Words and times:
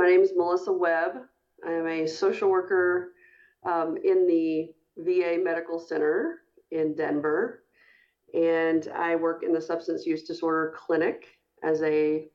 My 0.00 0.06
name 0.06 0.22
is 0.22 0.32
Melissa 0.34 0.72
Webb. 0.72 1.12
I 1.62 1.72
am 1.72 1.86
a 1.86 2.06
social 2.06 2.48
worker 2.48 3.12
um, 3.66 3.98
in 4.02 4.26
the 4.26 4.70
VA 4.96 5.38
Medical 5.44 5.78
Center 5.78 6.38
in 6.70 6.94
Denver, 6.94 7.64
and 8.32 8.88
I 8.96 9.16
work 9.16 9.42
in 9.42 9.52
the 9.52 9.60
substance 9.60 10.06
use 10.06 10.22
disorder 10.22 10.74
clinic 10.74 11.26
as 11.62 11.82
a 11.82 12.30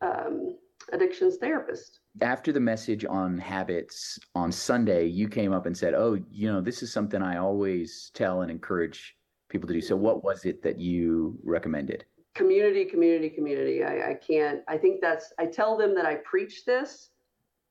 um, 0.00 0.58
addictions 0.92 1.36
therapist. 1.36 2.00
After 2.20 2.50
the 2.50 2.58
message 2.58 3.04
on 3.04 3.38
habits 3.38 4.18
on 4.34 4.50
Sunday, 4.50 5.06
you 5.06 5.28
came 5.28 5.52
up 5.52 5.66
and 5.66 5.78
said, 5.78 5.94
"Oh, 5.94 6.18
you 6.28 6.50
know, 6.52 6.60
this 6.60 6.82
is 6.82 6.92
something 6.92 7.22
I 7.22 7.36
always 7.36 8.10
tell 8.12 8.42
and 8.42 8.50
encourage 8.50 9.16
people 9.48 9.68
to 9.68 9.74
do." 9.74 9.80
So, 9.80 9.94
what 9.94 10.24
was 10.24 10.44
it 10.44 10.64
that 10.64 10.80
you 10.80 11.38
recommended? 11.44 12.06
Community, 12.38 12.84
community, 12.84 13.28
community. 13.28 13.84
I, 13.84 14.10
I 14.10 14.14
can't. 14.14 14.60
I 14.68 14.78
think 14.78 15.00
that's. 15.00 15.32
I 15.38 15.46
tell 15.46 15.76
them 15.76 15.94
that 15.96 16.06
I 16.06 16.16
preach 16.16 16.64
this. 16.64 17.10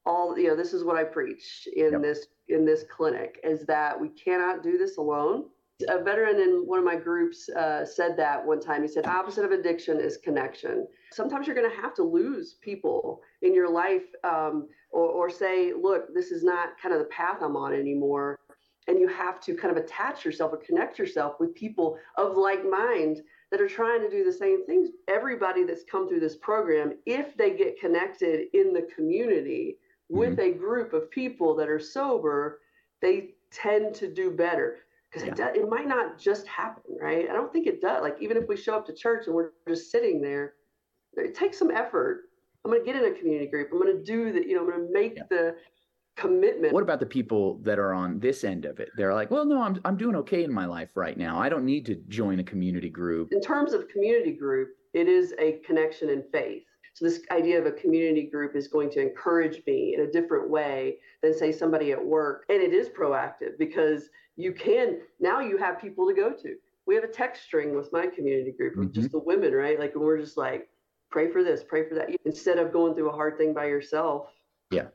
All 0.05 0.37
you 0.37 0.47
know, 0.47 0.55
this 0.55 0.73
is 0.73 0.83
what 0.83 0.95
I 0.95 1.03
preach 1.03 1.67
in 1.75 1.93
yep. 1.93 2.01
this 2.01 2.27
in 2.49 2.65
this 2.65 2.83
clinic 2.95 3.39
is 3.43 3.65
that 3.65 3.99
we 3.99 4.09
cannot 4.09 4.63
do 4.63 4.77
this 4.77 4.97
alone 4.97 5.45
a 5.89 6.03
veteran 6.03 6.39
in 6.39 6.63
one 6.65 6.79
of 6.79 6.85
my 6.85 6.95
groups 6.95 7.49
uh, 7.49 7.85
said 7.85 8.17
that 8.17 8.43
one 8.43 8.59
time. 8.59 8.81
He 8.81 8.87
said, 8.87 9.05
opposite 9.05 9.45
of 9.45 9.51
addiction 9.51 9.99
is 9.99 10.17
connection. 10.17 10.87
Sometimes 11.11 11.45
you're 11.45 11.55
going 11.55 11.69
to 11.69 11.81
have 11.81 11.93
to 11.95 12.03
lose 12.03 12.55
people 12.61 13.21
in 13.41 13.53
your 13.53 13.69
life 13.69 14.05
um, 14.23 14.67
or, 14.91 15.05
or 15.07 15.29
say, 15.29 15.73
look, 15.79 16.13
this 16.13 16.31
is 16.31 16.43
not 16.43 16.69
kind 16.81 16.93
of 16.93 16.99
the 16.99 17.05
path 17.05 17.37
I'm 17.41 17.55
on 17.55 17.73
anymore. 17.73 18.39
And 18.87 18.99
you 18.99 19.07
have 19.07 19.39
to 19.41 19.53
kind 19.53 19.75
of 19.75 19.83
attach 19.83 20.25
yourself 20.25 20.53
or 20.53 20.57
connect 20.57 20.97
yourself 20.97 21.35
with 21.39 21.53
people 21.53 21.97
of 22.17 22.37
like 22.37 22.67
mind 22.67 23.21
that 23.51 23.61
are 23.61 23.67
trying 23.67 24.01
to 24.01 24.09
do 24.09 24.23
the 24.23 24.31
same 24.31 24.65
things. 24.65 24.89
Everybody 25.07 25.63
that's 25.63 25.83
come 25.89 26.07
through 26.07 26.19
this 26.19 26.35
program, 26.35 26.93
if 27.05 27.35
they 27.37 27.55
get 27.55 27.79
connected 27.79 28.47
in 28.53 28.73
the 28.73 28.87
community 28.95 29.77
with 30.09 30.37
mm-hmm. 30.37 30.55
a 30.55 30.57
group 30.57 30.93
of 30.93 31.09
people 31.11 31.55
that 31.55 31.69
are 31.69 31.79
sober, 31.79 32.59
they 33.01 33.35
tend 33.51 33.95
to 33.95 34.11
do 34.11 34.31
better 34.31 34.79
because 35.09 35.25
yeah. 35.25 35.31
it 35.31 35.37
does, 35.37 35.55
it 35.55 35.69
might 35.69 35.87
not 35.87 36.19
just 36.19 36.47
happen, 36.47 36.97
right? 37.01 37.29
I 37.29 37.33
don't 37.33 37.51
think 37.51 37.67
it 37.67 37.81
does. 37.81 38.01
Like 38.01 38.17
even 38.19 38.37
if 38.37 38.47
we 38.47 38.57
show 38.57 38.75
up 38.75 38.85
to 38.87 38.93
church 38.93 39.27
and 39.27 39.35
we're 39.35 39.51
just 39.67 39.91
sitting 39.91 40.21
there, 40.21 40.53
it 41.13 41.35
takes 41.35 41.57
some 41.57 41.71
effort. 41.71 42.23
I'm 42.65 42.71
going 42.71 42.83
to 42.83 42.91
get 42.91 43.01
in 43.01 43.13
a 43.13 43.17
community 43.17 43.49
group. 43.49 43.69
I'm 43.71 43.79
going 43.81 43.95
to 43.95 44.03
do 44.03 44.33
that. 44.33 44.45
You 44.47 44.55
know, 44.55 44.61
I'm 44.61 44.69
going 44.69 44.87
to 44.87 44.93
make 44.93 45.15
yeah. 45.15 45.23
the 45.29 45.55
commitment. 46.17 46.73
What 46.73 46.83
about 46.83 46.99
the 46.99 47.05
people 47.05 47.59
that 47.63 47.79
are 47.79 47.93
on 47.93 48.19
this 48.19 48.43
end 48.43 48.65
of 48.65 48.79
it? 48.79 48.89
They're 48.97 49.13
like, 49.13 49.31
well, 49.31 49.45
no, 49.45 49.61
I'm 49.61 49.79
I'm 49.85 49.95
doing 49.95 50.15
okay 50.17 50.43
in 50.43 50.51
my 50.51 50.65
life 50.65 50.89
right 50.95 51.17
now. 51.17 51.39
I 51.39 51.47
don't 51.47 51.65
need 51.65 51.85
to 51.85 51.95
join 52.07 52.39
a 52.39 52.43
community 52.43 52.89
group. 52.89 53.31
In 53.31 53.39
terms 53.39 53.73
of 53.73 53.87
community 53.87 54.31
group, 54.31 54.69
it 54.93 55.07
is 55.07 55.33
a 55.39 55.59
connection 55.65 56.09
in 56.09 56.23
faith. 56.31 56.63
So 56.93 57.05
this 57.05 57.21
idea 57.31 57.59
of 57.59 57.67
a 57.67 57.71
community 57.71 58.23
group 58.23 58.55
is 58.55 58.67
going 58.67 58.89
to 58.91 59.01
encourage 59.01 59.61
me 59.67 59.93
in 59.93 60.01
a 60.01 60.11
different 60.11 60.49
way 60.49 60.97
than 61.21 61.37
say 61.37 61.51
somebody 61.51 61.91
at 61.91 62.03
work. 62.03 62.45
And 62.49 62.59
it 62.59 62.73
is 62.73 62.89
proactive 62.89 63.57
because 63.59 64.09
you 64.35 64.51
can 64.51 64.99
now 65.19 65.39
you 65.39 65.57
have 65.57 65.79
people 65.79 66.07
to 66.07 66.15
go 66.15 66.31
to. 66.31 66.55
We 66.87 66.95
have 66.95 67.03
a 67.03 67.07
text 67.09 67.43
string 67.43 67.75
with 67.75 67.93
my 67.93 68.07
community 68.07 68.51
group 68.51 68.75
mm-hmm. 68.75 68.91
just 68.91 69.11
the 69.11 69.19
women, 69.19 69.53
right? 69.53 69.79
Like 69.79 69.93
we're 69.93 70.19
just 70.19 70.37
like, 70.37 70.69
pray 71.11 71.29
for 71.29 71.43
this, 71.43 71.63
pray 71.63 71.87
for 71.87 71.95
that. 71.95 72.09
Instead 72.25 72.57
of 72.57 72.73
going 72.73 72.95
through 72.95 73.09
a 73.09 73.15
hard 73.15 73.37
thing 73.37 73.53
by 73.53 73.65
yourself. 73.65 74.31
Yeah. 74.71 74.87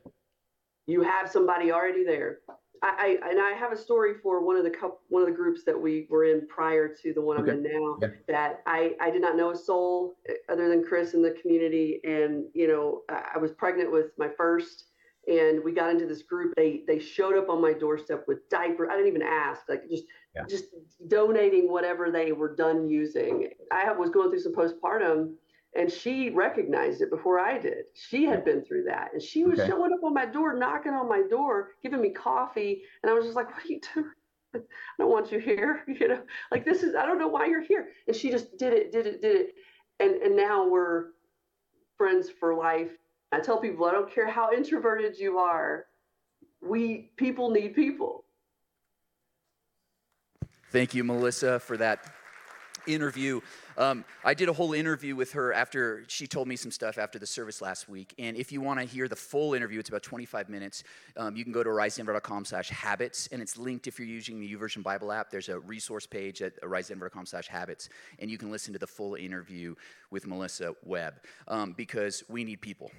You 0.87 1.03
have 1.03 1.31
somebody 1.31 1.71
already 1.71 2.05
there. 2.05 2.39
I, 2.83 3.19
I 3.23 3.31
and 3.31 3.41
I 3.41 3.53
have 3.53 3.73
a 3.73 3.77
story 3.77 4.15
for 4.23 4.45
one 4.45 4.57
of 4.57 4.65
the 4.65 4.73
one 5.09 5.23
of 5.23 5.29
the 5.29 5.35
groups 5.35 5.63
that 5.65 5.81
we 5.81 6.07
were 6.11 6.25
in 6.25 6.47
prior 6.49 6.89
to 6.89 7.13
the 7.13 7.21
one 7.21 7.39
okay. 7.41 7.53
I'm 7.53 7.65
in 7.65 7.73
now. 7.73 7.99
That 8.29 8.63
I 8.67 8.95
I 9.01 9.11
did 9.11 9.23
not 9.23 9.37
know 9.37 9.53
a 9.53 9.57
soul 9.57 10.17
eh, 10.29 10.35
other 10.51 10.69
than 10.69 10.85
Chris 10.85 11.15
in 11.15 11.23
the 11.23 11.37
community, 11.41 12.01
and 12.05 12.45
you 12.55 12.67
know 12.67 13.03
I 13.09 13.39
was 13.39 13.53
pregnant 13.53 13.93
with 13.93 14.07
my 14.19 14.29
first, 14.37 14.87
and 15.29 15.63
we 15.63 15.73
got 15.73 15.91
into 15.91 16.07
this 16.07 16.23
group. 16.23 16.55
They 16.57 16.83
they 16.89 16.99
showed 16.99 17.37
up 17.37 17.49
on 17.49 17.63
my 17.63 17.73
doorstep 17.73 18.25
with 18.27 18.49
diaper. 18.49 18.91
I 18.91 18.97
didn't 18.97 19.09
even 19.09 19.23
ask, 19.23 19.63
like 19.69 19.89
just 19.89 20.05
yeah. 20.35 20.43
just 20.49 20.65
donating 21.07 21.71
whatever 21.71 22.11
they 22.11 22.33
were 22.33 22.55
done 22.57 22.89
using. 22.89 23.51
I 23.71 23.93
was 23.93 24.11
going 24.11 24.31
through 24.31 24.41
some 24.41 24.55
postpartum, 24.55 25.35
and 25.75 25.91
she 25.91 26.31
recognized 26.31 27.01
it 27.01 27.11
before 27.11 27.41
I 27.41 27.59
did. 27.59 27.85
She 27.95 28.25
had 28.25 28.45
been 28.45 28.63
through 28.63 28.85
that, 28.85 29.11
and 29.13 29.23
she 29.23 29.45
was 29.45 29.59
okay. 29.59 29.69
showing 29.69 29.93
up 29.93 30.05
on 30.05 30.13
my 30.13 30.27
door, 30.27 30.55
knocking 30.55 30.93
on 30.93 31.09
my 31.09 31.23
door, 31.29 31.71
giving 31.83 32.01
me 32.01 32.11
coffee, 32.11 32.83
and 33.03 33.11
I 33.11 33.15
was 33.15 33.25
just 33.25 33.37
like, 33.37 33.49
"What 33.49 33.65
are 33.65 33.69
you 33.69 33.81
doing?" 33.95 34.11
I 34.55 34.61
don't 34.99 35.11
want 35.11 35.33
you 35.33 35.39
here. 35.39 35.83
You 35.89 36.09
know, 36.09 36.23
like 36.51 36.65
this 36.65 36.83
is 36.83 36.95
I 36.95 37.07
don't 37.07 37.19
know 37.19 37.29
why 37.29 37.47
you're 37.47 37.63
here. 37.63 37.89
And 38.07 38.15
she 38.15 38.31
just 38.31 38.59
did 38.59 38.73
it, 38.73 38.93
did 38.93 39.07
it, 39.07 39.23
did 39.23 39.37
it. 39.37 39.55
And 40.01 40.17
and 40.17 40.37
now 40.37 40.69
we're 40.69 41.07
friends 41.97 42.29
for 42.39 42.55
life. 42.55 42.91
I 43.31 43.41
tell 43.41 43.59
people, 43.59 43.87
I 43.87 43.93
don't 43.93 44.13
care 44.13 44.29
how 44.29 44.53
introverted 44.53 45.19
you 45.19 45.39
are, 45.39 45.87
we 46.61 47.13
people 47.17 47.51
need 47.51 47.75
people. 47.75 48.25
Thank 50.71 50.95
you, 50.95 51.05
Melissa, 51.05 51.61
for 51.61 51.77
that 51.79 52.13
interview. 52.87 53.41
Um, 53.77 54.05
I 54.25 54.35
did 54.35 54.49
a 54.49 54.53
whole 54.53 54.73
interview 54.73 55.17
with 55.17 55.33
her 55.33 55.53
after 55.53 56.05
she 56.09 56.27
told 56.27 56.49
me 56.49 56.57
some 56.57 56.71
stuff 56.71 56.99
after 56.99 57.19
the 57.19 57.27
service 57.27 57.61
last 57.61 57.89
week. 57.89 58.15
And 58.19 58.37
if 58.37 58.53
you 58.53 58.61
want 58.61 58.81
to 58.81 58.87
hear 58.87 59.09
the 59.09 59.17
full 59.17 59.55
interview, 59.55 59.81
it's 59.81 59.89
about 59.89 60.03
25 60.03 60.49
minutes. 60.49 60.85
Um, 61.17 61.37
you 61.37 61.45
can 61.45 61.53
go 61.53 61.63
to 61.63 61.71
arisedenver.com 61.71 62.45
slash 62.45 62.69
habits, 62.71 63.29
and 63.33 63.41
it's 63.41 63.57
linked 63.57 63.87
if 63.87 63.99
you're 63.99 64.09
using 64.09 64.41
the 64.41 64.55
YouVersion 64.55 64.83
Bible 64.83 65.13
app. 65.13 65.31
There's 65.31 65.49
a 65.49 65.59
resource 65.61 66.07
page 66.07 66.43
at 66.43 66.61
arisedenver.com 66.63 67.27
slash 67.27 67.49
habits, 67.49 67.89
and 68.19 68.31
you 68.31 68.39
can 68.39 68.51
listen 68.51 68.73
to 68.73 68.79
the 68.79 68.87
full 68.87 69.15
interview 69.15 69.75
with 70.11 70.27
Melissa 70.27 70.75
Webb 70.85 71.15
um, 71.49 71.73
because 71.73 72.23
we 72.29 72.45
need 72.45 72.61
people. 72.61 72.91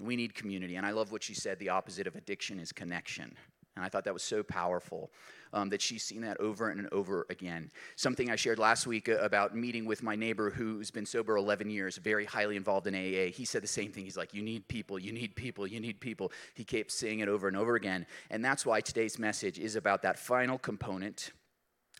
We 0.00 0.16
need 0.16 0.34
community. 0.34 0.76
And 0.76 0.86
I 0.86 0.90
love 0.90 1.12
what 1.12 1.22
she 1.22 1.34
said 1.34 1.58
the 1.58 1.68
opposite 1.68 2.06
of 2.06 2.16
addiction 2.16 2.58
is 2.58 2.72
connection. 2.72 3.36
And 3.74 3.84
I 3.84 3.88
thought 3.88 4.04
that 4.04 4.12
was 4.12 4.22
so 4.22 4.42
powerful 4.42 5.10
um, 5.54 5.70
that 5.70 5.80
she's 5.80 6.04
seen 6.04 6.20
that 6.22 6.38
over 6.40 6.70
and 6.70 6.88
over 6.92 7.26
again. 7.30 7.70
Something 7.96 8.30
I 8.30 8.36
shared 8.36 8.58
last 8.58 8.86
week 8.86 9.08
uh, 9.08 9.16
about 9.16 9.56
meeting 9.56 9.86
with 9.86 10.02
my 10.02 10.14
neighbor 10.14 10.50
who's 10.50 10.90
been 10.90 11.06
sober 11.06 11.36
11 11.36 11.70
years, 11.70 11.96
very 11.96 12.26
highly 12.26 12.56
involved 12.56 12.86
in 12.86 12.94
AA. 12.94 13.30
He 13.30 13.44
said 13.46 13.62
the 13.62 13.68
same 13.68 13.90
thing. 13.90 14.04
He's 14.04 14.16
like, 14.16 14.34
You 14.34 14.42
need 14.42 14.68
people, 14.68 14.98
you 14.98 15.12
need 15.12 15.34
people, 15.36 15.66
you 15.66 15.80
need 15.80 16.00
people. 16.00 16.32
He 16.54 16.64
kept 16.64 16.92
saying 16.92 17.20
it 17.20 17.28
over 17.28 17.48
and 17.48 17.56
over 17.56 17.76
again. 17.76 18.06
And 18.30 18.44
that's 18.44 18.66
why 18.66 18.80
today's 18.80 19.18
message 19.18 19.58
is 19.58 19.74
about 19.74 20.02
that 20.02 20.18
final 20.18 20.58
component 20.58 21.32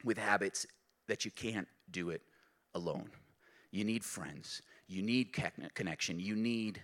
with 0.04 0.18
habits 0.18 0.66
that 1.08 1.24
you 1.24 1.30
can't 1.30 1.68
do 1.90 2.10
it 2.10 2.22
alone. 2.74 3.10
You 3.70 3.84
need 3.84 4.04
friends, 4.04 4.60
you 4.88 5.02
need 5.02 5.32
connection, 5.74 6.18
you 6.20 6.36
need 6.36 6.82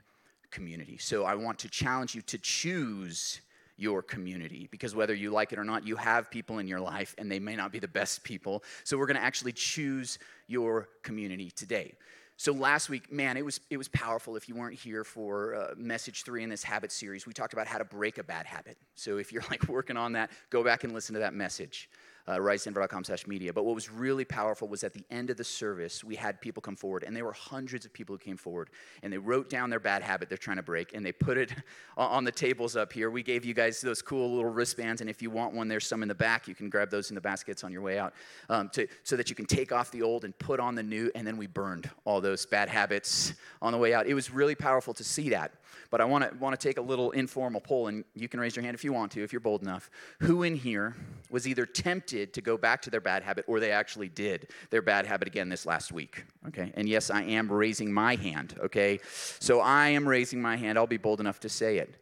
community. 0.50 0.96
So 0.96 1.24
I 1.24 1.34
want 1.34 1.58
to 1.60 1.68
challenge 1.68 2.14
you 2.14 2.22
to 2.22 2.38
choose 2.38 3.42
your 3.78 4.02
community 4.02 4.68
because 4.70 4.94
whether 4.94 5.14
you 5.14 5.30
like 5.30 5.52
it 5.52 5.58
or 5.58 5.64
not, 5.64 5.86
you 5.86 5.96
have 5.96 6.30
people 6.30 6.58
in 6.58 6.66
your 6.66 6.80
life 6.80 7.14
and 7.16 7.30
they 7.30 7.38
may 7.38 7.56
not 7.56 7.72
be 7.72 7.78
the 7.78 7.88
best 7.88 8.24
people. 8.24 8.62
So 8.84 8.98
we're 8.98 9.06
going 9.06 9.16
to 9.16 9.22
actually 9.22 9.52
choose 9.52 10.18
your 10.48 10.88
community 11.02 11.50
today. 11.50 11.94
So 12.36 12.52
last 12.52 12.88
week, 12.88 13.12
man, 13.12 13.36
it 13.36 13.44
was 13.44 13.60
it 13.68 13.76
was 13.76 13.88
powerful. 13.88 14.36
If 14.36 14.48
you 14.48 14.54
weren't 14.54 14.78
here 14.78 15.02
for 15.02 15.56
uh, 15.56 15.74
message 15.76 16.22
three 16.22 16.44
in 16.44 16.48
this 16.48 16.62
habit 16.62 16.92
series, 16.92 17.26
we 17.26 17.32
talked 17.32 17.52
about 17.52 17.66
how 17.66 17.78
to 17.78 17.84
break 17.84 18.18
a 18.18 18.22
bad 18.22 18.46
habit. 18.46 18.76
So 18.94 19.18
if 19.18 19.32
you're 19.32 19.42
like 19.50 19.68
working 19.68 19.96
on 19.96 20.12
that, 20.12 20.30
go 20.50 20.62
back 20.62 20.84
and 20.84 20.92
listen 20.92 21.14
to 21.14 21.20
that 21.20 21.34
message 21.34 21.88
uh, 22.28 22.36
arisedenver.com 22.36 23.04
slash 23.04 23.26
media. 23.26 23.52
But 23.52 23.64
what 23.64 23.74
was 23.74 23.90
really 23.90 24.24
powerful 24.24 24.68
was 24.68 24.84
at 24.84 24.92
the 24.92 25.04
end 25.10 25.30
of 25.30 25.38
the 25.38 25.44
service, 25.44 26.04
we 26.04 26.14
had 26.14 26.40
people 26.40 26.60
come 26.60 26.76
forward, 26.76 27.02
and 27.02 27.16
there 27.16 27.24
were 27.24 27.32
hundreds 27.32 27.86
of 27.86 27.92
people 27.92 28.14
who 28.14 28.18
came 28.18 28.36
forward, 28.36 28.68
and 29.02 29.10
they 29.10 29.18
wrote 29.18 29.48
down 29.48 29.70
their 29.70 29.80
bad 29.80 30.02
habit 30.02 30.28
they're 30.28 30.36
trying 30.36 30.58
to 30.58 30.62
break, 30.62 30.94
and 30.94 31.04
they 31.04 31.10
put 31.10 31.38
it 31.38 31.52
on 31.96 32.24
the 32.24 32.30
tables 32.30 32.76
up 32.76 32.92
here. 32.92 33.10
We 33.10 33.22
gave 33.22 33.46
you 33.46 33.54
guys 33.54 33.80
those 33.80 34.02
cool 34.02 34.34
little 34.34 34.50
wristbands, 34.50 35.00
and 35.00 35.08
if 35.08 35.22
you 35.22 35.30
want 35.30 35.54
one, 35.54 35.68
there's 35.68 35.86
some 35.86 36.02
in 36.02 36.08
the 36.08 36.14
back. 36.14 36.46
You 36.46 36.54
can 36.54 36.68
grab 36.68 36.90
those 36.90 37.10
in 37.10 37.14
the 37.14 37.20
baskets 37.20 37.64
on 37.64 37.72
your 37.72 37.82
way 37.82 37.98
out 37.98 38.12
um, 38.50 38.68
to, 38.74 38.86
so 39.04 39.16
that 39.16 39.30
you 39.30 39.34
can 39.34 39.46
take 39.46 39.72
off 39.72 39.90
the 39.90 40.02
old 40.02 40.24
and 40.24 40.38
put 40.38 40.60
on 40.60 40.74
the 40.74 40.82
new, 40.82 41.10
and 41.14 41.26
then 41.26 41.38
we 41.38 41.46
burned 41.46 41.88
all 42.04 42.20
those 42.20 42.44
bad 42.44 42.68
habits 42.68 43.32
on 43.62 43.72
the 43.72 43.78
way 43.78 43.94
out. 43.94 44.06
It 44.06 44.14
was 44.14 44.30
really 44.30 44.54
powerful 44.54 44.92
to 44.94 45.04
see 45.04 45.30
that. 45.30 45.52
But 45.90 46.00
I 46.00 46.04
want 46.04 46.30
to 46.30 46.36
want 46.38 46.58
to 46.58 46.68
take 46.68 46.78
a 46.78 46.82
little 46.82 47.10
informal 47.12 47.60
poll, 47.60 47.88
and 47.88 48.04
you 48.14 48.28
can 48.28 48.40
raise 48.40 48.56
your 48.56 48.64
hand 48.64 48.74
if 48.74 48.84
you 48.84 48.92
want 48.92 49.12
to, 49.12 49.22
if 49.22 49.32
you're 49.32 49.40
bold 49.40 49.62
enough. 49.62 49.90
Who 50.20 50.42
in 50.42 50.54
here 50.54 50.96
was 51.30 51.46
either 51.46 51.66
tempted 51.66 52.34
to 52.34 52.40
go 52.40 52.56
back 52.56 52.82
to 52.82 52.90
their 52.90 53.00
bad 53.00 53.22
habit, 53.22 53.44
or 53.48 53.60
they 53.60 53.70
actually 53.70 54.08
did 54.08 54.50
their 54.70 54.82
bad 54.82 55.06
habit 55.06 55.28
again 55.28 55.48
this 55.48 55.66
last 55.66 55.92
week? 55.92 56.24
Okay, 56.48 56.72
and 56.74 56.88
yes, 56.88 57.10
I 57.10 57.22
am 57.22 57.50
raising 57.50 57.92
my 57.92 58.16
hand. 58.16 58.54
Okay, 58.60 59.00
so 59.38 59.60
I 59.60 59.88
am 59.88 60.08
raising 60.08 60.40
my 60.40 60.56
hand. 60.56 60.78
I'll 60.78 60.86
be 60.86 60.96
bold 60.96 61.20
enough 61.20 61.40
to 61.40 61.48
say 61.48 61.78
it 61.78 61.94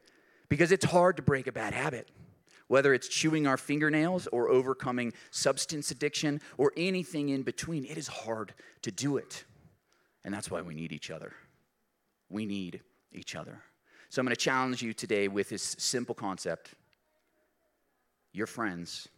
because 0.49 0.73
it's 0.73 0.85
hard 0.85 1.17
to 1.17 1.23
break 1.23 1.47
a 1.47 1.53
bad 1.53 1.75
habit. 1.75 2.09
Whether 2.69 2.95
it's 2.95 3.07
chewing 3.07 3.47
our 3.47 3.57
fingernails 3.57 4.27
or 4.29 4.49
overcoming 4.49 5.13
substance 5.31 5.91
addiction 5.93 6.41
or 6.59 6.73
anything 6.77 7.29
in 7.29 7.43
between, 7.43 7.85
it 7.85 7.97
is 7.97 8.09
hard 8.09 8.55
to 8.83 8.91
do 8.91 9.19
it. 9.19 9.45
And 10.25 10.35
that's 10.35 10.51
why 10.51 10.63
we 10.63 10.75
need 10.75 10.91
each 10.91 11.11
other. 11.11 11.33
We 12.29 12.45
need 12.45 12.81
each 13.19 13.35
other. 13.35 13.61
So 14.09 14.21
I'm 14.21 14.27
going 14.27 14.35
to 14.35 14.41
challenge 14.41 14.83
you 14.83 14.93
today 14.93 15.29
with 15.29 15.49
this 15.49 15.77
simple 15.79 16.15
concept 16.15 16.71
your 18.33 18.47
friends 18.47 19.09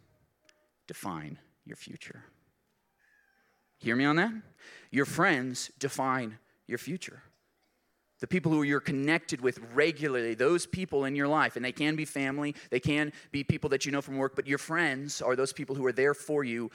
define 0.87 1.37
your 1.65 1.75
future. 1.75 2.23
Hear 3.77 3.95
me 3.95 4.05
on 4.05 4.15
that? 4.15 4.31
Your 4.91 5.05
friends 5.05 5.71
define 5.77 6.37
your 6.67 6.77
future. 6.77 7.21
the 8.19 8.27
people 8.27 8.51
who 8.51 8.63
you're 8.63 8.81
connected 8.81 9.41
with 9.41 9.59
regularly, 9.73 10.33
those 10.33 10.65
people 10.65 11.05
in 11.05 11.15
your 11.15 11.27
life, 11.27 11.55
and 11.55 11.63
they 11.63 11.71
can 11.71 11.95
be 11.95 12.05
family, 12.05 12.53
they 12.69 12.79
can 12.79 13.13
be 13.31 13.43
people 13.43 13.69
that 13.69 13.85
you 13.85 13.91
know 13.91 14.01
from 14.01 14.17
work, 14.17 14.35
but 14.35 14.47
your 14.47 14.57
friends 14.57 15.21
are 15.21 15.35
those 15.35 15.53
people 15.53 15.75
who 15.75 15.85
are 15.85 15.93
there 15.93 16.13
for 16.13 16.43
you 16.43 16.69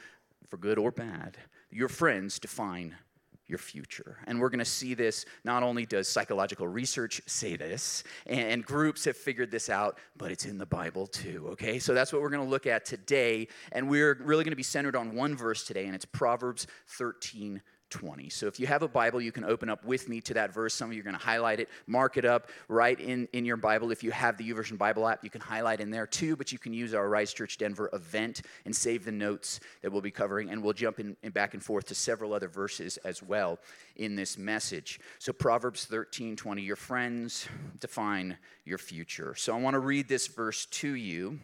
for 0.49 0.56
good 0.56 0.79
or 0.79 0.91
bad. 0.91 1.37
Your 1.71 1.88
friends 1.88 2.38
define 2.38 2.97
your 3.46 3.58
future. 3.58 4.17
And 4.26 4.41
we're 4.41 4.49
going 4.49 4.58
to 4.58 4.64
see 4.64 4.94
this. 4.94 5.26
Not 5.44 5.62
only 5.62 5.87
does 5.87 6.08
psychological 6.08 6.67
research 6.67 7.20
say 7.26 7.56
this, 7.56 8.05
and, 8.26 8.64
groups 8.64 9.05
have 9.05 9.17
figured 9.17 9.50
this 9.50 9.69
out, 9.69 9.99
but 10.17 10.31
it's 10.31 10.46
in 10.46 10.56
the 10.56 10.67
Bible 10.67 11.06
too, 11.06 11.49
okay? 11.50 11.79
So 11.79 11.93
that's 11.93 12.12
what 12.12 12.23
we're 12.23 12.31
going 12.31 12.44
to 12.44 12.50
look 12.50 12.67
at 12.67 12.85
today. 12.85 13.49
And 13.73 13.88
we're 13.91 14.14
really 14.14 14.44
going 14.44 14.52
to 14.52 14.56
be 14.56 14.62
centered 14.62 14.96
on 14.96 15.14
one 15.14 15.37
verse 15.37 15.64
today, 15.64 15.85
and 15.85 15.94
it's 15.94 16.06
Proverbs 16.06 16.67
13 16.88 17.61
20. 17.94 18.29
So 18.29 18.49
if 18.49 18.58
you 18.58 18.67
have 18.67 18.82
a 18.82 18.88
Bible, 18.88 19.20
you 19.20 19.31
can 19.31 19.44
open 19.44 19.70
up 19.70 19.85
with 19.85 20.08
me 20.08 20.20
to 20.23 20.35
that 20.35 20.52
verse. 20.52 20.75
Some 20.75 20.91
of 20.91 20.94
you 20.96 21.00
are 21.00 21.05
going 21.05 21.17
to 21.17 21.25
highlight 21.25 21.61
it, 21.61 21.69
mark 21.87 22.17
it 22.17 22.25
up 22.25 22.49
right 22.67 22.99
in, 22.99 23.29
in 23.32 23.44
your 23.44 23.56
Bible. 23.56 23.93
If 23.93 24.02
you 24.02 24.11
have 24.11 24.37
the 24.37 24.50
YouVersion 24.50 24.76
Bible 24.76 25.06
app, 25.06 25.23
you 25.23 25.31
can 25.31 25.41
highlight 25.41 25.79
in 25.79 25.93
there 25.93 26.06
too, 26.08 26.35
but 26.35 26.50
you 26.50 26.58
can 26.58 26.73
use 26.73 26.93
our 26.93 27.08
Rise 27.08 27.32
Church 27.32 27.56
Denver 27.56 27.88
event 27.93 28.43
and 28.64 28.75
save 28.75 29.05
the 29.05 29.12
notes 29.12 29.61
that 29.82 29.93
we'll 29.93 30.02
be 30.02 30.11
covering. 30.11 30.50
And 30.50 30.61
we'll 30.61 30.73
jump 30.73 30.99
in, 30.99 31.17
in 31.23 31.31
back 31.31 31.55
and 31.55 31.62
forth 31.62 31.87
to 31.87 31.94
several 31.94 32.32
other 32.32 32.49
verses 32.49 32.96
as 33.05 33.23
well 33.23 33.61
in 33.94 34.17
this 34.17 34.37
message. 34.37 34.99
So 35.20 35.32
Proverbs 35.32 35.85
13 35.85 36.35
20, 36.35 36.62
your 36.62 36.75
friends 36.75 37.47
define 37.79 38.38
your 38.64 38.79
future. 38.79 39.37
So 39.37 39.55
I 39.55 39.61
want 39.61 39.75
to 39.75 39.81
read 39.81 40.08
this 40.08 40.26
verse 40.26 40.67
to 40.67 40.94
you. 40.94 41.38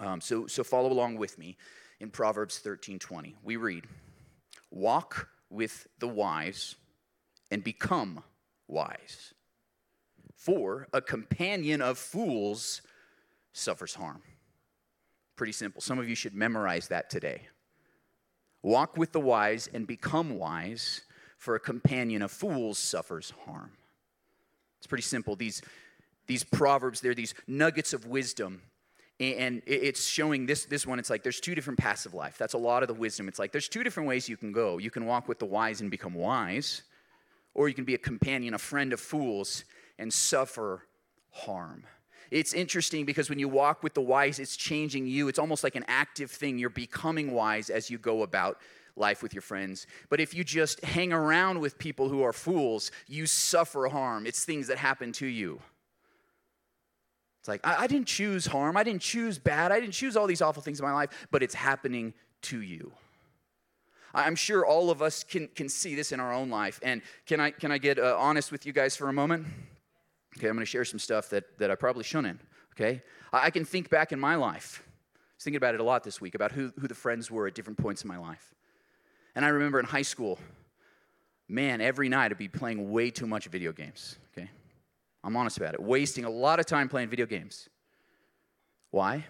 Um, 0.00 0.20
so, 0.20 0.48
so 0.48 0.64
follow 0.64 0.90
along 0.90 1.18
with 1.18 1.38
me 1.38 1.56
in 2.00 2.10
Proverbs 2.10 2.58
13 2.58 2.98
20. 2.98 3.36
We 3.44 3.56
read, 3.56 3.84
Walk 4.72 5.28
with 5.52 5.86
the 5.98 6.08
wise 6.08 6.76
and 7.50 7.62
become 7.62 8.22
wise. 8.66 9.34
For 10.34 10.88
a 10.92 11.00
companion 11.00 11.80
of 11.80 11.98
fools 11.98 12.82
suffers 13.52 13.94
harm. 13.94 14.22
Pretty 15.36 15.52
simple. 15.52 15.80
Some 15.80 15.98
of 15.98 16.08
you 16.08 16.14
should 16.14 16.34
memorize 16.34 16.88
that 16.88 17.10
today. 17.10 17.42
Walk 18.62 18.96
with 18.96 19.12
the 19.12 19.20
wise 19.20 19.68
and 19.72 19.86
become 19.86 20.38
wise, 20.38 21.02
for 21.36 21.56
a 21.56 21.60
companion 21.60 22.22
of 22.22 22.30
fools 22.30 22.78
suffers 22.78 23.32
harm. 23.44 23.72
It's 24.78 24.86
pretty 24.86 25.02
simple. 25.02 25.34
These, 25.34 25.62
these 26.28 26.44
proverbs, 26.44 27.00
they're 27.00 27.14
these 27.14 27.34
nuggets 27.46 27.92
of 27.92 28.06
wisdom 28.06 28.62
and 29.22 29.62
it's 29.66 30.06
showing 30.06 30.46
this 30.46 30.64
this 30.64 30.86
one 30.86 30.98
it's 30.98 31.10
like 31.10 31.22
there's 31.22 31.40
two 31.40 31.54
different 31.54 31.78
paths 31.78 32.06
of 32.06 32.14
life. 32.14 32.36
That's 32.38 32.54
a 32.54 32.58
lot 32.58 32.82
of 32.82 32.88
the 32.88 32.94
wisdom. 32.94 33.28
It's 33.28 33.38
like 33.38 33.52
there's 33.52 33.68
two 33.68 33.84
different 33.84 34.08
ways 34.08 34.28
you 34.28 34.36
can 34.36 34.52
go. 34.52 34.78
You 34.78 34.90
can 34.90 35.06
walk 35.06 35.28
with 35.28 35.38
the 35.38 35.46
wise 35.46 35.80
and 35.80 35.90
become 35.90 36.14
wise 36.14 36.82
or 37.54 37.68
you 37.68 37.74
can 37.74 37.84
be 37.84 37.94
a 37.94 37.98
companion 37.98 38.54
a 38.54 38.58
friend 38.58 38.92
of 38.92 39.00
fools 39.00 39.64
and 39.98 40.12
suffer 40.12 40.86
harm. 41.30 41.84
It's 42.30 42.54
interesting 42.54 43.04
because 43.04 43.28
when 43.28 43.38
you 43.38 43.48
walk 43.48 43.82
with 43.82 43.94
the 43.94 44.00
wise 44.00 44.38
it's 44.38 44.56
changing 44.56 45.06
you. 45.06 45.28
It's 45.28 45.38
almost 45.38 45.62
like 45.62 45.76
an 45.76 45.84
active 45.88 46.30
thing. 46.30 46.58
You're 46.58 46.70
becoming 46.70 47.32
wise 47.32 47.70
as 47.70 47.90
you 47.90 47.98
go 47.98 48.22
about 48.22 48.58
life 48.96 49.22
with 49.22 49.32
your 49.32 49.42
friends. 49.42 49.86
But 50.10 50.20
if 50.20 50.34
you 50.34 50.44
just 50.44 50.84
hang 50.84 51.12
around 51.12 51.60
with 51.60 51.78
people 51.78 52.08
who 52.08 52.22
are 52.22 52.32
fools 52.32 52.90
you 53.06 53.26
suffer 53.26 53.86
harm. 53.86 54.26
It's 54.26 54.44
things 54.44 54.66
that 54.68 54.78
happen 54.78 55.12
to 55.12 55.26
you 55.26 55.60
it's 57.42 57.48
like, 57.48 57.66
I, 57.66 57.82
I 57.82 57.86
didn't 57.88 58.06
choose 58.06 58.46
harm. 58.46 58.76
I 58.76 58.84
didn't 58.84 59.02
choose 59.02 59.36
bad. 59.36 59.72
I 59.72 59.80
didn't 59.80 59.94
choose 59.94 60.16
all 60.16 60.28
these 60.28 60.40
awful 60.40 60.62
things 60.62 60.78
in 60.78 60.86
my 60.86 60.92
life, 60.92 61.26
but 61.32 61.42
it's 61.42 61.56
happening 61.56 62.14
to 62.42 62.62
you. 62.62 62.92
I'm 64.14 64.36
sure 64.36 64.64
all 64.64 64.92
of 64.92 65.02
us 65.02 65.24
can, 65.24 65.48
can 65.48 65.68
see 65.68 65.96
this 65.96 66.12
in 66.12 66.20
our 66.20 66.32
own 66.32 66.50
life. 66.50 66.78
And 66.84 67.02
can 67.26 67.40
I, 67.40 67.50
can 67.50 67.72
I 67.72 67.78
get 67.78 67.98
uh, 67.98 68.16
honest 68.16 68.52
with 68.52 68.64
you 68.64 68.72
guys 68.72 68.94
for 68.94 69.08
a 69.08 69.12
moment? 69.12 69.48
Okay, 70.38 70.46
I'm 70.46 70.54
going 70.54 70.64
to 70.64 70.70
share 70.70 70.84
some 70.84 71.00
stuff 71.00 71.30
that, 71.30 71.58
that 71.58 71.68
I 71.68 71.74
probably 71.74 72.04
shouldn't. 72.04 72.40
Okay? 72.76 73.02
I, 73.32 73.46
I 73.46 73.50
can 73.50 73.64
think 73.64 73.90
back 73.90 74.12
in 74.12 74.20
my 74.20 74.36
life. 74.36 74.80
I 74.86 75.18
was 75.34 75.42
thinking 75.42 75.56
about 75.56 75.74
it 75.74 75.80
a 75.80 75.84
lot 75.84 76.04
this 76.04 76.20
week, 76.20 76.36
about 76.36 76.52
who, 76.52 76.72
who 76.78 76.86
the 76.86 76.94
friends 76.94 77.28
were 77.28 77.48
at 77.48 77.56
different 77.56 77.76
points 77.80 78.04
in 78.04 78.08
my 78.08 78.18
life. 78.18 78.54
And 79.34 79.44
I 79.44 79.48
remember 79.48 79.80
in 79.80 79.86
high 79.86 80.02
school, 80.02 80.38
man, 81.48 81.80
every 81.80 82.08
night 82.08 82.30
I'd 82.30 82.38
be 82.38 82.46
playing 82.46 82.92
way 82.92 83.10
too 83.10 83.26
much 83.26 83.46
video 83.46 83.72
games. 83.72 84.16
Okay? 84.32 84.48
I'm 85.24 85.36
honest 85.36 85.56
about 85.56 85.74
it. 85.74 85.82
Wasting 85.82 86.24
a 86.24 86.30
lot 86.30 86.58
of 86.58 86.66
time 86.66 86.88
playing 86.88 87.08
video 87.08 87.26
games. 87.26 87.68
Why? 88.90 89.24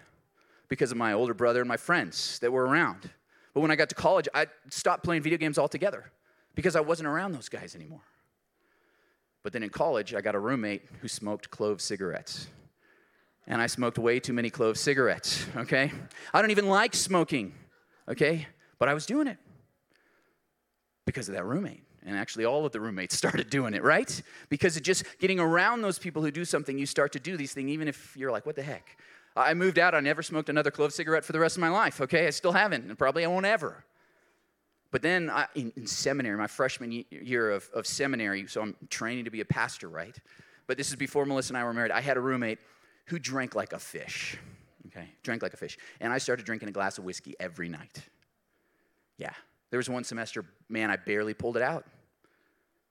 Because 0.67 0.91
of 0.91 0.97
my 0.97 1.13
older 1.13 1.33
brother 1.33 1.61
and 1.61 1.67
my 1.67 1.77
friends 1.77 2.39
that 2.39 2.51
were 2.51 2.65
around. 2.65 3.09
But 3.53 3.61
when 3.61 3.71
I 3.71 3.75
got 3.75 3.89
to 3.89 3.95
college, 3.95 4.27
I 4.33 4.47
stopped 4.69 5.03
playing 5.03 5.21
video 5.21 5.37
games 5.37 5.57
altogether 5.57 6.11
because 6.55 6.75
I 6.75 6.81
wasn't 6.81 7.07
around 7.07 7.33
those 7.33 7.49
guys 7.49 7.75
anymore. 7.75 8.01
But 9.43 9.53
then 9.53 9.61
in 9.61 9.69
college, 9.69 10.13
I 10.13 10.21
got 10.21 10.35
a 10.35 10.39
roommate 10.39 10.83
who 11.01 11.07
smoked 11.07 11.51
clove 11.51 11.81
cigarettes. 11.81 12.47
And 13.45 13.61
I 13.61 13.67
smoked 13.67 13.99
way 13.99 14.19
too 14.19 14.31
many 14.31 14.49
clove 14.49 14.77
cigarettes, 14.77 15.45
okay? 15.57 15.91
I 16.33 16.41
don't 16.41 16.51
even 16.51 16.67
like 16.67 16.95
smoking, 16.95 17.53
okay? 18.07 18.47
But 18.79 18.87
I 18.87 18.93
was 18.93 19.05
doing 19.05 19.27
it 19.27 19.37
because 21.05 21.27
of 21.27 21.35
that 21.35 21.45
roommate. 21.45 21.83
And 22.05 22.17
actually, 22.17 22.45
all 22.45 22.65
of 22.65 22.71
the 22.71 22.79
roommates 22.79 23.15
started 23.17 23.49
doing 23.49 23.73
it, 23.73 23.83
right? 23.83 24.21
Because 24.49 24.75
of 24.77 24.83
just 24.83 25.05
getting 25.19 25.39
around 25.39 25.81
those 25.81 25.99
people 25.99 26.21
who 26.21 26.31
do 26.31 26.45
something, 26.45 26.77
you 26.77 26.85
start 26.85 27.11
to 27.13 27.19
do 27.19 27.37
these 27.37 27.53
things, 27.53 27.69
even 27.69 27.87
if 27.87 28.15
you're 28.17 28.31
like, 28.31 28.45
what 28.45 28.55
the 28.55 28.63
heck? 28.63 28.97
I 29.35 29.53
moved 29.53 29.79
out, 29.79 29.95
I 29.95 29.99
never 29.99 30.21
smoked 30.21 30.49
another 30.49 30.69
clove 30.69 30.93
cigarette 30.93 31.25
for 31.25 31.31
the 31.31 31.39
rest 31.39 31.57
of 31.57 31.61
my 31.61 31.69
life, 31.69 32.01
okay? 32.01 32.27
I 32.27 32.29
still 32.29 32.51
haven't, 32.51 32.85
and 32.87 32.97
probably 32.97 33.25
I 33.25 33.27
won't 33.27 33.47
ever. 33.47 33.83
But 34.91 35.01
then 35.01 35.31
I, 35.31 35.47
in, 35.55 35.73
in, 35.75 35.87
seminary, 35.87 36.37
my 36.37 36.45
freshman 36.45 37.03
year 37.09 37.49
of, 37.49 37.67
of 37.73 37.87
seminary, 37.87 38.45
so 38.45 38.61
I'm 38.61 38.75
training 38.89 39.25
to 39.25 39.31
be 39.31 39.41
a 39.41 39.45
pastor, 39.45 39.89
right? 39.89 40.15
But 40.67 40.77
this 40.77 40.89
is 40.89 40.95
before 40.95 41.25
Melissa 41.25 41.51
and 41.51 41.57
I 41.57 41.63
were 41.63 41.73
married. 41.73 41.91
I 41.91 42.01
had 42.01 42.15
a 42.15 42.19
roommate 42.19 42.59
who 43.05 43.17
drank 43.17 43.55
like 43.55 43.73
a 43.73 43.79
fish, 43.79 44.37
okay? 44.87 45.09
Drank 45.23 45.41
like 45.41 45.55
a 45.55 45.57
fish. 45.57 45.79
And 45.99 46.13
I 46.13 46.19
started 46.19 46.45
drinking 46.45 46.69
a 46.69 46.71
glass 46.71 46.99
of 46.99 47.05
whiskey 47.05 47.33
every 47.39 47.69
night. 47.69 48.03
Yeah, 49.17 49.33
there 49.71 49.79
was 49.79 49.89
one 49.89 50.03
semester, 50.03 50.45
man, 50.69 50.91
I 50.91 50.95
barely 50.95 51.33
pulled 51.33 51.57
it 51.57 51.63
out 51.63 51.85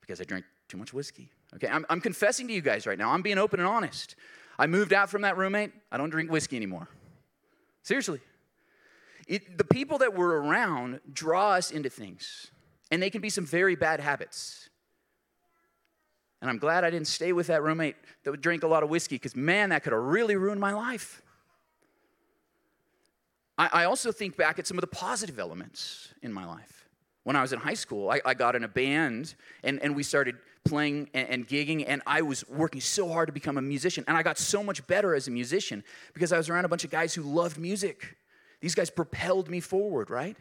because 0.05 0.19
I 0.19 0.25
drank 0.25 0.43
too 0.67 0.77
much 0.77 0.93
whiskey. 0.93 1.29
Okay, 1.55 1.67
I'm, 1.67 1.85
I'm 1.89 2.01
confessing 2.01 2.47
to 2.47 2.53
you 2.53 2.61
guys 2.61 2.85
right 2.85 2.97
now. 2.97 3.11
I'm 3.11 3.21
being 3.21 3.37
open 3.37 3.59
and 3.59 3.67
honest. 3.67 4.15
I 4.59 4.67
moved 4.67 4.91
out 4.91 5.09
from 5.09 5.21
that 5.21 5.37
roommate. 5.37 5.71
I 5.91 5.97
don't 5.97 6.09
drink 6.09 6.29
whiskey 6.29 6.57
anymore. 6.57 6.89
Seriously. 7.83 8.19
It, 9.27 9.57
the 9.57 9.63
people 9.63 9.99
that 9.99 10.13
we're 10.13 10.35
around 10.35 10.99
draw 11.11 11.51
us 11.51 11.71
into 11.71 11.89
things, 11.89 12.51
and 12.91 13.01
they 13.01 13.09
can 13.09 13.21
be 13.21 13.29
some 13.29 13.45
very 13.45 13.75
bad 13.75 14.01
habits. 14.01 14.69
And 16.41 16.49
I'm 16.49 16.57
glad 16.57 16.83
I 16.83 16.89
didn't 16.89 17.07
stay 17.07 17.31
with 17.31 17.47
that 17.47 17.63
roommate 17.63 17.95
that 18.23 18.31
would 18.31 18.41
drink 18.41 18.63
a 18.63 18.67
lot 18.67 18.83
of 18.83 18.89
whiskey 18.89 19.15
because, 19.15 19.35
man, 19.35 19.69
that 19.69 19.83
could 19.83 19.93
have 19.93 20.01
really 20.01 20.35
ruined 20.35 20.59
my 20.59 20.73
life. 20.73 21.21
I, 23.57 23.69
I 23.71 23.83
also 23.85 24.11
think 24.11 24.35
back 24.35 24.59
at 24.59 24.67
some 24.67 24.77
of 24.77 24.81
the 24.81 24.87
positive 24.87 25.39
elements 25.39 26.13
in 26.21 26.33
my 26.33 26.45
life. 26.45 26.82
When 27.23 27.35
I 27.35 27.41
was 27.41 27.53
in 27.53 27.59
high 27.59 27.73
school, 27.73 28.09
I, 28.09 28.21
I 28.25 28.33
got 28.33 28.55
in 28.55 28.63
a 28.63 28.67
band 28.67 29.35
and, 29.63 29.81
and 29.81 29.95
we 29.95 30.03
started 30.03 30.35
playing 30.65 31.09
and, 31.13 31.29
and, 31.29 31.47
gigging, 31.47 31.85
and 31.87 32.01
I 32.05 32.21
was 32.21 32.47
working 32.49 32.81
so 32.81 33.07
hard 33.09 33.27
to 33.27 33.33
become 33.33 33.57
a 33.57 33.61
musician. 33.61 34.03
And 34.07 34.17
I 34.17 34.23
got 34.23 34.37
so 34.37 34.63
much 34.63 34.85
better 34.87 35.15
as 35.15 35.27
a 35.27 35.31
musician 35.31 35.83
because 36.13 36.33
I 36.33 36.37
was 36.37 36.49
around 36.49 36.65
a 36.65 36.69
bunch 36.69 36.83
of 36.83 36.91
guys 36.91 37.13
who 37.13 37.21
loved 37.21 37.57
music. 37.57 38.17
These 38.59 38.75
guys 38.75 38.89
propelled 38.89 39.49
me 39.49 39.59
forward, 39.59 40.09
right? 40.09 40.37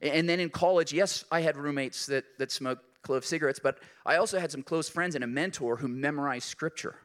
And 0.00 0.28
then 0.28 0.40
in 0.40 0.48
college, 0.48 0.92
yes, 0.92 1.24
I 1.30 1.40
had 1.40 1.56
roommates 1.56 2.06
that, 2.06 2.24
that 2.38 2.50
smoked 2.50 2.84
clove 3.02 3.24
cigarettes, 3.24 3.60
but 3.62 3.78
I 4.04 4.16
also 4.16 4.38
had 4.38 4.50
some 4.50 4.62
close 4.62 4.88
friends 4.88 5.14
and 5.14 5.24
a 5.24 5.26
mentor 5.26 5.76
who 5.76 5.88
memorized 5.88 6.46
scripture. 6.46 6.96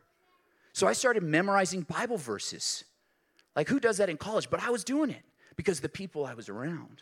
So 0.73 0.87
I 0.87 0.93
started 0.93 1.23
memorizing 1.23 1.81
Bible 1.81 2.17
verses. 2.17 2.83
Like, 3.55 3.69
who 3.69 3.79
does 3.79 3.97
that 3.97 4.09
in 4.09 4.17
college? 4.17 4.49
But 4.49 4.61
I 4.61 4.69
was 4.69 4.83
doing 4.83 5.09
it 5.09 5.23
because 5.55 5.79
the 5.79 5.89
people 5.89 6.25
I 6.25 6.33
was 6.33 6.49
around. 6.49 7.01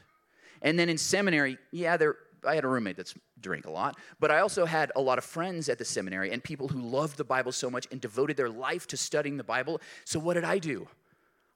And 0.63 0.79
then 0.79 0.89
in 0.89 0.97
seminary, 0.97 1.59
yeah, 1.71 1.97
there, 1.97 2.15
I 2.47 2.55
had 2.55 2.63
a 2.63 2.67
roommate 2.67 2.97
that's 2.97 3.13
drank 3.39 3.65
a 3.65 3.71
lot, 3.71 3.97
but 4.19 4.31
I 4.31 4.39
also 4.39 4.65
had 4.65 4.91
a 4.95 5.01
lot 5.01 5.17
of 5.17 5.25
friends 5.25 5.69
at 5.69 5.77
the 5.77 5.85
seminary 5.85 6.31
and 6.31 6.43
people 6.43 6.69
who 6.69 6.81
loved 6.81 7.17
the 7.17 7.25
Bible 7.25 7.51
so 7.51 7.69
much 7.69 7.87
and 7.91 7.99
devoted 7.99 8.37
their 8.37 8.49
life 8.49 8.87
to 8.87 8.97
studying 8.97 9.37
the 9.37 9.43
Bible. 9.43 9.81
So 10.05 10.19
what 10.19 10.35
did 10.35 10.45
I 10.45 10.57
do? 10.57 10.87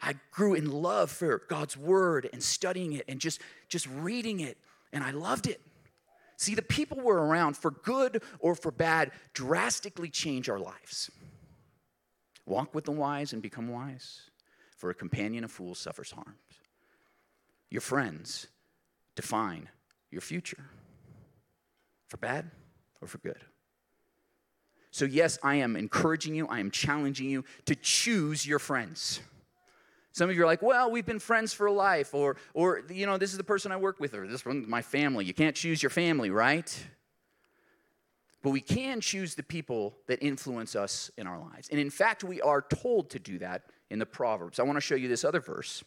I 0.02 0.16
grew 0.32 0.54
in 0.54 0.70
love 0.70 1.10
for 1.10 1.42
God's 1.48 1.76
word 1.76 2.30
and 2.32 2.44
studying 2.44 2.94
it 2.94 3.06
and 3.08 3.20
just, 3.20 3.42
just 3.70 3.88
reading 3.88 4.42
it, 4.42 4.58
and 4.94 5.04
I 5.04 5.12
loved 5.12 5.48
it. 5.48 5.62
See, 6.36 6.54
the 6.54 6.62
people 6.62 7.00
we're 7.02 7.18
around, 7.18 7.58
for 7.58 7.72
good 7.72 8.22
or 8.40 8.54
for 8.54 8.70
bad, 8.70 9.12
drastically 9.34 10.10
change 10.10 10.50
our 10.50 10.60
lives. 10.60 11.10
Walk 12.46 12.76
with 12.76 12.86
the 12.86 12.92
wise 12.92 13.34
and 13.34 13.42
become 13.42 13.70
wise 13.70 14.22
for 14.78 14.92
a 14.92 14.94
companion 14.94 15.44
of 15.44 15.52
fools 15.52 15.80
suffers 15.80 16.12
harm. 16.12 16.36
Your 17.72 17.82
friends 17.82 18.48
define 19.18 19.68
your 20.10 20.22
future 20.22 20.64
for 22.08 22.18
bad 22.18 22.50
or 23.02 23.08
for 23.08 23.18
good. 23.18 23.44
So, 24.92 25.04
yes, 25.04 25.38
I 25.44 25.56
am 25.56 25.76
encouraging 25.76 26.34
you, 26.34 26.48
I 26.48 26.60
am 26.60 26.72
challenging 26.72 27.30
you 27.30 27.44
to 27.66 27.76
choose 27.76 28.48
your 28.48 28.60
friends. 28.60 29.20
Some 30.14 30.30
of 30.30 30.36
you 30.36 30.42
are 30.42 30.48
like, 30.48 30.62
well, 30.62 30.90
we've 30.90 31.06
been 31.06 31.20
friends 31.20 31.54
for 31.54 31.70
life, 31.70 32.16
or, 32.16 32.38
or 32.54 32.84
you 32.90 33.06
know, 33.06 33.18
this 33.18 33.32
is 33.32 33.38
the 33.38 33.44
person 33.44 33.72
I 33.72 33.78
work 33.78 34.00
with, 34.00 34.16
or 34.16 34.26
this 34.26 34.46
one's 34.46 34.68
my 34.68 34.82
family. 34.82 35.26
You 35.26 35.34
can't 35.34 35.56
choose 35.56 35.84
your 35.84 35.90
family, 35.92 36.32
right? 36.32 36.88
but 38.48 38.52
we 38.52 38.62
can 38.62 39.02
choose 39.02 39.36
the 39.36 39.44
people 39.44 39.98
that 40.08 40.24
influence 40.24 40.74
us 40.74 41.12
in 41.18 41.28
our 41.28 41.38
lives. 41.38 41.68
And 41.70 41.82
in 41.82 41.90
fact, 41.90 42.24
we 42.24 42.40
are 42.42 42.62
told 42.62 43.10
to 43.10 43.20
do 43.20 43.40
that 43.40 43.64
in 43.90 44.00
the 44.00 44.06
Proverbs. 44.06 44.58
I 44.58 44.64
want 44.64 44.78
to 44.78 44.82
show 44.82 44.96
you 44.96 45.10
this 45.10 45.26
other 45.26 45.42
verse 45.42 45.84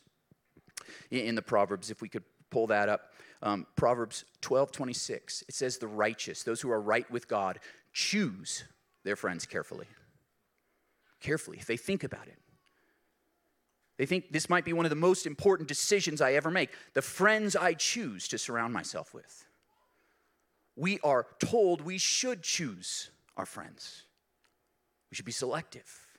in 1.10 1.34
the 1.34 1.42
Proverbs, 1.42 1.90
if 1.90 2.02
we 2.02 2.08
could 2.10 2.24
pull 2.50 2.66
that 2.68 2.88
up. 2.88 3.12
Um, 3.42 3.66
Proverbs 3.76 4.24
12 4.42 4.72
26. 4.72 5.44
It 5.48 5.54
says, 5.54 5.78
The 5.78 5.86
righteous, 5.86 6.42
those 6.42 6.60
who 6.60 6.70
are 6.70 6.80
right 6.80 7.10
with 7.10 7.28
God, 7.28 7.58
choose 7.92 8.64
their 9.04 9.16
friends 9.16 9.46
carefully. 9.46 9.86
Carefully, 11.20 11.58
if 11.58 11.66
they 11.66 11.76
think 11.76 12.04
about 12.04 12.26
it. 12.26 12.38
They 13.98 14.06
think 14.06 14.32
this 14.32 14.48
might 14.48 14.64
be 14.64 14.72
one 14.72 14.86
of 14.86 14.90
the 14.90 14.96
most 14.96 15.26
important 15.26 15.68
decisions 15.68 16.22
I 16.22 16.32
ever 16.32 16.50
make. 16.50 16.70
The 16.94 17.02
friends 17.02 17.54
I 17.54 17.74
choose 17.74 18.28
to 18.28 18.38
surround 18.38 18.72
myself 18.72 19.12
with. 19.12 19.44
We 20.74 20.98
are 21.00 21.26
told 21.38 21.82
we 21.82 21.98
should 21.98 22.42
choose 22.42 23.10
our 23.36 23.44
friends, 23.44 24.04
we 25.10 25.16
should 25.16 25.26
be 25.26 25.32
selective. 25.32 26.09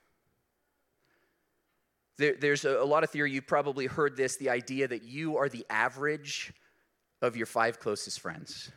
There, 2.21 2.35
there's 2.39 2.65
a, 2.65 2.77
a 2.77 2.85
lot 2.85 3.03
of 3.03 3.09
theory, 3.09 3.31
you've 3.31 3.47
probably 3.47 3.87
heard 3.87 4.15
this 4.15 4.37
the 4.37 4.51
idea 4.51 4.87
that 4.87 5.03
you 5.03 5.37
are 5.37 5.49
the 5.49 5.65
average 5.71 6.53
of 7.19 7.35
your 7.35 7.47
five 7.47 7.79
closest 7.79 8.19
friends. 8.19 8.71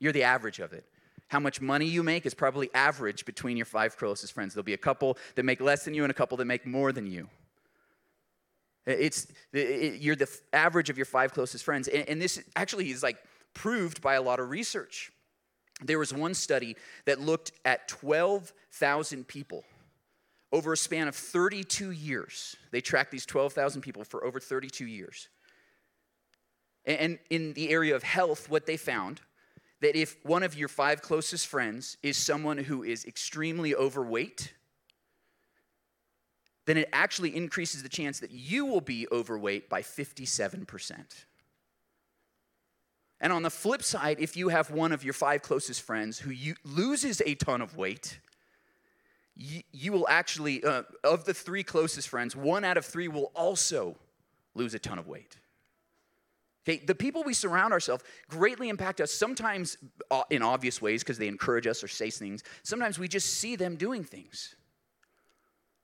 You're 0.00 0.12
the 0.12 0.24
average 0.24 0.58
of 0.58 0.72
it. 0.72 0.84
How 1.28 1.38
much 1.38 1.60
money 1.60 1.86
you 1.86 2.02
make 2.02 2.26
is 2.26 2.34
probably 2.34 2.68
average 2.74 3.24
between 3.24 3.56
your 3.56 3.66
five 3.66 3.96
closest 3.96 4.32
friends. 4.32 4.54
There'll 4.54 4.64
be 4.64 4.74
a 4.74 4.78
couple 4.78 5.18
that 5.36 5.44
make 5.44 5.60
less 5.60 5.84
than 5.84 5.94
you 5.94 6.02
and 6.02 6.10
a 6.10 6.14
couple 6.14 6.36
that 6.38 6.46
make 6.46 6.66
more 6.66 6.90
than 6.90 7.06
you. 7.06 7.28
It's 8.86 9.28
it, 9.52 10.00
you're 10.00 10.16
the 10.16 10.28
average 10.52 10.90
of 10.90 10.98
your 10.98 11.04
five 11.04 11.32
closest 11.32 11.64
friends, 11.64 11.86
and, 11.86 12.08
and 12.08 12.20
this 12.20 12.42
actually 12.56 12.90
is 12.90 13.04
like 13.04 13.18
proved 13.54 14.02
by 14.02 14.14
a 14.14 14.22
lot 14.22 14.40
of 14.40 14.50
research. 14.50 15.12
There 15.80 16.00
was 16.00 16.12
one 16.12 16.34
study 16.34 16.76
that 17.04 17.20
looked 17.20 17.52
at 17.64 17.86
12,000 17.86 19.28
people 19.28 19.64
over 20.52 20.72
a 20.72 20.76
span 20.76 21.08
of 21.08 21.14
32 21.14 21.90
years. 21.90 22.56
They 22.70 22.80
tracked 22.80 23.10
these 23.10 23.26
12,000 23.26 23.82
people 23.82 24.04
for 24.04 24.24
over 24.24 24.40
32 24.40 24.86
years. 24.86 25.28
And 26.84 27.18
in 27.28 27.52
the 27.52 27.70
area 27.70 27.94
of 27.94 28.02
health, 28.02 28.48
what 28.48 28.66
they 28.66 28.76
found 28.76 29.20
that 29.80 29.96
if 29.96 30.16
one 30.24 30.42
of 30.42 30.56
your 30.56 30.68
five 30.68 31.02
closest 31.02 31.46
friends 31.46 31.96
is 32.02 32.16
someone 32.16 32.58
who 32.58 32.82
is 32.82 33.04
extremely 33.04 33.74
overweight, 33.74 34.52
then 36.66 36.76
it 36.76 36.88
actually 36.92 37.34
increases 37.34 37.82
the 37.82 37.88
chance 37.88 38.20
that 38.20 38.30
you 38.30 38.66
will 38.66 38.80
be 38.80 39.06
overweight 39.10 39.68
by 39.68 39.82
57%. 39.82 41.24
And 43.20 43.32
on 43.32 43.42
the 43.42 43.50
flip 43.50 43.82
side, 43.82 44.18
if 44.20 44.36
you 44.36 44.48
have 44.48 44.70
one 44.70 44.92
of 44.92 45.04
your 45.04 45.12
five 45.12 45.42
closest 45.42 45.82
friends 45.82 46.18
who 46.18 46.32
loses 46.64 47.20
a 47.24 47.34
ton 47.34 47.60
of 47.60 47.76
weight, 47.76 48.20
you, 49.40 49.62
you 49.72 49.92
will 49.92 50.06
actually, 50.06 50.62
uh, 50.62 50.82
of 51.02 51.24
the 51.24 51.32
three 51.32 51.62
closest 51.62 52.08
friends, 52.08 52.36
one 52.36 52.62
out 52.62 52.76
of 52.76 52.84
three 52.84 53.08
will 53.08 53.32
also 53.34 53.96
lose 54.54 54.74
a 54.74 54.78
ton 54.78 54.98
of 54.98 55.08
weight. 55.08 55.36
Okay, 56.68 56.84
the 56.84 56.94
people 56.94 57.22
we 57.24 57.32
surround 57.32 57.72
ourselves 57.72 58.04
greatly 58.28 58.68
impact 58.68 59.00
us, 59.00 59.10
sometimes 59.10 59.78
uh, 60.10 60.24
in 60.28 60.42
obvious 60.42 60.82
ways 60.82 61.02
because 61.02 61.16
they 61.16 61.26
encourage 61.26 61.66
us 61.66 61.82
or 61.82 61.88
say 61.88 62.10
things. 62.10 62.42
Sometimes 62.62 62.98
we 62.98 63.08
just 63.08 63.34
see 63.34 63.56
them 63.56 63.76
doing 63.76 64.04
things 64.04 64.56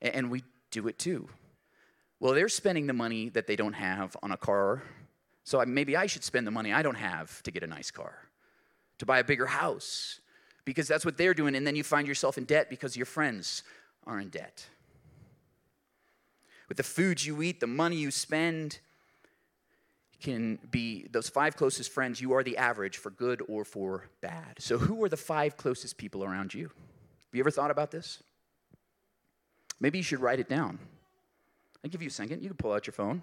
and 0.03 0.31
we 0.31 0.45
do 0.71 0.87
it 0.87 0.99
too. 0.99 1.27
Well, 2.21 2.35
they're 2.35 2.51
spending 2.51 2.87
the 2.87 2.93
money 2.93 3.31
that 3.31 3.47
they 3.47 3.57
don't 3.57 3.73
have 3.73 4.15
on 4.23 4.33
a 4.33 4.37
car, 4.37 4.83
so 5.45 5.65
maybe 5.65 5.97
I 5.97 6.05
should 6.05 6.25
spend 6.25 6.47
the 6.47 6.51
money 6.51 6.75
I 6.75 6.83
don't 6.83 6.95
have 6.95 7.43
to 7.45 7.51
get 7.51 7.63
a 7.63 7.67
nice 7.67 7.91
car, 7.91 8.19
to 8.99 9.07
buy 9.07 9.19
a 9.19 9.25
bigger 9.25 9.47
house, 9.47 10.21
because 10.67 10.87
that's 10.87 11.07
what 11.07 11.17
they're 11.17 11.33
doing, 11.33 11.55
and 11.55 11.67
then 11.67 11.77
you 11.77 11.83
find 11.83 12.07
yourself 12.07 12.37
in 12.37 12.45
debt 12.45 12.69
because 12.69 12.95
your 12.95 13.07
friends 13.07 13.63
are 14.07 14.21
in 14.21 14.29
debt. 14.29 14.67
With 16.69 16.77
the 16.77 16.83
food 16.83 17.25
you 17.25 17.41
eat, 17.41 17.61
the 17.61 17.67
money 17.67 17.97
you 17.97 18.11
spend, 18.11 18.81
can 20.21 20.59
be 20.71 21.07
those 21.11 21.29
five 21.29 21.57
closest 21.57 21.93
friends, 21.93 22.21
you 22.21 22.33
are 22.33 22.43
the 22.43 22.57
average 22.57 22.97
for 22.99 23.11
good 23.11 23.43
or 23.49 23.65
for 23.65 24.05
bad. 24.21 24.57
So, 24.59 24.77
who 24.79 25.03
are 25.05 25.09
the 25.09 25.17
five 25.17 25.57
closest 25.57 25.99
people 25.99 26.25
around 26.25 26.53
you? 26.53 26.65
Have 26.65 27.35
you 27.35 27.41
ever 27.41 27.51
thought 27.51 27.71
about 27.71 27.91
this? 27.91 28.23
Maybe 29.79 29.99
you 29.99 30.05
should 30.05 30.21
write 30.21 30.41
it 30.41 30.49
down. 30.49 30.79
I'll 31.85 31.91
give 31.91 32.03
you 32.03 32.09
a 32.09 32.11
second. 32.11 32.43
You 32.43 32.49
can 32.49 32.57
pull 32.57 32.73
out 32.73 32.87
your 32.87 32.95
phone. 32.95 33.23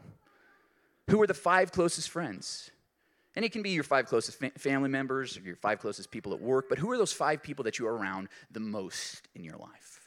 Who 1.09 1.21
are 1.21 1.27
the 1.27 1.33
five 1.33 1.71
closest 1.71 2.09
friends? 2.09 2.71
And 3.35 3.43
it 3.43 3.51
can 3.51 3.63
be 3.63 3.71
your 3.71 3.83
five 3.83 4.05
closest 4.05 4.39
fa- 4.39 4.51
family 4.57 4.89
members 4.89 5.37
or 5.37 5.41
your 5.41 5.55
five 5.55 5.79
closest 5.79 6.11
people 6.11 6.33
at 6.33 6.41
work, 6.41 6.69
but 6.69 6.77
who 6.77 6.91
are 6.91 6.97
those 6.97 7.13
five 7.13 7.41
people 7.41 7.63
that 7.63 7.79
you 7.79 7.87
are 7.87 7.95
around 7.95 8.29
the 8.51 8.59
most 8.59 9.27
in 9.33 9.43
your 9.43 9.57
life? 9.57 10.01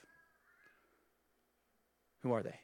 Who 2.23 2.33
are 2.33 2.43
they? 2.43 2.59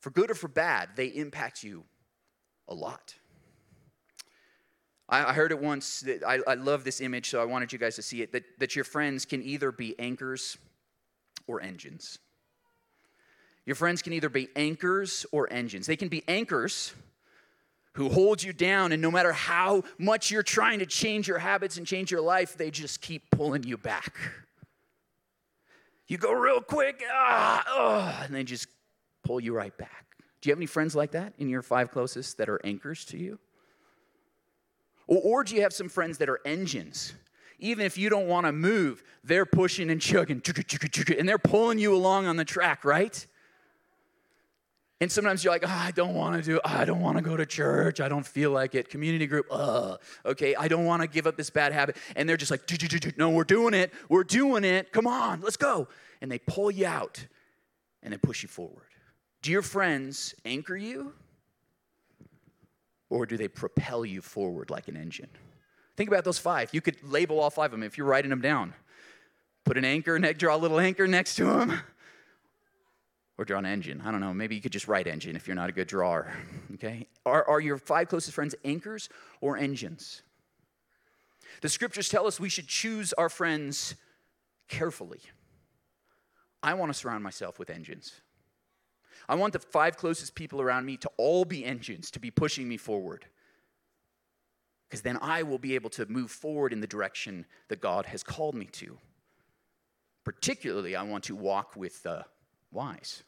For 0.00 0.10
good 0.10 0.30
or 0.30 0.34
for 0.34 0.48
bad, 0.48 0.90
they 0.96 1.06
impact 1.06 1.62
you 1.62 1.84
a 2.68 2.74
lot. 2.74 3.14
I, 5.08 5.30
I 5.30 5.32
heard 5.32 5.52
it 5.52 5.58
once, 5.58 6.00
that 6.00 6.22
I, 6.26 6.40
I 6.46 6.54
love 6.54 6.84
this 6.84 7.00
image, 7.00 7.30
so 7.30 7.40
I 7.40 7.44
wanted 7.44 7.72
you 7.72 7.78
guys 7.78 7.96
to 7.96 8.02
see 8.02 8.22
it, 8.22 8.32
that, 8.32 8.44
that 8.58 8.76
your 8.76 8.84
friends 8.84 9.24
can 9.24 9.42
either 9.42 9.72
be 9.72 9.98
anchors 9.98 10.56
or 11.46 11.60
engines. 11.60 12.18
Your 13.64 13.76
friends 13.76 14.02
can 14.02 14.12
either 14.12 14.28
be 14.28 14.48
anchors 14.56 15.26
or 15.32 15.52
engines. 15.52 15.86
They 15.86 15.96
can 15.96 16.08
be 16.08 16.22
anchors 16.28 16.92
who 17.98 18.08
hold 18.08 18.40
you 18.40 18.52
down, 18.52 18.92
and 18.92 19.02
no 19.02 19.10
matter 19.10 19.32
how 19.32 19.82
much 19.98 20.30
you're 20.30 20.44
trying 20.44 20.78
to 20.78 20.86
change 20.86 21.26
your 21.26 21.38
habits 21.38 21.78
and 21.78 21.84
change 21.84 22.12
your 22.12 22.20
life, 22.20 22.56
they 22.56 22.70
just 22.70 23.00
keep 23.00 23.28
pulling 23.32 23.64
you 23.64 23.76
back. 23.76 24.14
You 26.06 26.16
go 26.16 26.32
real 26.32 26.60
quick, 26.60 27.02
ah, 27.10 27.64
oh, 27.68 28.24
and 28.24 28.32
they 28.32 28.44
just 28.44 28.68
pull 29.24 29.40
you 29.40 29.52
right 29.52 29.76
back. 29.76 30.06
Do 30.40 30.48
you 30.48 30.52
have 30.52 30.60
any 30.60 30.66
friends 30.66 30.94
like 30.94 31.10
that 31.10 31.32
in 31.38 31.48
your 31.48 31.60
five 31.60 31.90
closest 31.90 32.38
that 32.38 32.48
are 32.48 32.60
anchors 32.62 33.04
to 33.06 33.18
you? 33.18 33.40
Or, 35.08 35.20
or 35.20 35.44
do 35.44 35.56
you 35.56 35.62
have 35.62 35.72
some 35.72 35.88
friends 35.88 36.18
that 36.18 36.28
are 36.28 36.38
engines? 36.44 37.14
Even 37.58 37.84
if 37.84 37.98
you 37.98 38.10
don't 38.10 38.28
want 38.28 38.46
to 38.46 38.52
move, 38.52 39.02
they're 39.24 39.44
pushing 39.44 39.90
and 39.90 40.00
chugging, 40.00 40.40
and 41.18 41.28
they're 41.28 41.36
pulling 41.36 41.80
you 41.80 41.96
along 41.96 42.26
on 42.26 42.36
the 42.36 42.44
track, 42.44 42.84
right? 42.84 43.26
And 45.00 45.12
sometimes 45.12 45.44
you're 45.44 45.52
like, 45.52 45.62
oh, 45.64 45.70
I 45.70 45.92
don't 45.92 46.14
want 46.14 46.42
to 46.42 46.50
do, 46.50 46.60
I 46.64 46.84
don't 46.84 47.00
want 47.00 47.18
to 47.18 47.22
go 47.22 47.36
to 47.36 47.46
church. 47.46 48.00
I 48.00 48.08
don't 48.08 48.26
feel 48.26 48.50
like 48.50 48.74
it. 48.74 48.88
Community 48.88 49.28
group, 49.28 49.46
uh, 49.50 49.96
okay, 50.26 50.56
I 50.56 50.66
don't 50.66 50.84
want 50.84 51.02
to 51.02 51.08
give 51.08 51.26
up 51.26 51.36
this 51.36 51.50
bad 51.50 51.72
habit. 51.72 51.96
And 52.16 52.28
they're 52.28 52.36
just 52.36 52.50
like, 52.50 52.62
no, 53.16 53.30
we're 53.30 53.44
doing 53.44 53.74
it. 53.74 53.92
We're 54.08 54.24
doing 54.24 54.64
it. 54.64 54.90
Come 54.90 55.06
on, 55.06 55.40
let's 55.40 55.56
go. 55.56 55.86
And 56.20 56.32
they 56.32 56.40
pull 56.40 56.70
you 56.70 56.86
out 56.86 57.24
and 58.02 58.12
they 58.12 58.18
push 58.18 58.42
you 58.42 58.48
forward. 58.48 58.88
Do 59.42 59.52
your 59.52 59.62
friends 59.62 60.34
anchor 60.44 60.76
you? 60.76 61.12
Or 63.08 63.24
do 63.24 63.36
they 63.36 63.48
propel 63.48 64.04
you 64.04 64.20
forward 64.20 64.68
like 64.68 64.88
an 64.88 64.96
engine? 64.96 65.30
Think 65.96 66.08
about 66.08 66.24
those 66.24 66.38
five. 66.38 66.70
You 66.72 66.80
could 66.80 66.96
label 67.02 67.40
all 67.40 67.50
five 67.50 67.66
of 67.66 67.70
them 67.72 67.82
if 67.82 67.96
you're 67.96 68.06
writing 68.06 68.30
them 68.30 68.40
down. 68.40 68.74
Put 69.64 69.78
an 69.78 69.84
anchor, 69.84 70.18
draw 70.18 70.56
a 70.56 70.58
little 70.58 70.80
anchor 70.80 71.06
next 71.06 71.36
to 71.36 71.44
them. 71.44 71.80
Or 73.38 73.44
draw 73.44 73.60
an 73.60 73.66
engine. 73.66 74.02
I 74.04 74.10
don't 74.10 74.20
know. 74.20 74.34
Maybe 74.34 74.56
you 74.56 74.60
could 74.60 74.72
just 74.72 74.88
write 74.88 75.06
engine 75.06 75.36
if 75.36 75.46
you're 75.46 75.54
not 75.54 75.68
a 75.68 75.72
good 75.72 75.88
drawer. 75.88 76.32
Okay? 76.74 77.08
Are, 77.26 77.44
are 77.48 77.60
your 77.60 77.76
five 77.76 78.08
closest 78.08 78.34
friends 78.34 78.54
anchors 78.64 79.08
or 79.40 79.56
engines? 79.56 80.22
The 81.60 81.68
scriptures 81.68 82.08
tell 82.08 82.26
us 82.26 82.38
we 82.38 82.48
should 82.48 82.68
choose 82.68 83.12
our 83.14 83.28
friends 83.28 83.96
carefully. 84.68 85.20
I 86.62 86.74
want 86.74 86.92
to 86.92 86.98
surround 86.98 87.24
myself 87.24 87.58
with 87.58 87.68
engines. 87.68 88.20
I 89.28 89.34
want 89.34 89.52
the 89.52 89.58
five 89.58 89.96
closest 89.96 90.34
people 90.34 90.60
around 90.60 90.86
me 90.86 90.96
to 90.98 91.10
all 91.16 91.44
be 91.44 91.64
engines, 91.64 92.10
to 92.12 92.20
be 92.20 92.30
pushing 92.30 92.68
me 92.68 92.76
forward. 92.76 93.26
Because 94.88 95.02
then 95.02 95.18
I 95.20 95.42
will 95.42 95.58
be 95.58 95.74
able 95.74 95.90
to 95.90 96.06
move 96.06 96.30
forward 96.30 96.72
in 96.72 96.80
the 96.80 96.86
direction 96.86 97.44
that 97.68 97.80
God 97.80 98.06
has 98.06 98.22
called 98.22 98.54
me 98.54 98.66
to. 98.72 98.98
Particularly, 100.24 100.96
I 100.96 101.02
want 101.02 101.24
to 101.24 101.34
walk 101.34 101.76
with 101.76 102.02
the 102.02 102.24
wise 102.70 103.22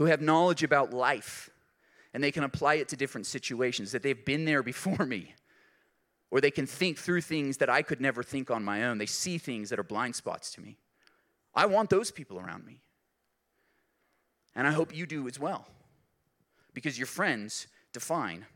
who 0.00 0.06
have 0.06 0.22
knowledge 0.22 0.62
about 0.62 0.94
life 0.94 1.50
and 2.14 2.24
they 2.24 2.32
can 2.32 2.42
apply 2.42 2.76
it 2.76 2.88
to 2.88 2.96
different 2.96 3.26
situations, 3.26 3.92
that 3.92 4.02
they've 4.02 4.24
been 4.24 4.46
there 4.46 4.62
before 4.62 5.04
me. 5.04 5.34
Or 6.30 6.40
they 6.40 6.50
can 6.50 6.64
think 6.64 6.96
through 6.96 7.20
things 7.20 7.58
that 7.58 7.68
I 7.68 7.82
could 7.82 8.00
never 8.00 8.22
think 8.22 8.50
on 8.50 8.64
my 8.64 8.84
own. 8.84 8.96
They 8.96 9.04
see 9.04 9.36
things 9.36 9.68
that 9.68 9.78
are 9.78 9.82
blind 9.84 10.16
spots 10.16 10.52
to 10.52 10.62
me. 10.62 10.78
I 11.54 11.66
want 11.66 11.90
those 11.90 12.10
people 12.10 12.40
around 12.40 12.64
me. 12.64 12.80
And 14.56 14.66
I 14.66 14.70
hope 14.70 14.96
you 14.96 15.04
do 15.04 15.28
as 15.28 15.38
well. 15.38 15.66
Because 16.72 16.96
your 16.96 17.06
friends 17.06 17.66
define 17.92 18.46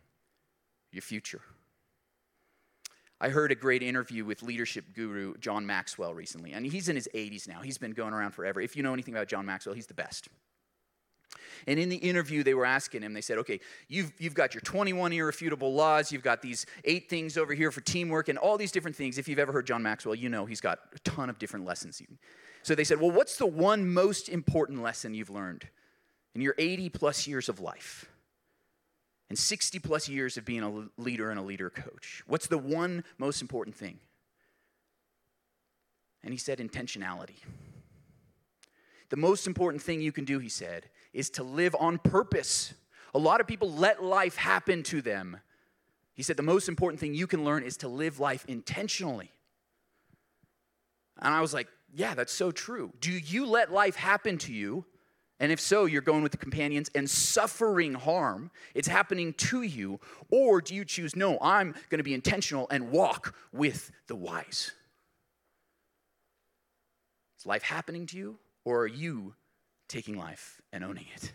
your 0.93 1.03
future. 1.03 1.43
I 3.21 3.29
heard 3.29 3.53
a 3.53 3.55
great 3.55 3.83
interview 3.83 4.25
with 4.25 4.43
leadership 4.43 4.95
guru 4.95 5.37
John 5.37 5.67
Maxwell 5.67 6.15
recently, 6.15 6.53
and 6.55 6.65
he's 6.65 6.89
in 6.89 6.97
his 6.97 7.09
80s 7.15 7.47
now. 7.47 7.61
He's 7.61 7.77
been 7.77 7.93
going 7.93 8.15
around 8.15 8.31
forever. 8.31 8.63
If 8.63 8.77
you 8.77 8.83
know 8.83 8.95
anything 8.95 9.15
about 9.15 9.29
John 9.29 9.45
Maxwell, 9.45 9.75
he's 9.75 9.87
the 9.87 9.93
best. 9.93 10.29
And 11.67 11.79
in 11.79 11.89
the 11.89 11.97
interview, 11.97 12.43
they 12.43 12.55
were 12.55 12.65
asking 12.65 13.03
him, 13.03 13.15
they 13.15 13.21
said, 13.21 13.39
okay, 13.39 13.61
you've, 13.89 14.13
you've 14.19 14.35
got 14.35 14.55
your 14.55 14.61
21 14.61 15.13
irrefutable 15.13 15.73
laws, 15.73 16.13
you've 16.13 16.23
got 16.23 16.43
these 16.43 16.67
eight 16.85 17.09
things 17.09 17.37
over 17.37 17.55
here 17.55 17.71
for 17.71 17.81
teamwork, 17.81 18.29
and 18.29 18.39
all 18.39 18.57
these 18.57 18.73
different 18.73 18.97
things. 18.97 19.19
If 19.19 19.29
you've 19.29 19.39
ever 19.39 19.53
heard 19.53 19.67
John 19.67 19.83
Maxwell, 19.83 20.15
you 20.15 20.29
know 20.29 20.47
he's 20.47 20.61
got 20.61 20.81
a 20.95 20.99
ton 21.01 21.31
of 21.31 21.39
different 21.39 21.65
lessons. 21.65 22.03
So 22.63 22.75
they 22.75 22.85
said, 22.85 23.01
well, 23.01 23.11
what's 23.11 23.37
the 23.37 23.47
one 23.47 23.93
most 23.93 24.29
important 24.29 24.83
lesson 24.83 25.15
you've 25.15 25.31
learned 25.31 25.69
in 26.35 26.41
your 26.41 26.55
80 26.59 26.89
plus 26.91 27.27
years 27.27 27.49
of 27.49 27.61
life? 27.61 28.07
And 29.31 29.39
60 29.39 29.79
plus 29.79 30.09
years 30.09 30.37
of 30.37 30.45
being 30.45 30.63
a 30.63 31.01
leader 31.01 31.31
and 31.31 31.41
a 31.41 31.43
leader 31.43 31.71
coach. 31.71 32.23
What's 32.27 32.47
the 32.47 32.59
one 32.59 33.05
most 33.19 33.43
important 33.43 33.75
thing? 33.75 33.99
And 36.23 36.33
he 36.33 36.39
said, 36.39 36.59
intentionality. 36.59 37.37
The 39.11 39.17
most 39.17 39.47
important 39.47 39.83
thing 39.83 40.01
you 40.01 40.13
can 40.13 40.25
do, 40.25 40.39
he 40.39 40.49
said, 40.49 40.89
is 41.15 41.31
to 41.31 41.43
live 41.43 41.75
on 41.79 41.99
purpose. 41.99 42.75
A 43.15 43.19
lot 43.19 43.41
of 43.41 43.47
people 43.47 43.73
let 43.73 44.03
life 44.03 44.37
happen 44.37 44.83
to 44.85 45.01
them. 45.01 45.39
He 46.15 46.23
said, 46.23 46.37
the 46.37 46.43
most 46.43 46.69
important 46.69 47.01
thing 47.01 47.15
you 47.15 47.27
can 47.27 47.45
learn 47.45 47.63
is 47.63 47.77
to 47.79 47.89
live 47.89 48.21
life 48.21 48.45
intentionally. 48.47 49.33
And 51.21 51.33
I 51.33 51.41
was 51.41 51.55
like, 51.55 51.69
yeah, 51.95 52.15
that's 52.15 52.33
so 52.33 52.51
true. 52.51 52.93
Do 53.01 53.13
you 53.13 53.47
let 53.47 53.73
life 53.73 53.97
happen 53.97 54.37
to 54.39 54.53
you? 54.53 54.85
And 55.41 55.51
if 55.51 55.61
so, 55.61 55.85
you're 55.85 56.03
going 56.03 56.23
with 56.23 56.33
the 56.33 56.39
companions 56.39 56.91
and 56.95 57.11
suffering 57.11 57.95
harm. 57.95 58.51
It's 58.75 58.89
happening 58.89 59.33
to 59.35 59.63
you. 59.63 60.01
Or 60.31 60.61
do 60.61 60.75
you 60.75 60.85
choose, 60.85 61.17
no, 61.17 61.39
I'm 61.41 61.75
going 61.91 61.99
to 61.99 62.05
be 62.05 62.15
intentional 62.15 62.69
and 62.71 62.91
walk 62.91 63.35
with 63.53 63.91
the 64.07 64.17
wise? 64.17 64.73
Is 67.39 67.47
life 67.47 67.63
happening 67.63 68.07
to 68.07 68.17
you? 68.17 68.39
Or 68.65 68.83
are 68.83 68.87
you 68.87 69.35
taking 69.89 70.19
life 70.19 70.61
and 70.73 70.85
owning 70.85 71.07
it 71.15 71.33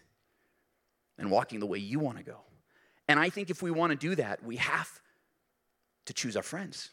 and 1.18 1.30
walking 1.32 1.60
the 1.60 1.66
way 1.66 1.78
you 1.80 2.00
want 2.00 2.18
to 2.18 2.24
go? 2.24 2.38
And 3.08 3.20
I 3.20 3.30
think 3.30 3.50
if 3.50 3.62
we 3.62 3.72
want 3.72 3.92
to 3.92 3.98
do 3.98 4.16
that, 4.16 4.44
we 4.44 4.58
have 4.58 5.02
to 6.06 6.14
choose 6.14 6.36
our 6.36 6.44
friends. 6.44 6.90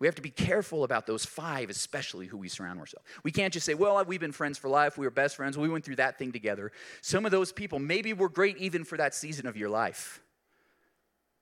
We 0.00 0.06
have 0.06 0.14
to 0.14 0.22
be 0.22 0.30
careful 0.30 0.84
about 0.84 1.06
those 1.06 1.24
five, 1.24 1.70
especially 1.70 2.26
who 2.26 2.36
we 2.36 2.48
surround 2.48 2.78
ourselves. 2.78 3.04
We 3.24 3.32
can't 3.32 3.52
just 3.52 3.66
say, 3.66 3.74
well, 3.74 4.02
we've 4.04 4.20
been 4.20 4.32
friends 4.32 4.56
for 4.56 4.68
life. 4.68 4.96
We 4.96 5.06
were 5.06 5.10
best 5.10 5.36
friends. 5.36 5.58
We 5.58 5.68
went 5.68 5.84
through 5.84 5.96
that 5.96 6.18
thing 6.18 6.30
together. 6.30 6.70
Some 7.00 7.24
of 7.24 7.32
those 7.32 7.52
people 7.52 7.78
maybe 7.78 8.12
were 8.12 8.28
great 8.28 8.56
even 8.58 8.84
for 8.84 8.96
that 8.96 9.14
season 9.14 9.46
of 9.46 9.56
your 9.56 9.68
life, 9.68 10.22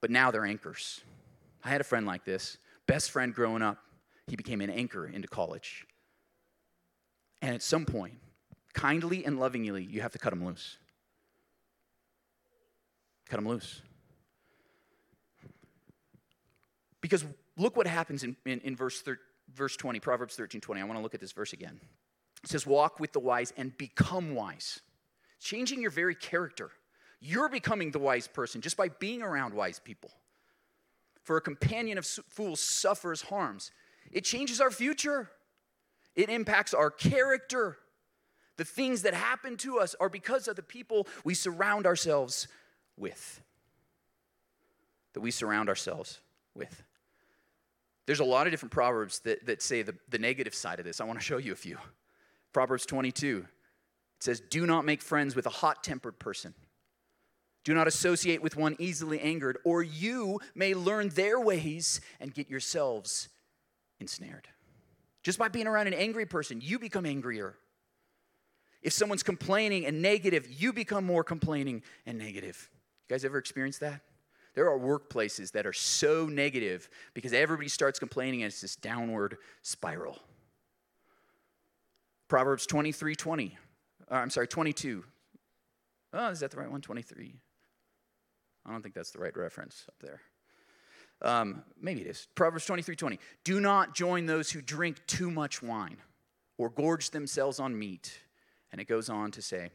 but 0.01 0.11
now 0.11 0.31
they're 0.31 0.47
anchors. 0.47 1.03
I 1.65 1.69
had 1.69 1.81
a 1.81 1.85
friend 1.85 2.07
like 2.07 2.25
this, 2.25 2.57
best 2.87 3.11
friend 3.11 3.35
growing 3.35 3.63
up. 3.63 3.79
He 4.27 4.37
became 4.37 4.61
an 4.61 4.71
anchor 4.71 5.07
into 5.07 5.29
college. 5.29 5.87
And 7.43 7.55
at 7.55 7.63
some 7.63 7.85
point, 7.85 8.15
kindly 8.77 9.25
and 9.25 9.41
lovingly, 9.41 9.83
you 9.83 10.03
have 10.03 10.13
to 10.13 10.19
cut 10.19 10.31
them 10.31 10.45
loose. 10.45 10.77
Cut 13.29 13.37
them 13.37 13.49
loose. 13.49 13.81
Because 17.01 17.25
look 17.57 17.77
what 17.77 17.87
happens 17.87 18.23
in, 18.23 18.37
in, 18.45 18.61
in 18.61 18.77
verse, 18.77 19.01
thir- 19.01 19.19
verse 19.55 19.77
20, 19.77 19.99
Proverbs 19.99 20.37
13 20.37 20.61
20. 20.61 20.81
I 20.81 20.85
want 20.85 20.99
to 20.99 21.03
look 21.03 21.15
at 21.15 21.21
this 21.21 21.33
verse 21.33 21.53
again. 21.53 21.81
It 22.45 22.51
says, 22.51 22.67
Walk 22.67 23.01
with 23.01 23.13
the 23.13 23.19
wise 23.19 23.53
and 23.57 23.77
become 23.79 24.35
wise. 24.35 24.81
Changing 25.41 25.81
your 25.81 25.91
very 25.91 26.15
character. 26.15 26.71
You're 27.21 27.49
becoming 27.49 27.91
the 27.91 27.99
wise 27.99 28.29
person 28.29 28.61
just 28.61 28.77
by 28.77 28.89
being 28.89 29.23
around 29.23 29.55
wise 29.55 29.79
people. 29.79 30.11
For 31.23 31.37
a 31.37 31.41
companion 31.41 31.99
of 31.99 32.07
fools 32.07 32.61
suffers 32.61 33.23
harms. 33.23 33.71
It 34.13 34.25
changes 34.25 34.61
our 34.61 34.71
future. 34.71 35.31
It 36.15 36.29
impacts 36.29 36.75
our 36.75 36.91
character. 36.91 37.79
The 38.57 38.65
things 38.65 39.03
that 39.03 39.15
happen 39.15 39.57
to 39.59 39.79
us 39.79 39.95
are 40.01 40.09
because 40.09 40.49
of 40.49 40.57
the 40.57 40.63
people 40.63 41.07
we 41.25 41.35
surround 41.35 41.87
ourselves 41.87 42.49
with. 42.97 43.41
That 45.13 45.21
we 45.21 45.31
surround 45.31 45.69
ourselves 45.69 46.21
with. 46.55 46.83
There's 48.07 48.21
a 48.21 48.25
lot 48.25 48.47
of 48.47 48.53
different 48.53 48.73
proverbs 48.73 49.21
that, 49.21 49.45
that 49.47 49.61
say 49.61 49.83
the, 49.83 49.95
the 50.09 50.19
negative 50.19 50.55
side 50.55 50.79
of 50.79 50.85
this. 50.85 51.01
I 51.01 51.05
want 51.05 51.19
to 51.19 51.25
show 51.25 51.39
you 51.39 51.53
a 51.53 51.57
few. 51.57 51.77
Proverbs 52.53 52.87
22 52.87 53.45
it 54.19 54.23
says, 54.23 54.41
Do 54.41 54.67
not 54.67 54.85
make 54.85 55.03
friends 55.03 55.37
with 55.37 55.47
a 55.47 55.51
hot 55.51 55.85
tempered 55.85 56.19
person. 56.19 56.55
Do 57.65 57.75
not 57.75 57.89
associate 57.89 58.43
with 58.43 58.57
one 58.57 58.77
easily 58.79 59.21
angered, 59.21 59.59
or 59.65 59.83
you 59.83 60.41
may 60.55 60.73
learn 60.73 61.09
their 61.11 61.41
ways 61.41 62.01
and 62.21 62.33
get 62.33 62.49
yourselves 62.49 63.29
ensnared. 63.99 64.47
Just 65.25 65.39
by 65.39 65.49
being 65.49 65.67
around 65.67 65.89
an 65.89 65.95
angry 65.95 66.27
person, 66.27 66.61
you 66.63 66.79
become 66.79 67.05
angrier. 67.05 67.57
If 68.87 68.93
someone's 68.93 69.25
complaining 69.25 69.85
and 69.85 70.01
negative, 70.01 70.47
you 70.49 70.73
become 70.73 71.05
more 71.05 71.25
complaining 71.25 71.83
and 72.07 72.17
negative. 72.17 72.71
You 73.09 73.15
guys 73.15 73.25
ever 73.25 73.37
experienced 73.37 73.81
that? 73.81 74.01
There 74.55 74.71
are 74.71 74.79
workplaces 74.79 75.51
that 75.53 75.67
are 75.67 75.73
so 75.73 76.27
negative 76.27 76.89
because 77.13 77.33
everybody 77.33 77.69
starts 77.69 77.99
complaining 77.99 78.45
and 78.45 78.53
it's 78.53 78.61
this 78.61 78.77
downward 78.77 79.39
spiral. 79.63 80.21
Proverbs 82.29 82.65
23 82.65 83.17
20. 83.17 83.59
Uh, 84.09 84.15
I'm 84.15 84.31
sorry, 84.31 84.47
22. 84.47 85.03
Oh, 86.13 86.29
is 86.29 86.39
that 86.39 86.53
the 86.53 86.57
right 86.57 86.71
one? 86.71 86.81
23. 86.81 87.35
I 88.67 88.71
don't 88.71 88.83
think 88.83 88.95
that's 88.95 89.11
the 89.11 89.19
right 89.19 89.37
reference 89.37 89.85
up 89.89 89.97
there. 90.01 90.21
Um, 91.23 91.65
maybe 91.81 92.03
it 92.03 92.07
is. 92.07 92.29
Proverbs 92.37 92.67
23 92.67 92.95
20. 92.95 93.19
Do 93.43 93.59
not 93.59 93.97
join 93.97 94.27
those 94.27 94.53
who 94.53 94.63
drink 94.63 95.05
too 95.09 95.33
much 95.33 95.61
wine 95.61 95.97
or 96.57 96.71
gorge 96.71 97.11
themselves 97.11 97.59
on 97.59 97.77
meat. 97.77 98.21
And 98.77 98.81
it 98.81 98.89
goes 98.89 99.09
on 99.09 99.31
to 99.31 99.41
say, 99.41 99.71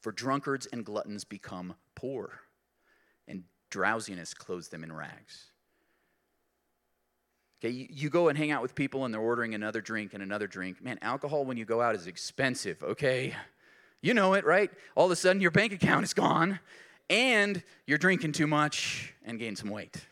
For 0.00 0.10
drunkards 0.10 0.66
and 0.66 0.84
gluttons 0.84 1.22
become 1.22 1.74
poor, 1.94 2.40
and 3.28 3.44
drowsiness 3.70 4.34
clothes 4.34 4.68
them 4.68 4.82
in 4.82 4.92
rags. 4.92 5.52
Okay, 7.64 7.70
you, 7.70 8.10
go 8.10 8.28
and 8.28 8.36
hang 8.36 8.50
out 8.50 8.60
with 8.60 8.74
people 8.74 9.04
and 9.04 9.14
they're 9.14 9.20
ordering 9.20 9.54
another 9.54 9.80
drink 9.80 10.14
and 10.14 10.22
another 10.22 10.48
drink. 10.48 10.82
Man, 10.82 10.98
alcohol 11.00 11.44
when 11.44 11.56
you 11.56 11.64
go 11.64 11.80
out 11.80 11.94
is 11.94 12.08
expensive, 12.08 12.82
okay? 12.82 13.36
You 14.00 14.14
know 14.14 14.34
it, 14.34 14.44
right? 14.44 14.68
All 14.96 15.06
of 15.06 15.12
a 15.12 15.16
sudden 15.16 15.40
your 15.40 15.52
bank 15.52 15.72
account 15.72 16.02
is 16.02 16.12
gone 16.12 16.58
and 17.08 17.62
you're 17.86 17.98
drinking 17.98 18.32
too 18.32 18.48
much 18.48 19.14
and 19.24 19.38
gain 19.38 19.54
some 19.54 19.70
weight 19.70 20.04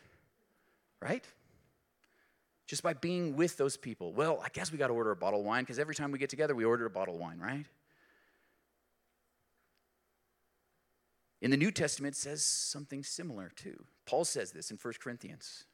right? 1.01 1.25
Just 2.67 2.83
by 2.83 2.93
being 2.93 3.35
with 3.35 3.57
those 3.57 3.75
people. 3.75 4.13
Well, 4.13 4.39
I 4.43 4.49
guess 4.53 4.71
we 4.71 4.77
got 4.77 4.87
to 4.87 4.93
order 4.93 5.11
a 5.11 5.15
bottle 5.15 5.41
of 5.41 5.45
wine 5.45 5.63
because 5.63 5.79
every 5.79 5.95
time 5.95 6.11
we 6.11 6.19
get 6.19 6.29
together, 6.29 6.55
we 6.55 6.63
order 6.63 6.85
a 6.85 6.89
bottle 6.89 7.15
of 7.15 7.19
wine, 7.19 7.39
right? 7.39 7.65
In 11.41 11.51
the 11.51 11.57
New 11.57 11.71
Testament, 11.71 12.15
says 12.15 12.43
something 12.43 13.03
similar 13.03 13.51
too. 13.55 13.83
Paul 14.05 14.25
says 14.25 14.51
this 14.51 14.71
in 14.71 14.77
1 14.77 14.93
Corinthians. 15.01 15.65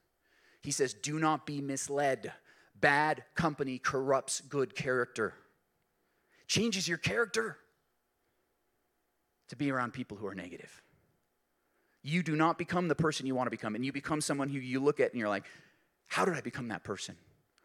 He 0.61 0.71
says, 0.71 0.93
Do 0.93 1.19
not 1.19 1.45
be 1.45 1.61
misled. 1.61 2.31
Bad 2.79 3.23
company 3.35 3.79
corrupts 3.79 4.41
good 4.41 4.75
character. 4.75 5.33
Changes 6.47 6.87
your 6.87 6.97
character 6.97 7.57
to 9.49 9.55
be 9.55 9.71
around 9.71 9.93
people 9.93 10.15
who 10.17 10.27
are 10.27 10.35
negative 10.35 10.81
you 12.07 12.23
do 12.23 12.35
not 12.35 12.57
become 12.57 12.87
the 12.87 12.95
person 12.95 13.25
you 13.25 13.35
want 13.35 13.47
to 13.47 13.51
become. 13.51 13.75
And 13.75 13.85
you 13.85 13.91
become 13.91 14.21
someone 14.21 14.49
who 14.49 14.59
you 14.59 14.79
look 14.79 14.99
at 14.99 15.11
and 15.11 15.19
you're 15.19 15.29
like, 15.29 15.45
how 16.07 16.23
did 16.23 16.35
I 16.35 16.41
become 16.41 16.69
that 16.69 16.83
person? 16.83 17.15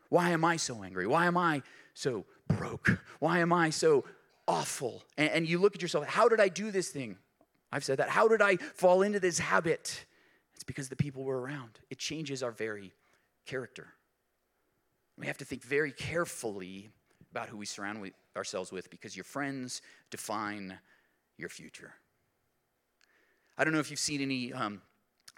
Why 0.09 0.31
am 0.31 0.45
I 0.45 0.57
so 0.57 0.83
angry? 0.83 1.07
Why 1.07 1.27
am 1.27 1.37
I 1.37 1.63
so 1.95 2.25
broke? 2.49 2.99
Why 3.21 3.39
am 3.39 3.53
I 3.53 3.71
so 3.71 4.05
awful? 4.49 5.05
And, 5.17 5.47
you 5.47 5.59
look 5.59 5.75
at 5.77 5.83
yourself, 5.83 6.07
how 6.07 6.29
did 6.29 6.41
I 6.41 6.49
do 6.49 6.71
this 6.71 6.89
thing? 6.91 7.19
I've 7.73 7.85
said 7.85 7.99
that. 7.99 8.11
How 8.11 8.29
did 8.29 8.43
I 8.43 8.57
fall 8.57 9.03
into 9.03 9.19
this 9.19 9.39
habit? 9.39 10.05
It's 10.55 10.65
because 10.65 10.89
the 10.89 10.97
people 10.97 11.25
were 11.25 11.41
around. 11.41 11.81
It 11.91 11.99
changes 11.99 12.43
our 12.43 12.53
very 12.53 12.93
character. 13.47 13.89
We 15.17 15.27
have 15.27 15.39
to 15.39 15.45
think 15.45 15.63
very 15.63 15.93
carefully 15.93 16.91
about 17.31 17.49
who 17.49 17.57
we 17.57 17.67
surround 17.67 18.13
ourselves 18.37 18.71
with 18.71 18.91
because 18.91 19.17
your 19.17 19.25
friends 19.25 19.81
define 20.11 20.79
your 21.39 21.49
future. 21.49 21.95
I 23.57 23.65
don't 23.65 23.73
know 23.73 23.81
if 23.81 23.91
you've 23.91 24.01
seen 24.01 24.21
any 24.21 24.53
um, 24.53 24.83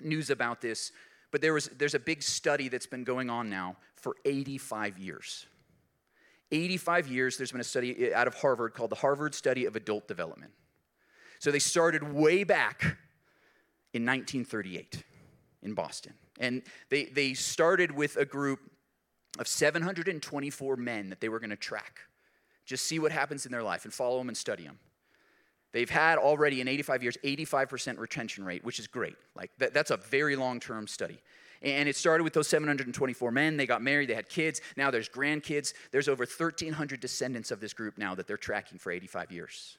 news 0.00 0.30
about 0.30 0.60
this, 0.60 0.92
but 1.30 1.40
there 1.40 1.52
was, 1.52 1.68
there's 1.78 1.94
a 1.94 2.00
big 2.00 2.22
study 2.22 2.68
that's 2.68 2.86
been 2.86 3.04
going 3.04 3.30
on 3.30 3.48
now 3.48 3.76
for 3.96 4.16
85 4.24 4.98
years. 4.98 5.46
85 6.52 7.08
years, 7.08 7.36
there's 7.36 7.52
been 7.52 7.60
a 7.60 7.64
study 7.64 8.12
uh, 8.12 8.18
out 8.18 8.26
of 8.26 8.34
Harvard 8.34 8.74
called 8.74 8.90
the 8.90 8.96
Harvard 8.96 9.34
Study 9.34 9.64
of 9.64 9.76
Adult 9.76 10.06
Development. 10.06 10.52
So 11.38 11.50
they 11.50 11.58
started 11.58 12.12
way 12.12 12.44
back 12.44 12.82
in 13.92 14.04
1938 14.04 15.02
in 15.62 15.74
Boston. 15.74 16.14
And 16.40 16.62
they, 16.90 17.04
they 17.04 17.34
started 17.34 17.90
with 17.90 18.16
a 18.16 18.24
group 18.24 18.60
of 19.38 19.48
724 19.48 20.76
men 20.76 21.10
that 21.10 21.20
they 21.20 21.28
were 21.28 21.40
going 21.40 21.50
to 21.50 21.56
track, 21.56 22.00
just 22.66 22.86
see 22.86 22.98
what 22.98 23.12
happens 23.12 23.46
in 23.46 23.52
their 23.52 23.62
life 23.62 23.84
and 23.84 23.92
follow 23.92 24.18
them 24.18 24.28
and 24.28 24.36
study 24.36 24.64
them. 24.64 24.78
They've 25.72 25.90
had 25.90 26.18
already 26.18 26.60
in 26.60 26.68
85 26.68 27.02
years 27.02 27.18
85% 27.24 27.98
retention 27.98 28.44
rate, 28.44 28.64
which 28.64 28.78
is 28.78 28.86
great. 28.86 29.16
Like 29.34 29.50
that, 29.58 29.74
that's 29.74 29.90
a 29.90 29.96
very 29.96 30.36
long-term 30.36 30.86
study. 30.86 31.20
And 31.62 31.88
it 31.88 31.96
started 31.96 32.22
with 32.22 32.32
those 32.32 32.46
724 32.46 33.32
men. 33.32 33.56
They 33.56 33.66
got 33.66 33.82
married, 33.82 34.08
they 34.08 34.14
had 34.14 34.28
kids. 34.28 34.60
Now 34.76 34.90
there's 34.90 35.08
grandkids. 35.08 35.72
There's 35.90 36.08
over 36.08 36.24
1,300 36.24 37.00
descendants 37.00 37.50
of 37.50 37.60
this 37.60 37.72
group 37.72 37.98
now 37.98 38.14
that 38.14 38.28
they're 38.28 38.36
tracking 38.36 38.78
for 38.78 38.92
85 38.92 39.32
years. 39.32 39.78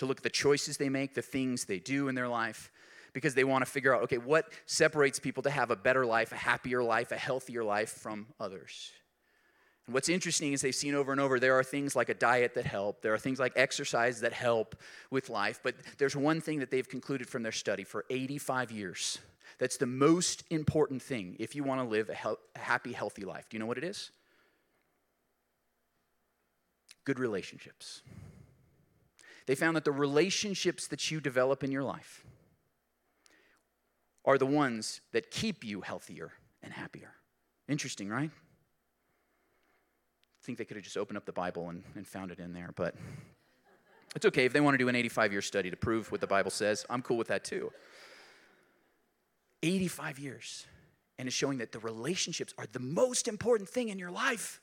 To 0.00 0.06
look 0.06 0.18
at 0.18 0.22
the 0.22 0.30
choices 0.30 0.76
they 0.76 0.88
make, 0.88 1.14
the 1.14 1.22
things 1.22 1.66
they 1.66 1.78
do 1.78 2.08
in 2.08 2.14
their 2.14 2.28
life, 2.28 2.72
because 3.12 3.34
they 3.34 3.44
want 3.44 3.64
to 3.64 3.70
figure 3.70 3.94
out 3.94 4.02
okay, 4.02 4.18
what 4.18 4.46
separates 4.66 5.18
people 5.18 5.42
to 5.42 5.50
have 5.50 5.70
a 5.70 5.76
better 5.76 6.04
life, 6.04 6.32
a 6.32 6.36
happier 6.36 6.82
life, 6.82 7.12
a 7.12 7.16
healthier 7.16 7.62
life 7.62 7.90
from 7.90 8.26
others. 8.40 8.92
And 9.86 9.94
what's 9.94 10.08
interesting 10.08 10.52
is 10.52 10.62
they've 10.62 10.74
seen 10.74 10.94
over 10.94 11.12
and 11.12 11.20
over 11.20 11.38
there 11.38 11.58
are 11.58 11.64
things 11.64 11.94
like 11.94 12.08
a 12.08 12.14
diet 12.14 12.54
that 12.54 12.64
help, 12.64 13.02
there 13.02 13.12
are 13.12 13.18
things 13.18 13.38
like 13.38 13.52
exercise 13.56 14.20
that 14.20 14.32
help 14.32 14.74
with 15.10 15.28
life, 15.28 15.60
but 15.62 15.74
there's 15.98 16.16
one 16.16 16.40
thing 16.40 16.60
that 16.60 16.70
they've 16.70 16.88
concluded 16.88 17.28
from 17.28 17.42
their 17.42 17.52
study 17.52 17.84
for 17.84 18.04
85 18.08 18.70
years. 18.70 19.18
That's 19.58 19.76
the 19.76 19.86
most 19.86 20.44
important 20.48 21.02
thing 21.02 21.36
if 21.38 21.54
you 21.54 21.62
want 21.62 21.82
to 21.82 21.86
live 21.86 22.08
a, 22.08 22.14
he- 22.14 22.36
a 22.56 22.58
happy, 22.58 22.92
healthy 22.92 23.24
life. 23.24 23.48
Do 23.50 23.56
you 23.56 23.58
know 23.58 23.66
what 23.66 23.76
it 23.76 23.84
is? 23.84 24.12
Good 27.04 27.18
relationships. 27.18 28.02
They 29.50 29.56
found 29.56 29.74
that 29.74 29.84
the 29.84 29.90
relationships 29.90 30.86
that 30.86 31.10
you 31.10 31.20
develop 31.20 31.64
in 31.64 31.72
your 31.72 31.82
life 31.82 32.24
are 34.24 34.38
the 34.38 34.46
ones 34.46 35.00
that 35.10 35.32
keep 35.32 35.64
you 35.64 35.80
healthier 35.80 36.30
and 36.62 36.72
happier. 36.72 37.14
Interesting, 37.68 38.08
right? 38.08 38.30
I 38.30 40.44
think 40.44 40.56
they 40.56 40.64
could 40.64 40.76
have 40.76 40.84
just 40.84 40.96
opened 40.96 41.16
up 41.16 41.26
the 41.26 41.32
Bible 41.32 41.68
and, 41.68 41.82
and 41.96 42.06
found 42.06 42.30
it 42.30 42.38
in 42.38 42.52
there, 42.52 42.70
but 42.76 42.94
it's 44.14 44.24
okay. 44.24 44.44
If 44.44 44.52
they 44.52 44.60
want 44.60 44.74
to 44.74 44.78
do 44.78 44.88
an 44.88 44.94
85 44.94 45.32
year 45.32 45.42
study 45.42 45.68
to 45.68 45.76
prove 45.76 46.12
what 46.12 46.20
the 46.20 46.28
Bible 46.28 46.52
says, 46.52 46.86
I'm 46.88 47.02
cool 47.02 47.16
with 47.16 47.26
that 47.26 47.42
too. 47.42 47.72
85 49.64 50.20
years, 50.20 50.64
and 51.18 51.26
it's 51.26 51.36
showing 51.36 51.58
that 51.58 51.72
the 51.72 51.80
relationships 51.80 52.54
are 52.56 52.66
the 52.70 52.78
most 52.78 53.26
important 53.26 53.68
thing 53.68 53.88
in 53.88 53.98
your 53.98 54.12
life. 54.12 54.60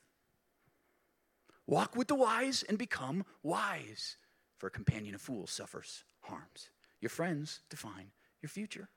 Walk 1.65 1.97
with 1.97 2.07
the 2.07 2.15
wise 2.15 2.63
and 2.69 2.77
become 2.77 3.25
wise, 3.43 4.15
for 4.57 4.67
a 4.67 4.71
companion 4.71 5.15
of 5.15 5.21
fools 5.21 5.51
suffers 5.51 6.03
harms. 6.21 6.69
Your 6.99 7.09
friends 7.09 7.61
define 7.69 8.11
your 8.41 8.49
future. 8.49 8.89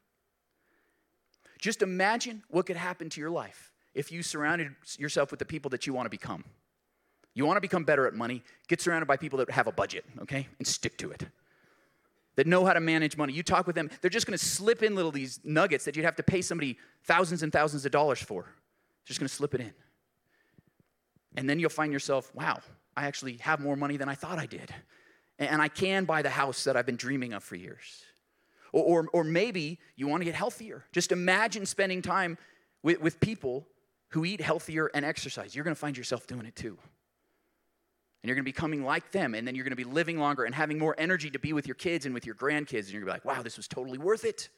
Just 1.59 1.83
imagine 1.83 2.43
what 2.49 2.67
could 2.67 2.77
happen 2.77 3.11
to 3.11 3.21
your 3.21 3.31
life 3.31 3.73
if 3.95 4.11
you 4.11 4.23
surrounded 4.23 4.75
yourself 4.99 5.31
with 5.31 5.39
the 5.39 5.45
people 5.45 5.69
that 5.71 5.87
you 5.87 5.93
want 5.93 6.07
to 6.07 6.11
become. 6.11 6.45
You 7.35 7.47
want 7.47 7.57
to 7.57 7.61
become 7.61 7.85
better 7.85 8.07
at 8.07 8.15
money, 8.15 8.43
get 8.69 8.81
surrounded 8.81 9.07
by 9.07 9.17
people 9.17 9.39
that 9.39 9.51
have 9.51 9.67
a 9.67 9.73
budget, 9.73 10.05
okay? 10.23 10.49
And 10.59 10.67
stick 10.67 10.97
to 10.99 11.11
it. 11.11 11.25
That 12.37 12.47
know 12.47 12.65
how 12.65 12.73
to 12.73 12.81
manage 12.81 13.17
money. 13.17 13.33
You 13.33 13.43
talk 13.43 13.67
with 13.67 13.77
them, 13.77 13.91
they're 14.01 14.11
just 14.11 14.27
going 14.27 14.39
to 14.39 14.45
slip 14.45 14.83
in 14.83 14.95
little 14.95 15.13
these 15.13 15.41
nuggets 15.45 15.85
that 15.85 15.97
you'd 15.97 16.05
have 16.05 16.17
to 16.17 16.23
pay 16.23 16.43
somebody 16.43 16.79
thousands 17.05 17.43
and 17.43 17.53
thousands 17.53 17.85
of 17.85 17.93
dollars 17.93 18.21
for. 18.21 18.47
Just 19.05 19.21
going 19.21 19.29
to 19.29 19.35
slip 19.35 19.55
it 19.55 19.61
in. 19.61 19.73
And 21.37 21.49
then 21.49 21.59
you'll 21.59 21.71
find 21.71 21.93
yourself, 21.93 22.35
wow, 22.35 22.61
I 22.97 23.07
actually 23.07 23.37
have 23.39 23.61
more 23.61 23.77
money 23.77 23.97
than 23.97 24.09
I 24.09 24.15
thought 24.15 24.39
I 24.39 24.47
did. 24.47 24.73
And 25.41 25.61
I 25.61 25.69
can 25.69 26.05
buy 26.05 26.23
the 26.23 26.31
house 26.31 26.65
that 26.65 26.77
I've 26.77 26.87
been 26.87 26.97
dreaming 26.97 27.33
of 27.33 27.43
for 27.43 27.57
years. 27.57 28.05
Or, 28.73 28.85
or, 28.85 29.09
or 29.13 29.25
maybe 29.25 29.81
you 29.97 30.07
want 30.07 30.21
to 30.21 30.27
get 30.27 30.35
healthier. 30.35 30.85
Just 30.93 31.11
imagine 31.11 31.67
spending 31.67 32.03
time 32.03 32.39
with, 32.83 33.01
with 33.01 33.19
people 33.19 33.67
who 34.11 34.25
eat 34.25 34.41
healthier 34.41 34.91
and 34.93 35.05
exercise. 35.05 35.57
You're 35.57 35.65
going 35.65 35.75
to 35.75 35.81
find 35.81 35.97
yourself 35.97 36.27
doing 36.27 36.45
it 36.45 36.55
too. 36.55 36.79
And 38.23 38.29
you're 38.29 38.37
going 38.37 38.45
to 38.45 38.49
be 38.49 38.53
coming 38.53 38.85
like 38.85 39.13
them, 39.13 39.35
and 39.35 39.49
then 39.49 39.55
you're 39.55 39.65
going 39.65 39.73
to 39.73 39.77
be 39.77 39.85
living 39.85 40.19
longer 40.19 40.45
and 40.45 40.55
having 40.55 40.79
more 40.79 40.95
energy 40.99 41.31
to 41.31 41.39
be 41.39 41.55
with 41.55 41.67
your 41.67 41.75
kids 41.75 42.05
and 42.05 42.15
with 42.15 42.27
your 42.27 42.35
grandkids. 42.35 42.85
And 42.85 42.91
you're 42.91 43.01
going 43.01 43.15
to 43.15 43.21
be 43.21 43.29
like, 43.29 43.37
wow, 43.37 43.43
this 43.43 43.57
was 43.57 43.67
totally 43.67 43.97
worth 43.97 44.27
it. 44.27 44.51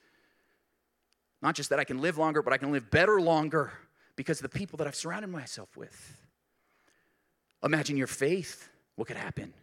Not 1.40 1.54
just 1.54 1.70
that 1.70 1.78
I 1.78 1.84
can 1.84 2.00
live 2.00 2.18
longer, 2.18 2.42
but 2.42 2.52
I 2.52 2.56
can 2.56 2.72
live 2.72 2.90
better 2.90 3.20
longer 3.20 3.72
because 4.16 4.38
of 4.38 4.42
the 4.42 4.58
people 4.58 4.78
that 4.78 4.88
I've 4.88 4.96
surrounded 4.96 5.28
myself 5.28 5.76
with. 5.76 6.16
Imagine 7.62 7.96
your 7.96 8.08
faith. 8.08 8.68
What 8.96 9.06
could 9.06 9.16
happen? 9.16 9.54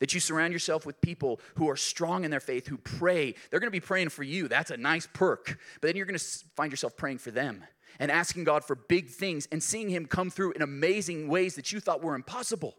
That 0.00 0.12
you 0.14 0.20
surround 0.20 0.52
yourself 0.52 0.84
with 0.84 1.00
people 1.00 1.40
who 1.56 1.68
are 1.70 1.76
strong 1.76 2.24
in 2.24 2.30
their 2.30 2.40
faith, 2.40 2.66
who 2.66 2.78
pray. 2.78 3.34
They're 3.50 3.60
going 3.60 3.68
to 3.68 3.70
be 3.70 3.80
praying 3.80 4.08
for 4.08 4.22
you. 4.22 4.48
That's 4.48 4.70
a 4.70 4.76
nice 4.76 5.06
perk. 5.12 5.58
But 5.80 5.88
then 5.88 5.96
you're 5.96 6.06
going 6.06 6.18
to 6.18 6.24
find 6.56 6.72
yourself 6.72 6.96
praying 6.96 7.18
for 7.18 7.30
them 7.30 7.64
and 7.98 8.10
asking 8.10 8.44
God 8.44 8.64
for 8.64 8.74
big 8.74 9.10
things 9.10 9.46
and 9.52 9.62
seeing 9.62 9.90
Him 9.90 10.06
come 10.06 10.30
through 10.30 10.52
in 10.52 10.62
amazing 10.62 11.28
ways 11.28 11.54
that 11.56 11.70
you 11.70 11.80
thought 11.80 12.02
were 12.02 12.14
impossible. 12.14 12.74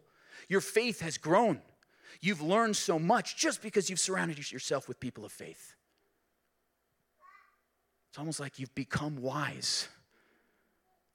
Your 0.48 0.60
faith 0.60 1.00
has 1.00 1.16
grown. 1.16 1.62
You've 2.20 2.42
learned 2.42 2.76
so 2.76 2.98
much 2.98 3.36
just 3.36 3.62
because 3.62 3.88
you've 3.88 4.00
surrounded 4.00 4.50
yourself 4.50 4.88
with 4.88 5.00
people 5.00 5.24
of 5.24 5.32
faith. 5.32 5.74
It's 8.10 8.18
almost 8.18 8.40
like 8.40 8.58
you've 8.58 8.74
become 8.74 9.22
wise 9.22 9.88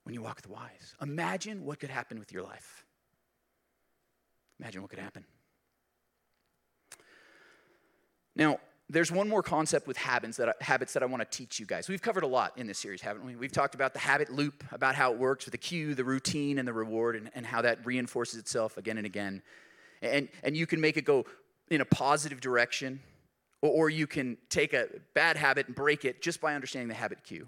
when 0.03 0.15
you 0.15 0.21
walk 0.21 0.37
with 0.37 0.45
the 0.45 0.51
wise. 0.51 0.95
Imagine 1.01 1.63
what 1.63 1.79
could 1.79 1.89
happen 1.89 2.17
with 2.17 2.31
your 2.31 2.41
life. 2.41 2.85
Imagine 4.59 4.81
what 4.81 4.89
could 4.89 4.99
happen. 4.99 5.23
Now, 8.37 8.59
there's 8.89 9.11
one 9.11 9.27
more 9.27 9.43
concept 9.43 9.87
with 9.87 9.97
habits 9.97 10.37
that, 10.37 10.49
I, 10.49 10.53
habits 10.61 10.93
that 10.93 11.03
I 11.03 11.07
want 11.07 11.29
to 11.29 11.37
teach 11.37 11.59
you 11.59 11.65
guys. 11.65 11.89
We've 11.89 12.01
covered 12.01 12.23
a 12.23 12.27
lot 12.27 12.53
in 12.57 12.67
this 12.67 12.77
series, 12.77 13.01
haven't 13.01 13.25
we? 13.25 13.35
We've 13.35 13.51
talked 13.51 13.75
about 13.75 13.93
the 13.93 13.99
habit 13.99 14.31
loop, 14.31 14.63
about 14.71 14.95
how 14.95 15.11
it 15.11 15.17
works 15.17 15.45
with 15.45 15.51
the 15.51 15.57
cue, 15.57 15.93
the 15.93 16.05
routine, 16.05 16.57
and 16.59 16.67
the 16.67 16.71
reward, 16.71 17.15
and, 17.17 17.29
and 17.35 17.45
how 17.45 17.61
that 17.63 17.85
reinforces 17.85 18.39
itself 18.39 18.77
again 18.77 18.97
and 18.97 19.05
again. 19.05 19.41
And, 20.01 20.29
and 20.43 20.55
you 20.55 20.65
can 20.67 20.79
make 20.79 20.95
it 20.95 21.03
go 21.03 21.25
in 21.69 21.81
a 21.81 21.85
positive 21.85 22.39
direction, 22.39 23.01
or, 23.61 23.71
or 23.71 23.89
you 23.89 24.07
can 24.07 24.37
take 24.49 24.73
a 24.73 24.87
bad 25.13 25.35
habit 25.35 25.67
and 25.67 25.75
break 25.75 26.05
it 26.05 26.21
just 26.21 26.39
by 26.39 26.55
understanding 26.55 26.87
the 26.87 26.93
habit 26.93 27.23
cue. 27.23 27.47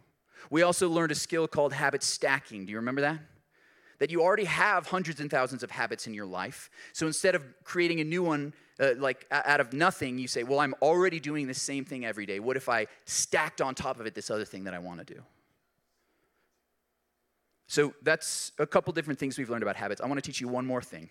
We 0.49 0.63
also 0.63 0.89
learned 0.89 1.11
a 1.11 1.15
skill 1.15 1.47
called 1.47 1.71
habit 1.71 2.03
stacking. 2.03 2.65
Do 2.65 2.71
you 2.71 2.77
remember 2.77 3.01
that? 3.01 3.19
That 3.99 4.09
you 4.11 4.21
already 4.21 4.45
have 4.45 4.87
hundreds 4.87 5.19
and 5.19 5.29
thousands 5.29 5.61
of 5.61 5.71
habits 5.71 6.07
in 6.07 6.13
your 6.13 6.25
life. 6.25 6.69
So 6.93 7.05
instead 7.05 7.35
of 7.35 7.43
creating 7.63 7.99
a 7.99 8.03
new 8.03 8.23
one, 8.23 8.53
uh, 8.79 8.93
like 8.97 9.25
out 9.31 9.59
of 9.59 9.73
nothing, 9.73 10.17
you 10.17 10.27
say, 10.27 10.43
Well, 10.43 10.59
I'm 10.59 10.73
already 10.81 11.19
doing 11.19 11.47
the 11.47 11.53
same 11.53 11.85
thing 11.85 12.05
every 12.05 12.25
day. 12.25 12.39
What 12.39 12.57
if 12.57 12.69
I 12.69 12.87
stacked 13.05 13.61
on 13.61 13.75
top 13.75 13.99
of 13.99 14.05
it 14.05 14.15
this 14.15 14.31
other 14.31 14.45
thing 14.45 14.63
that 14.63 14.73
I 14.73 14.79
want 14.79 15.05
to 15.05 15.13
do? 15.13 15.21
So 17.67 17.93
that's 18.01 18.51
a 18.57 18.65
couple 18.65 18.91
different 18.93 19.19
things 19.19 19.37
we've 19.37 19.49
learned 19.49 19.61
about 19.61 19.75
habits. 19.75 20.01
I 20.01 20.07
want 20.07 20.17
to 20.17 20.25
teach 20.25 20.41
you 20.41 20.47
one 20.47 20.65
more 20.65 20.81
thing. 20.81 21.07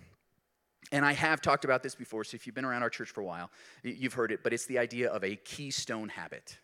And 0.91 1.05
I 1.05 1.13
have 1.13 1.41
talked 1.41 1.65
about 1.65 1.83
this 1.83 1.95
before, 1.95 2.25
so 2.25 2.35
if 2.35 2.47
you've 2.47 2.55
been 2.55 2.65
around 2.65 2.83
our 2.83 2.91
church 2.91 3.11
for 3.11 3.21
a 3.21 3.25
while, 3.25 3.51
you've 3.83 4.15
heard 4.15 4.33
it, 4.33 4.43
but 4.43 4.53
it's 4.53 4.67
the 4.67 4.79
idea 4.79 5.11
of 5.11 5.23
a 5.23 5.37
keystone 5.37 6.09
habit. 6.09 6.59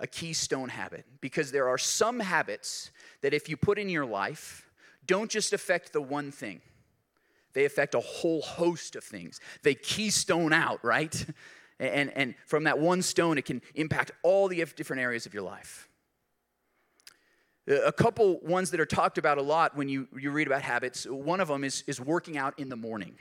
A 0.00 0.06
keystone 0.06 0.68
habit. 0.68 1.06
Because 1.20 1.52
there 1.52 1.68
are 1.68 1.78
some 1.78 2.20
habits 2.20 2.90
that 3.22 3.32
if 3.32 3.48
you 3.48 3.56
put 3.56 3.78
in 3.78 3.88
your 3.88 4.04
life, 4.04 4.67
don't 5.08 5.30
just 5.30 5.52
affect 5.52 5.92
the 5.92 6.00
one 6.00 6.30
thing, 6.30 6.60
they 7.54 7.64
affect 7.64 7.96
a 7.96 8.00
whole 8.00 8.42
host 8.42 8.94
of 8.94 9.02
things. 9.02 9.40
They 9.64 9.74
keystone 9.74 10.52
out, 10.52 10.84
right? 10.84 11.26
And, 11.80 12.10
and 12.16 12.34
from 12.44 12.64
that 12.64 12.80
one 12.80 13.02
stone, 13.02 13.38
it 13.38 13.44
can 13.44 13.62
impact 13.76 14.10
all 14.24 14.48
the 14.48 14.64
different 14.76 15.00
areas 15.00 15.26
of 15.26 15.34
your 15.34 15.44
life. 15.44 15.88
A 17.68 17.92
couple 17.92 18.40
ones 18.40 18.72
that 18.72 18.80
are 18.80 18.86
talked 18.86 19.18
about 19.18 19.38
a 19.38 19.42
lot 19.42 19.76
when 19.76 19.88
you, 19.88 20.08
you 20.18 20.32
read 20.32 20.48
about 20.48 20.62
habits, 20.62 21.06
one 21.06 21.38
of 21.38 21.46
them 21.46 21.62
is, 21.62 21.84
is 21.86 22.00
working 22.00 22.36
out 22.36 22.58
in 22.58 22.68
the 22.68 22.76
morning. 22.76 23.14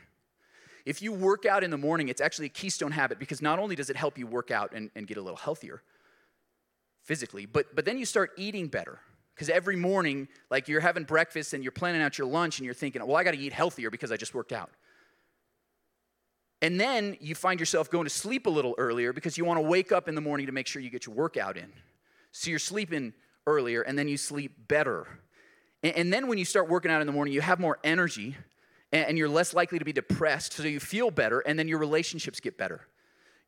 If 0.86 1.02
you 1.02 1.12
work 1.12 1.46
out 1.46 1.64
in 1.64 1.70
the 1.70 1.78
morning, 1.78 2.08
it's 2.08 2.22
actually 2.22 2.46
a 2.46 2.50
keystone 2.50 2.92
habit 2.92 3.20
because 3.20 3.42
not 3.42 3.60
only 3.60 3.76
does 3.76 3.90
it 3.90 3.96
help 3.96 4.18
you 4.18 4.26
work 4.26 4.50
out 4.50 4.72
and, 4.74 4.90
and 4.96 5.06
get 5.06 5.18
a 5.18 5.22
little 5.22 5.38
healthier 5.38 5.84
physically, 7.04 7.46
but, 7.46 7.76
but 7.76 7.84
then 7.84 7.98
you 8.00 8.06
start 8.06 8.32
eating 8.38 8.70
better. 8.70 9.00
Because 9.38 9.50
every 9.50 9.76
morning, 9.76 10.28
like 10.50 10.68
you're 10.68 10.82
having 10.82 11.04
breakfast 11.04 11.54
and 11.54 11.62
you're 11.62 11.72
planning 11.72 12.02
out 12.02 12.18
your 12.18 12.26
lunch 12.26 12.58
and 12.58 12.66
you're 12.66 12.74
thinking, 12.74 13.06
well, 13.06 13.16
I 13.16 13.24
got 13.24 13.36
to 13.36 13.38
eat 13.38 13.54
healthier 13.54 13.92
because 13.92 14.12
I 14.12 14.18
just 14.18 14.34
worked 14.34 14.52
out. 14.52 14.72
And 16.64 16.80
then 16.80 17.16
you 17.22 17.36
find 17.36 17.60
yourself 17.60 17.92
going 17.92 18.06
to 18.06 18.10
sleep 18.10 18.48
a 18.48 18.50
little 18.50 18.74
earlier 18.80 19.14
because 19.14 19.38
you 19.38 19.46
want 19.46 19.60
to 19.60 19.62
wake 19.62 19.92
up 19.92 20.08
in 20.08 20.16
the 20.16 20.22
morning 20.22 20.48
to 20.48 20.52
make 20.52 20.66
sure 20.66 20.82
you 20.82 20.90
get 20.90 21.06
your 21.06 21.14
workout 21.14 21.56
in. 21.56 21.72
So 22.32 22.50
you're 22.50 22.58
sleeping 22.58 23.14
earlier 23.46 23.84
and 23.84 23.98
then 23.98 24.08
you 24.08 24.18
sleep 24.18 24.54
better. 24.68 25.06
And, 25.84 26.12
then 26.12 26.28
when 26.28 26.40
you 26.40 26.46
start 26.46 26.68
working 26.68 26.90
out 26.90 27.02
in 27.02 27.08
the 27.08 27.14
morning, 27.14 27.32
you 27.32 27.42
have 27.42 27.60
more 27.60 27.78
energy 27.84 28.36
and 28.92 29.20
you're 29.20 29.30
less 29.30 29.54
likely 29.54 29.78
to 29.78 29.86
be 29.86 29.94
depressed, 29.94 30.54
so 30.54 30.64
you 30.64 30.80
feel 30.80 31.12
better, 31.12 31.42
and 31.42 31.60
then 31.60 31.68
your 31.68 31.78
relationships 31.78 32.40
get 32.40 32.58
better. 32.58 32.82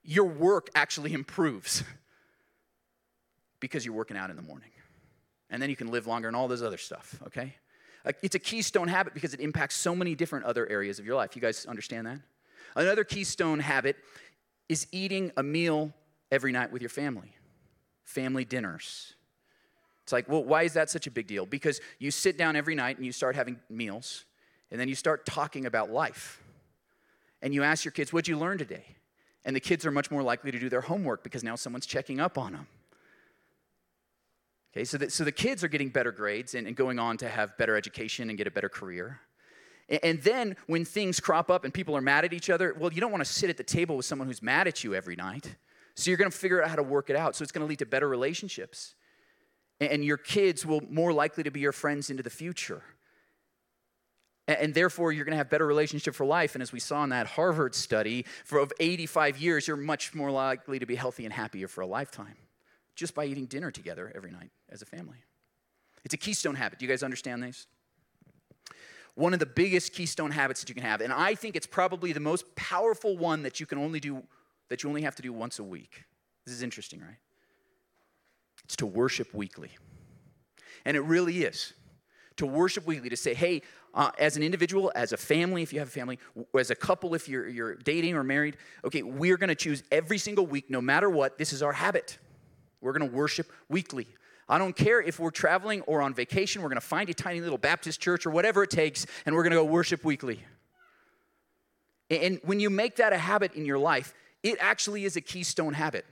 Your 0.03 0.25
work 0.25 0.69
actually 0.75 1.13
improves 1.13 1.83
because 3.59 3.83
you're 3.85 3.95
working 3.95 4.17
out 4.17 4.29
in 4.29 4.35
the 4.35 4.43
morning 4.43 4.69
and 5.49 5.61
then 5.61 5.69
you 5.69 5.75
can 5.75 5.91
live 5.91 6.07
longer 6.07 6.27
and 6.27 6.35
all 6.35 6.47
this 6.47 6.61
other 6.61 6.77
stuff, 6.77 7.19
okay? 7.27 7.55
It's 8.21 8.35
a 8.35 8.39
keystone 8.39 8.87
habit 8.87 9.13
because 9.13 9.33
it 9.33 9.39
impacts 9.39 9.75
so 9.75 9.95
many 9.95 10.15
different 10.15 10.45
other 10.45 10.67
areas 10.67 10.99
of 10.99 11.05
your 11.05 11.15
life. 11.15 11.35
You 11.35 11.41
guys 11.41 11.65
understand 11.65 12.07
that? 12.07 12.19
Another 12.75 13.03
keystone 13.03 13.59
habit 13.59 13.97
is 14.69 14.87
eating 14.91 15.31
a 15.35 15.43
meal 15.43 15.93
every 16.31 16.51
night 16.51 16.71
with 16.71 16.81
your 16.81 16.89
family, 16.89 17.33
family 18.03 18.45
dinners. 18.45 19.15
It's 20.03 20.13
like, 20.13 20.29
well, 20.29 20.43
why 20.43 20.63
is 20.63 20.73
that 20.73 20.89
such 20.89 21.07
a 21.07 21.11
big 21.11 21.27
deal? 21.27 21.45
Because 21.45 21.81
you 21.99 22.09
sit 22.09 22.37
down 22.37 22.55
every 22.55 22.75
night 22.75 22.97
and 22.97 23.05
you 23.05 23.11
start 23.11 23.35
having 23.35 23.59
meals, 23.69 24.25
and 24.71 24.79
then 24.79 24.87
you 24.87 24.95
start 24.95 25.25
talking 25.25 25.65
about 25.65 25.91
life. 25.91 26.41
And 27.41 27.53
you 27.53 27.63
ask 27.63 27.85
your 27.85 27.91
kids, 27.91 28.11
What'd 28.11 28.27
you 28.27 28.37
learn 28.37 28.57
today? 28.57 28.83
And 29.45 29.55
the 29.55 29.59
kids 29.59 29.85
are 29.85 29.91
much 29.91 30.11
more 30.11 30.21
likely 30.21 30.51
to 30.51 30.59
do 30.59 30.69
their 30.69 30.81
homework 30.81 31.23
because 31.23 31.43
now 31.43 31.55
someone's 31.55 31.85
checking 31.85 32.19
up 32.19 32.37
on 32.37 32.53
them. 32.53 32.67
Okay, 34.71 34.85
so, 34.85 34.97
that, 34.99 35.11
so 35.11 35.23
the 35.23 35.31
kids 35.31 35.63
are 35.63 35.67
getting 35.67 35.89
better 35.89 36.11
grades 36.11 36.53
and, 36.53 36.67
and 36.67 36.75
going 36.75 36.99
on 36.99 37.17
to 37.17 37.29
have 37.29 37.57
better 37.57 37.75
education 37.75 38.29
and 38.29 38.37
get 38.37 38.45
a 38.45 38.51
better 38.51 38.69
career. 38.69 39.19
And 40.03 40.21
then 40.21 40.55
when 40.67 40.85
things 40.85 41.19
crop 41.19 41.49
up 41.49 41.63
and 41.65 41.73
people 41.73 41.97
are 41.97 42.01
mad 42.01 42.23
at 42.23 42.33
each 42.33 42.51
other, 42.51 42.75
well, 42.77 42.93
you 42.93 43.01
don't 43.01 43.11
want 43.11 43.25
to 43.25 43.31
sit 43.31 43.49
at 43.49 43.57
the 43.57 43.63
table 43.63 43.97
with 43.97 44.05
someone 44.05 44.27
who's 44.27 44.43
mad 44.43 44.67
at 44.67 44.83
you 44.83 44.93
every 44.93 45.15
night. 45.15 45.55
So 45.95 46.11
you're 46.11 46.17
going 46.17 46.29
to 46.29 46.37
figure 46.37 46.61
out 46.61 46.69
how 46.69 46.75
to 46.75 46.83
work 46.83 47.09
it 47.09 47.15
out. 47.15 47.35
So 47.35 47.41
it's 47.41 47.51
going 47.51 47.65
to 47.65 47.67
lead 47.67 47.79
to 47.79 47.87
better 47.87 48.07
relationships. 48.07 48.93
And 49.79 50.05
your 50.05 50.17
kids 50.17 50.63
will 50.65 50.81
more 50.89 51.11
likely 51.11 51.43
to 51.43 51.49
be 51.49 51.61
your 51.61 51.71
friends 51.71 52.11
into 52.11 52.21
the 52.21 52.29
future. 52.29 52.83
And 54.47 54.73
therefore, 54.73 55.11
you're 55.11 55.25
going 55.25 55.33
to 55.33 55.37
have 55.37 55.49
better 55.49 55.65
relationship 55.65 56.13
for 56.13 56.25
life. 56.25 56.55
And 56.55 56.61
as 56.61 56.71
we 56.71 56.79
saw 56.79 57.03
in 57.03 57.09
that 57.09 57.27
Harvard 57.27 57.73
study, 57.73 58.25
for 58.45 58.59
of 58.59 58.71
85 58.79 59.37
years, 59.39 59.67
you're 59.67 59.77
much 59.77 60.13
more 60.13 60.31
likely 60.31 60.79
to 60.79 60.85
be 60.85 60.95
healthy 60.95 61.25
and 61.25 61.33
happier 61.33 61.67
for 61.67 61.81
a 61.81 61.87
lifetime 61.87 62.35
just 62.99 63.15
by 63.15 63.25
eating 63.25 63.45
dinner 63.45 63.71
together 63.71 64.11
every 64.13 64.31
night 64.31 64.51
as 64.69 64.81
a 64.81 64.85
family. 64.85 65.17
It's 66.03 66.13
a 66.13 66.17
keystone 66.17 66.55
habit. 66.55 66.79
Do 66.79 66.85
you 66.85 66.91
guys 66.91 67.01
understand 67.01 67.41
these? 67.41 67.65
One 69.15 69.33
of 69.33 69.39
the 69.39 69.45
biggest 69.45 69.93
keystone 69.93 70.31
habits 70.31 70.59
that 70.61 70.69
you 70.69 70.75
can 70.75 70.83
have, 70.83 71.01
and 71.01 71.11
I 71.11 71.35
think 71.35 71.55
it's 71.55 71.67
probably 71.67 72.13
the 72.13 72.19
most 72.19 72.55
powerful 72.55 73.17
one 73.17 73.43
that 73.43 73.59
you 73.59 73.65
can 73.65 73.77
only 73.77 73.99
do, 73.99 74.23
that 74.69 74.83
you 74.83 74.89
only 74.89 75.01
have 75.01 75.15
to 75.15 75.21
do 75.21 75.33
once 75.33 75.59
a 75.59 75.63
week. 75.63 76.05
This 76.45 76.53
is 76.53 76.61
interesting, 76.61 76.99
right? 77.01 77.17
It's 78.65 78.75
to 78.77 78.85
worship 78.85 79.33
weekly. 79.33 79.71
And 80.85 80.95
it 80.95 81.01
really 81.01 81.43
is. 81.43 81.73
To 82.37 82.45
worship 82.45 82.85
weekly, 82.85 83.09
to 83.09 83.17
say, 83.17 83.33
hey, 83.33 83.61
uh, 83.93 84.11
as 84.19 84.37
an 84.37 84.43
individual, 84.43 84.91
as 84.95 85.11
a 85.11 85.17
family, 85.17 85.63
if 85.63 85.73
you 85.73 85.79
have 85.79 85.87
a 85.87 85.91
family, 85.91 86.19
as 86.57 86.69
a 86.69 86.75
couple, 86.75 87.15
if 87.15 87.27
you're, 87.27 87.49
you're 87.49 87.75
dating 87.75 88.15
or 88.15 88.23
married, 88.23 88.57
okay, 88.85 89.01
we're 89.01 89.37
gonna 89.37 89.55
choose 89.55 89.83
every 89.91 90.17
single 90.17 90.45
week, 90.45 90.69
no 90.69 90.79
matter 90.79 91.09
what, 91.09 91.37
this 91.37 91.51
is 91.51 91.63
our 91.63 91.73
habit. 91.73 92.17
We're 92.81 92.93
gonna 92.93 93.11
worship 93.11 93.51
weekly. 93.67 94.07
I 94.47 94.57
don't 94.57 94.75
care 94.75 95.01
if 95.01 95.19
we're 95.19 95.31
traveling 95.31 95.81
or 95.81 96.01
on 96.01 96.13
vacation, 96.13 96.61
we're 96.61 96.69
gonna 96.69 96.81
find 96.81 97.09
a 97.09 97.13
tiny 97.13 97.41
little 97.41 97.57
Baptist 97.57 97.99
church 98.01 98.25
or 98.25 98.31
whatever 98.31 98.63
it 98.63 98.69
takes, 98.69 99.05
and 99.25 99.35
we're 99.35 99.43
gonna 99.43 99.55
go 99.55 99.65
worship 99.65 100.03
weekly. 100.03 100.43
And 102.09 102.39
when 102.43 102.59
you 102.59 102.69
make 102.69 102.95
that 102.95 103.13
a 103.13 103.17
habit 103.17 103.53
in 103.53 103.65
your 103.65 103.77
life, 103.77 104.13
it 104.41 104.57
actually 104.59 105.05
is 105.05 105.15
a 105.15 105.21
keystone 105.21 105.73
habit. 105.73 106.05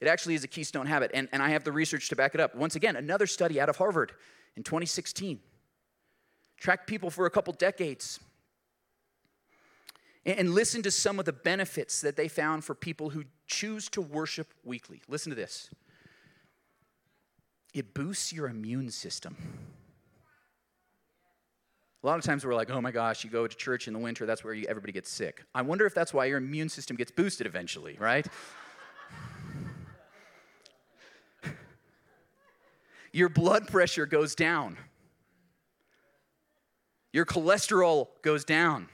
It 0.00 0.06
actually 0.06 0.34
is 0.34 0.44
a 0.44 0.48
keystone 0.48 0.86
habit. 0.86 1.10
And, 1.14 1.28
and 1.32 1.42
I 1.42 1.50
have 1.50 1.64
the 1.64 1.72
research 1.72 2.08
to 2.10 2.16
back 2.16 2.34
it 2.34 2.40
up. 2.40 2.54
Once 2.54 2.76
again, 2.76 2.94
another 2.94 3.26
study 3.26 3.60
out 3.60 3.68
of 3.68 3.76
Harvard 3.76 4.12
in 4.56 4.62
2016 4.62 5.40
tracked 6.56 6.86
people 6.86 7.10
for 7.10 7.26
a 7.26 7.30
couple 7.30 7.52
decades 7.52 8.20
and, 10.24 10.38
and 10.38 10.54
listen 10.54 10.82
to 10.82 10.90
some 10.90 11.18
of 11.18 11.24
the 11.24 11.32
benefits 11.32 12.00
that 12.00 12.16
they 12.16 12.28
found 12.28 12.64
for 12.64 12.74
people 12.74 13.10
who 13.10 13.24
choose 13.46 13.88
to 13.90 14.00
worship 14.00 14.48
weekly. 14.64 15.02
Listen 15.08 15.30
to 15.30 15.36
this 15.36 15.70
it 17.74 17.92
boosts 17.92 18.32
your 18.32 18.46
immune 18.46 18.90
system. 18.90 19.36
A 22.02 22.06
lot 22.06 22.18
of 22.18 22.24
times 22.24 22.44
we're 22.44 22.54
like, 22.54 22.70
oh 22.70 22.80
my 22.80 22.90
gosh, 22.92 23.24
you 23.24 23.30
go 23.30 23.46
to 23.46 23.56
church 23.56 23.88
in 23.88 23.94
the 23.94 23.98
winter, 23.98 24.26
that's 24.26 24.44
where 24.44 24.54
you, 24.54 24.66
everybody 24.68 24.92
gets 24.92 25.10
sick. 25.10 25.42
I 25.54 25.62
wonder 25.62 25.86
if 25.86 25.94
that's 25.94 26.14
why 26.14 26.26
your 26.26 26.36
immune 26.38 26.68
system 26.68 26.96
gets 26.96 27.10
boosted 27.10 27.46
eventually, 27.46 27.96
right? 27.98 28.26
your 33.12 33.30
blood 33.30 33.66
pressure 33.66 34.06
goes 34.06 34.34
down. 34.34 34.76
Your 37.12 37.24
cholesterol 37.24 38.08
goes 38.22 38.44
down. 38.44 38.88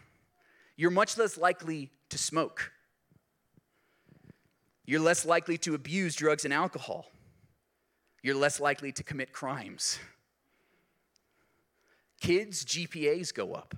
You're 0.77 0.91
much 0.91 1.19
less 1.19 1.37
likely 1.37 1.91
to 2.11 2.19
smoke. 2.19 2.71
You're 4.91 4.99
less 4.99 5.25
likely 5.25 5.57
to 5.59 5.77
abuse 5.77 6.17
drugs 6.17 6.45
and 6.45 6.53
alcohol. 6.53 7.07
You're 8.25 8.35
less 8.35 8.59
likely 8.59 8.91
to 8.91 9.05
commit 9.05 9.33
crimes. 9.33 10.01
Kids' 12.21 12.65
GPAs 12.65 13.33
go 13.33 13.53
up. 13.53 13.77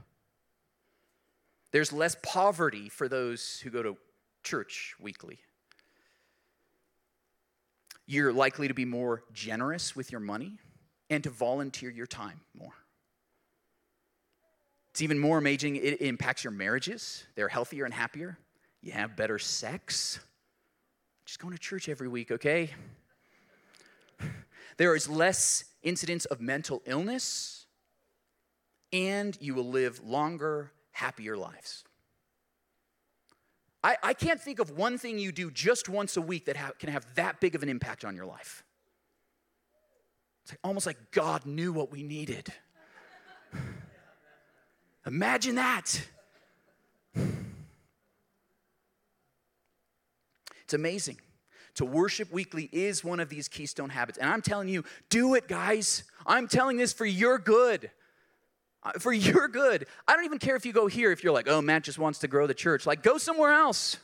There's 1.71 1.93
less 1.93 2.17
poverty 2.23 2.89
for 2.89 3.11
those 3.11 3.61
who 3.61 3.69
go 3.69 3.83
to 3.83 3.99
church 4.43 4.95
weekly. 4.99 5.39
You're 8.07 8.33
likely 8.33 8.69
to 8.69 8.75
be 8.75 8.87
more 8.87 9.23
generous 9.35 9.95
with 9.95 10.13
your 10.13 10.21
money 10.23 10.61
and 11.11 11.23
to 11.25 11.29
volunteer 11.29 11.91
your 11.91 12.07
time 12.07 12.41
more. 12.59 12.73
It's 14.93 15.03
even 15.03 15.19
more 15.19 15.37
amazing, 15.37 15.77
it 15.77 16.01
impacts 16.01 16.43
your 16.43 16.53
marriages. 16.53 17.25
They're 17.35 17.49
healthier 17.49 17.85
and 17.85 17.93
happier. 17.93 18.39
You 18.81 18.93
have 18.93 19.15
better 19.15 19.39
sex. 19.39 20.19
Just 21.25 21.39
going 21.39 21.53
to 21.53 21.59
church 21.59 21.89
every 21.89 22.09
week, 22.09 22.31
okay? 22.31 22.71
There 24.79 24.97
is 24.97 25.07
less 25.07 25.65
incidence 25.83 26.25
of 26.25 26.41
mental 26.41 26.83
illness, 26.87 27.67
and 28.91 29.37
you 29.39 29.55
will 29.55 29.69
live 29.69 30.03
longer, 30.03 30.73
happier 30.93 31.37
lives. 31.37 31.85
I, 33.85 33.97
I 34.03 34.15
can't 34.15 34.41
think 34.41 34.61
of 34.61 34.71
one 34.71 34.97
thing 34.97 35.19
you 35.19 35.31
do 35.33 35.51
just 35.51 35.89
once 35.89 36.17
a 36.17 36.23
week 36.23 36.47
that 36.47 36.57
ha- 36.57 36.73
can 36.79 36.89
have 36.91 37.05
that 37.17 37.41
big 37.41 37.55
of 37.55 37.63
an 37.63 37.69
impact 37.69 38.05
on 38.05 38.17
your 38.17 38.27
life. 38.27 38.65
It's 40.45 40.55
almost 40.65 40.87
like 40.87 41.11
God 41.11 41.47
knew 41.47 41.73
what 41.73 41.91
we 41.91 42.03
needed. 42.03 42.53
Imagine 45.07 45.57
that. 45.57 46.01
It's 50.73 50.79
amazing. 50.79 51.19
To 51.75 51.85
worship 51.85 52.33
weekly 52.33 52.71
is 52.73 53.05
one 53.05 53.21
of 53.21 53.29
these 53.29 53.47
keystone 53.47 53.91
habits. 53.91 54.17
And 54.17 54.31
I'm 54.31 54.41
telling 54.41 54.69
you, 54.69 54.85
do 55.11 55.35
it, 55.35 55.47
guys. 55.47 56.05
I'm 56.25 56.49
telling 56.49 56.79
this 56.79 56.95
for 56.95 57.05
your 57.05 57.39
good. 57.39 57.91
Uh, 58.83 58.93
for 58.93 59.13
your 59.13 59.49
good. 59.49 59.85
I 60.09 60.17
don't 60.17 60.25
even 60.25 60.39
care 60.39 60.57
if 60.57 60.65
you 60.65 60.73
go 60.73 60.87
here, 60.87 61.13
if 61.13 61.23
you're 61.23 61.35
like, 61.35 61.47
oh, 61.47 61.61
Matt 61.61 61.85
just 61.85 61.99
wants 61.99 62.21
to 62.21 62.29
grow 62.29 62.47
the 62.47 62.55
church. 62.55 62.87
Like, 62.87 63.03
go 63.03 63.19
somewhere 63.19 63.53
else. 63.53 63.99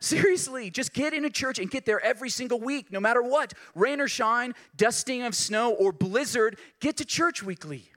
Seriously, 0.00 0.70
just 0.70 0.94
get 0.94 1.12
in 1.12 1.26
a 1.26 1.30
church 1.30 1.58
and 1.58 1.70
get 1.70 1.84
there 1.84 2.00
every 2.00 2.30
single 2.30 2.60
week, 2.60 2.90
no 2.90 2.98
matter 2.98 3.22
what. 3.22 3.52
Rain 3.74 4.00
or 4.00 4.08
shine, 4.08 4.54
dusting 4.74 5.22
of 5.22 5.34
snow 5.34 5.72
or 5.74 5.92
blizzard, 5.92 6.58
get 6.80 6.96
to 6.96 7.04
church 7.04 7.42
weekly. 7.42 7.90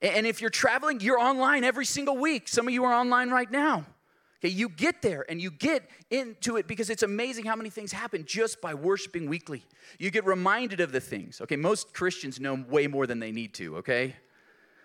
And 0.00 0.24
if 0.24 0.40
you're 0.40 0.50
traveling, 0.50 1.00
you're 1.00 1.18
online 1.18 1.64
every 1.64 1.84
single 1.84 2.16
week. 2.16 2.46
Some 2.46 2.68
of 2.68 2.74
you 2.74 2.84
are 2.84 2.94
online 2.94 3.30
right 3.30 3.50
now. 3.50 3.86
Okay, 4.44 4.52
you 4.52 4.68
get 4.68 5.00
there 5.00 5.24
and 5.30 5.40
you 5.40 5.50
get 5.50 5.88
into 6.10 6.58
it 6.58 6.68
because 6.68 6.90
it's 6.90 7.02
amazing 7.02 7.46
how 7.46 7.56
many 7.56 7.70
things 7.70 7.92
happen 7.92 8.26
just 8.26 8.60
by 8.60 8.74
worshiping 8.74 9.26
weekly. 9.26 9.64
You 9.98 10.10
get 10.10 10.26
reminded 10.26 10.80
of 10.80 10.92
the 10.92 11.00
things. 11.00 11.40
Okay, 11.40 11.56
most 11.56 11.94
Christians 11.94 12.38
know 12.38 12.62
way 12.68 12.86
more 12.86 13.06
than 13.06 13.20
they 13.20 13.32
need 13.32 13.54
to, 13.54 13.78
okay? 13.78 14.14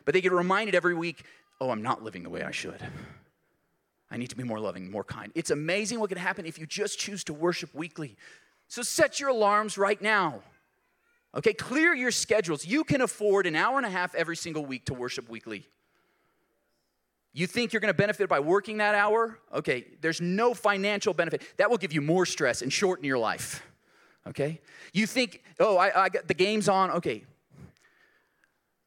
But 0.06 0.14
they 0.14 0.22
get 0.22 0.32
reminded 0.32 0.76
every 0.76 0.96
week, 0.96 1.26
oh, 1.60 1.72
I'm 1.72 1.82
not 1.82 2.02
living 2.02 2.24
the 2.24 2.30
way 2.30 2.42
I 2.42 2.52
should. 2.52 2.82
I 4.10 4.16
need 4.16 4.30
to 4.30 4.38
be 4.38 4.44
more 4.44 4.62
loving, 4.62 4.90
more 4.90 5.04
kind. 5.04 5.30
It's 5.36 5.52
amazing 5.52 6.00
what 6.00 6.08
can 6.08 6.18
happen 6.18 6.46
if 6.46 6.58
you 6.58 6.66
just 6.66 6.98
choose 6.98 7.26
to 7.26 7.34
worship 7.34 7.76
weekly. 7.76 8.16
So 8.70 8.82
set 8.82 9.20
your 9.20 9.28
alarms 9.28 9.78
right 9.78 10.02
now. 10.02 10.42
Okay, 11.36 11.54
clear 11.54 11.94
your 11.94 12.12
schedules. 12.12 12.66
You 12.66 12.86
can 12.86 13.02
afford 13.02 13.46
an 13.46 13.58
hour 13.58 13.76
and 13.76 13.86
a 13.86 13.90
half 13.90 14.16
every 14.16 14.38
single 14.38 14.66
week 14.66 14.86
to 14.86 14.94
worship 14.94 15.28
weekly. 15.28 15.68
You 17.34 17.48
think 17.48 17.74
you're 17.74 17.80
going 17.80 17.94
to 17.94 17.98
benefit 17.98 18.28
by 18.28 18.40
working 18.40 18.78
that 18.78 18.96
hour? 18.96 19.40
Okay, 19.54 19.86
there's 20.02 20.20
no 20.20 20.54
financial 20.54 21.14
benefit. 21.14 21.44
That 21.58 21.70
will 21.70 21.78
give 21.78 21.94
you 21.94 22.02
more 22.02 22.26
stress 22.26 22.62
and 22.62 22.74
shorten 22.74 23.06
your 23.06 23.20
life. 23.20 23.64
Okay? 24.28 24.62
You 24.94 25.06
think, 25.06 25.44
oh, 25.60 25.78
I, 25.78 26.06
I 26.06 26.10
got 26.10 26.28
the 26.28 26.34
game's 26.34 26.68
on. 26.68 26.92
Okay. 26.92 27.24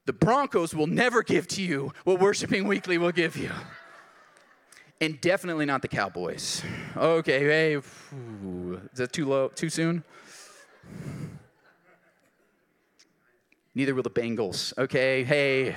The 0.05 0.13
Broncos 0.13 0.75
will 0.75 0.89
never 0.89 1.23
give 1.23 1.47
to 1.49 1.63
you 1.63 1.93
what 2.05 2.19
worshiping 2.19 2.67
weekly 2.67 2.99
will 2.99 3.13
give 3.13 3.37
you. 3.37 3.51
And 5.01 5.21
definitely 5.21 5.65
not 5.65 5.83
the 5.83 5.89
Cowboys. 5.89 6.63
Okay, 6.97 7.41
hey, 7.41 7.75
is 7.75 7.85
that 8.95 9.13
too 9.13 9.29
low, 9.29 9.49
too 9.49 9.71
soon? 9.71 10.05
Neither 13.75 13.95
will 13.95 14.03
the 14.03 14.11
Bengals. 14.11 14.77
Okay, 14.77 15.25
hey. 15.25 15.77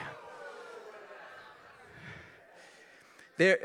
There, 3.38 3.60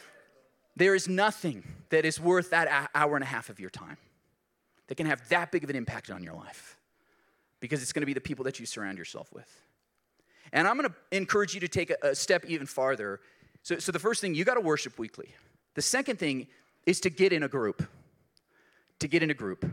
there 0.76 0.94
is 0.94 1.08
nothing 1.08 1.64
that 1.90 2.04
is 2.04 2.20
worth 2.20 2.50
that 2.50 2.90
hour 2.94 3.16
and 3.16 3.22
a 3.22 3.26
half 3.26 3.48
of 3.48 3.60
your 3.60 3.70
time 3.70 3.96
that 4.86 4.96
can 4.96 5.06
have 5.06 5.28
that 5.28 5.52
big 5.52 5.64
of 5.64 5.70
an 5.70 5.76
impact 5.76 6.10
on 6.10 6.22
your 6.22 6.34
life 6.34 6.76
because 7.60 7.82
it's 7.82 7.92
going 7.92 8.02
to 8.02 8.06
be 8.06 8.14
the 8.14 8.20
people 8.20 8.44
that 8.44 8.58
you 8.58 8.66
surround 8.66 8.98
yourself 8.98 9.32
with. 9.32 9.62
And 10.52 10.66
I'm 10.66 10.76
going 10.76 10.88
to 10.88 11.16
encourage 11.16 11.54
you 11.54 11.60
to 11.60 11.68
take 11.68 11.90
a, 11.90 11.96
a 12.02 12.14
step 12.14 12.44
even 12.46 12.66
farther. 12.66 13.20
So, 13.62 13.78
so 13.78 13.92
the 13.92 13.98
first 13.98 14.20
thing, 14.20 14.34
you 14.34 14.44
got 14.44 14.54
to 14.54 14.60
worship 14.60 14.98
weekly. 14.98 15.34
The 15.74 15.82
second 15.82 16.18
thing 16.18 16.48
is 16.86 17.00
to 17.00 17.10
get 17.10 17.32
in 17.32 17.42
a 17.42 17.48
group. 17.48 17.86
To 18.98 19.08
get 19.08 19.22
in 19.22 19.30
a 19.30 19.34
group. 19.34 19.64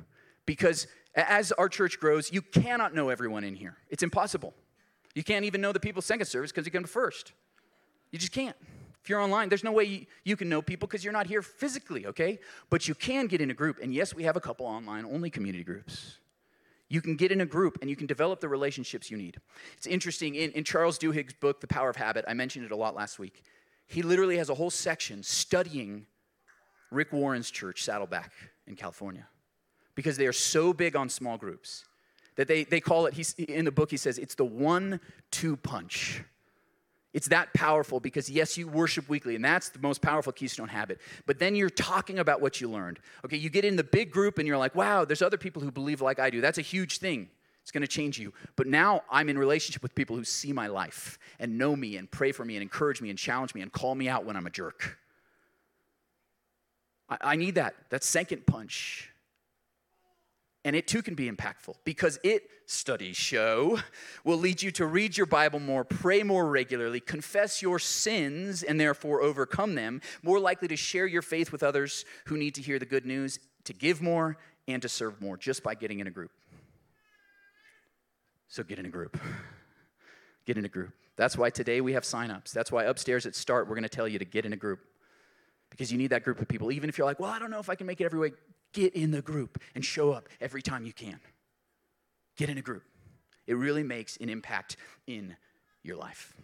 Because 0.46 0.88
as 1.16 1.52
our 1.54 1.68
church 1.68 2.00
grows, 2.00 2.32
you 2.32 2.42
cannot 2.42 2.94
know 2.94 3.10
everyone 3.10 3.44
in 3.44 3.56
here. 3.56 3.78
It's 3.90 4.04
impossible. 4.04 4.54
You 5.16 5.24
can't 5.24 5.46
even 5.46 5.62
know 5.62 5.72
the 5.72 5.80
people 5.80 6.02
second 6.02 6.28
service 6.28 6.52
because 6.52 6.66
you 6.66 6.72
come 6.72 6.84
to 6.84 6.90
first. 6.90 7.34
You 8.12 8.20
just 8.20 8.32
can't. 8.32 8.56
If 9.04 9.10
you're 9.10 9.22
online, 9.22 9.50
there's 9.50 9.64
no 9.64 9.72
way 9.72 9.84
you, 9.86 10.06
you 10.24 10.36
can 10.36 10.50
know 10.50 10.62
people 10.62 10.88
because 10.88 11.04
you're 11.04 11.14
not 11.14 11.28
here 11.28 11.42
physically, 11.42 12.06
okay? 12.08 12.40
But 12.70 12.88
you 12.88 12.96
can 12.96 13.28
get 13.28 13.40
in 13.40 13.52
a 13.52 13.54
group. 13.54 13.80
And 13.82 13.94
yes, 13.94 14.14
we 14.14 14.24
have 14.24 14.36
a 14.36 14.42
couple 14.42 14.66
online 14.66 15.06
only 15.06 15.30
community 15.30 15.64
groups. 15.64 16.18
You 16.90 17.02
can 17.02 17.16
get 17.16 17.32
in 17.32 17.42
a 17.42 17.46
group 17.46 17.78
and 17.82 17.90
you 17.90 17.96
can 17.96 18.08
develop 18.08 18.40
the 18.40 18.50
relationships 18.50 19.10
you 19.12 19.18
need. 19.18 19.38
It's 19.78 19.88
interesting, 19.88 20.36
in, 20.36 20.52
in 20.52 20.64
Charles 20.64 20.98
Duhigg's 20.98 21.34
book, 21.34 21.62
The 21.62 21.68
Power 21.68 21.90
of 21.90 21.96
Habit, 21.96 22.26
I 22.28 22.34
mentioned 22.34 22.66
it 22.66 22.72
a 22.72 22.76
lot 22.76 22.96
last 22.96 23.20
week. 23.20 23.44
He 23.88 24.02
literally 24.02 24.38
has 24.38 24.50
a 24.50 24.56
whole 24.56 24.70
section 24.70 25.24
studying 25.24 26.06
Rick 26.92 27.12
Warren's 27.12 27.52
church, 27.52 27.84
Saddleback, 27.84 28.32
in 28.68 28.76
California, 28.76 29.28
because 29.96 30.18
they 30.18 30.28
are 30.28 30.34
so 30.34 30.74
big 30.74 30.96
on 30.96 31.10
small 31.10 31.38
groups 31.38 31.86
that 32.36 32.48
they, 32.48 32.64
they 32.64 32.80
call 32.80 33.06
it, 33.06 33.14
he's, 33.14 33.34
in 33.34 33.66
the 33.66 33.72
book, 33.72 33.92
he 33.92 33.98
says, 33.98 34.18
it's 34.18 34.36
the 34.36 34.46
one 34.46 35.00
two 35.32 35.58
punch. 35.58 36.24
It's 37.14 37.30
that 37.30 37.54
powerful 37.54 38.00
because, 38.00 38.30
yes, 38.30 38.58
you 38.58 38.68
worship 38.68 39.10
weekly, 39.10 39.36
and 39.36 39.44
that's 39.44 39.70
the 39.70 39.80
most 39.80 40.02
powerful 40.02 40.34
Keystone 40.34 40.68
habit. 40.68 41.00
But 41.26 41.40
then 41.40 41.56
you're 41.56 41.70
talking 41.70 42.20
about 42.20 42.42
what 42.42 42.62
you 42.62 42.70
learned. 42.70 43.00
Okay, 43.26 43.38
you 43.38 43.50
get 43.50 43.66
in 43.66 43.76
the 43.76 43.84
big 43.84 44.12
group 44.12 44.38
and 44.38 44.48
you're 44.48 44.58
like, 44.58 44.76
wow, 44.76 45.06
there's 45.06 45.22
other 45.22 45.38
people 45.38 45.62
who 45.62 45.72
believe 45.72 46.02
like 46.02 46.20
I 46.20 46.30
do. 46.30 46.42
That's 46.42 46.58
a 46.58 46.64
huge 46.64 47.00
thing. 47.00 47.30
It's 47.64 47.72
going 47.72 47.82
to 47.82 47.88
change 47.88 48.20
you. 48.20 48.34
But 48.56 48.68
now 48.68 49.02
I'm 49.10 49.30
in 49.30 49.38
relationship 49.38 49.84
with 49.84 49.96
people 49.96 50.16
who 50.16 50.24
see 50.24 50.54
my 50.54 50.68
life 50.68 51.18
and 51.40 51.58
know 51.58 51.76
me 51.76 51.98
and 51.98 52.10
pray 52.10 52.32
for 52.32 52.46
me 52.46 52.56
and 52.56 52.62
encourage 52.62 53.02
me 53.02 53.10
and 53.10 53.18
challenge 53.18 53.54
me 53.56 53.62
and 53.62 53.72
call 53.72 53.96
me 53.96 54.08
out 54.08 54.26
when 54.26 54.38
I'm 54.38 54.48
a 54.48 54.50
jerk. 54.50 54.98
I, 57.10 57.18
I 57.22 57.36
need 57.36 57.56
that. 57.56 57.74
That 57.90 58.04
second 58.04 58.46
punch 58.46 59.12
and 60.68 60.76
it 60.76 60.86
too 60.86 61.02
can 61.02 61.16
be 61.16 61.32
impactful 61.32 61.76
because 61.86 62.20
it, 62.26 62.50
studies 62.66 63.16
show, 63.16 63.80
will 64.26 64.36
lead 64.36 64.62
you 64.62 64.70
to 64.70 64.86
read 64.86 65.16
your 65.16 65.26
Bible 65.26 65.62
more, 65.62 65.86
pray 65.86 66.24
more 66.24 66.46
regularly, 66.46 67.00
confess 67.00 67.62
your 67.62 67.80
sins 67.80 68.64
and 68.64 68.78
therefore 68.78 69.22
overcome 69.22 69.76
them, 69.76 70.02
more 70.24 70.42
likely 70.42 70.68
to 70.68 70.76
share 70.76 71.08
your 71.08 71.22
faith 71.22 71.54
with 71.54 71.64
others 71.64 72.04
who 72.26 72.36
need 72.36 72.54
to 72.54 72.62
hear 72.62 72.80
the 72.80 72.86
good 72.86 73.06
news, 73.06 73.40
to 73.64 73.72
give 73.72 74.02
more, 74.02 74.36
and 74.68 74.82
to 74.82 74.90
serve 74.90 75.22
more 75.22 75.38
just 75.38 75.64
by 75.64 75.74
getting 75.74 76.02
in 76.02 76.08
a 76.08 76.12
group. 76.12 76.32
So 78.50 78.62
get 78.62 78.78
in 78.78 78.86
a 78.86 78.90
group. 78.90 79.18
Get 80.46 80.58
in 80.58 80.66
a 80.66 80.70
group. 80.70 80.92
That's 81.16 81.38
why 81.38 81.50
today 81.50 81.80
we 81.80 81.94
have 81.94 82.04
signups. 82.04 82.52
That's 82.52 82.74
why 82.74 82.84
upstairs 82.84 83.26
at 83.26 83.36
Start, 83.36 83.70
we're 83.70 83.76
going 83.76 83.84
to 83.84 83.90
tell 83.90 84.08
you 84.08 84.20
to 84.20 84.26
get 84.26 84.46
in 84.46 84.52
a 84.52 84.58
group 84.58 84.82
because 85.70 85.94
you 85.94 85.98
need 85.98 86.08
that 86.08 86.26
group 86.26 86.42
of 86.42 86.50
people. 86.50 86.74
Even 86.74 86.90
if 86.90 86.98
you're 86.98 87.08
like, 87.08 87.22
well, 87.22 87.32
I 87.32 87.40
don't 87.40 87.52
know 87.52 87.60
if 87.60 87.70
I 87.70 87.76
can 87.76 87.88
make 87.88 88.02
it 88.02 88.04
every 88.04 88.20
week, 88.20 88.34
Get 88.78 88.94
in 88.94 89.10
the 89.10 89.24
group 89.24 89.60
and 89.74 89.84
show 89.84 90.12
up 90.12 90.30
every 90.40 90.62
time 90.62 90.86
you 90.86 90.94
can. 90.94 91.20
Get 92.36 92.48
in 92.48 92.60
a 92.60 92.62
group. 92.62 92.84
It 93.48 93.56
really 93.56 93.82
makes 93.82 94.18
an 94.18 94.30
impact 94.30 94.78
in 95.08 95.36
your 95.82 95.96
life. 95.96 96.36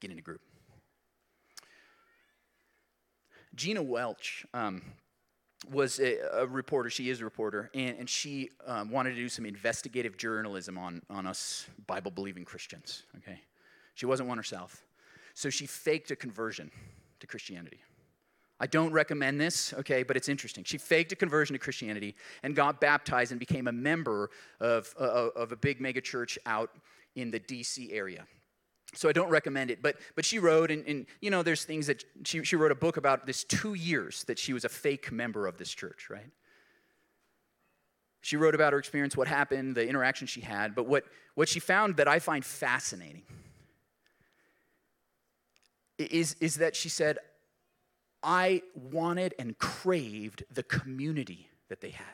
Get 0.00 0.10
in 0.10 0.18
a 0.18 0.22
group. 0.22 0.40
Gina 3.54 3.80
Welch 3.80 4.44
um, 4.52 4.82
was 5.70 6.00
a, 6.00 6.18
a, 6.32 6.46
reporter. 6.48 6.90
She 6.90 7.10
is 7.10 7.20
a 7.20 7.24
reporter, 7.24 7.70
and, 7.74 7.96
and 8.00 8.10
she 8.10 8.50
um, 8.66 8.90
wanted 8.90 9.10
to 9.10 9.16
do 9.16 9.28
some 9.28 9.46
investigative 9.46 10.16
journalism 10.16 10.76
on, 10.76 11.00
on 11.08 11.28
us 11.28 11.68
Bible 11.86 12.10
believing 12.10 12.44
Christians. 12.44 13.04
Okay, 13.18 13.40
she 13.94 14.04
wasn't 14.04 14.28
one 14.28 14.36
herself, 14.36 14.82
so 15.34 15.48
she 15.48 15.66
faked 15.66 16.10
a 16.10 16.16
conversion 16.16 16.72
to 17.20 17.28
Christianity. 17.28 17.78
I 18.62 18.66
don't 18.66 18.92
recommend 18.92 19.40
this, 19.40 19.72
okay, 19.72 20.02
but 20.02 20.18
it's 20.18 20.28
interesting. 20.28 20.64
She 20.64 20.76
faked 20.76 21.12
a 21.12 21.16
conversion 21.16 21.54
to 21.54 21.58
Christianity 21.58 22.14
and 22.42 22.54
got 22.54 22.78
baptized 22.78 23.32
and 23.32 23.40
became 23.40 23.66
a 23.66 23.72
member 23.72 24.28
of, 24.60 24.94
uh, 25.00 25.30
of 25.34 25.50
a 25.50 25.56
big 25.56 25.80
megachurch 25.80 26.36
out 26.44 26.70
in 27.16 27.30
the 27.30 27.40
DC 27.40 27.90
area. 27.90 28.26
So 28.94 29.08
I 29.08 29.12
don't 29.12 29.30
recommend 29.30 29.70
it, 29.70 29.80
but, 29.82 29.96
but 30.14 30.24
she 30.24 30.38
wrote, 30.38 30.70
and, 30.70 30.84
and 30.86 31.06
you 31.22 31.30
know, 31.30 31.42
there's 31.42 31.64
things 31.64 31.86
that 31.86 32.04
she, 32.24 32.44
she 32.44 32.56
wrote 32.56 32.72
a 32.72 32.76
book 32.76 32.98
about 32.98 33.24
this 33.24 33.44
two 33.44 33.74
years 33.74 34.24
that 34.24 34.38
she 34.38 34.52
was 34.52 34.64
a 34.64 34.68
fake 34.68 35.10
member 35.10 35.46
of 35.46 35.56
this 35.56 35.70
church, 35.70 36.08
right? 36.10 36.30
She 38.20 38.36
wrote 38.36 38.54
about 38.54 38.74
her 38.74 38.78
experience, 38.78 39.16
what 39.16 39.28
happened, 39.28 39.74
the 39.74 39.88
interaction 39.88 40.26
she 40.26 40.42
had, 40.42 40.74
but 40.74 40.86
what, 40.86 41.04
what 41.34 41.48
she 41.48 41.60
found 41.60 41.96
that 41.96 42.08
I 42.08 42.18
find 42.18 42.44
fascinating 42.44 43.22
is, 45.98 46.34
is 46.40 46.56
that 46.56 46.76
she 46.76 46.88
said, 46.90 47.18
I 48.22 48.62
wanted 48.74 49.34
and 49.38 49.56
craved 49.58 50.44
the 50.52 50.62
community 50.62 51.48
that 51.68 51.80
they 51.80 51.90
had. 51.90 52.06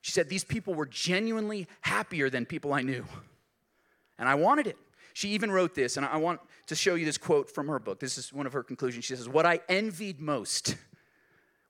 She 0.00 0.12
said, 0.12 0.28
These 0.28 0.44
people 0.44 0.74
were 0.74 0.86
genuinely 0.86 1.66
happier 1.80 2.28
than 2.28 2.44
people 2.44 2.72
I 2.72 2.82
knew. 2.82 3.04
And 4.18 4.28
I 4.28 4.34
wanted 4.34 4.66
it. 4.66 4.76
She 5.14 5.30
even 5.30 5.50
wrote 5.50 5.74
this, 5.74 5.96
and 5.96 6.04
I 6.04 6.16
want 6.16 6.40
to 6.66 6.74
show 6.74 6.96
you 6.96 7.04
this 7.04 7.18
quote 7.18 7.48
from 7.48 7.68
her 7.68 7.78
book. 7.78 8.00
This 8.00 8.18
is 8.18 8.32
one 8.32 8.46
of 8.46 8.52
her 8.52 8.62
conclusions. 8.62 9.04
She 9.04 9.16
says, 9.16 9.28
What 9.28 9.46
I 9.46 9.60
envied 9.68 10.20
most 10.20 10.76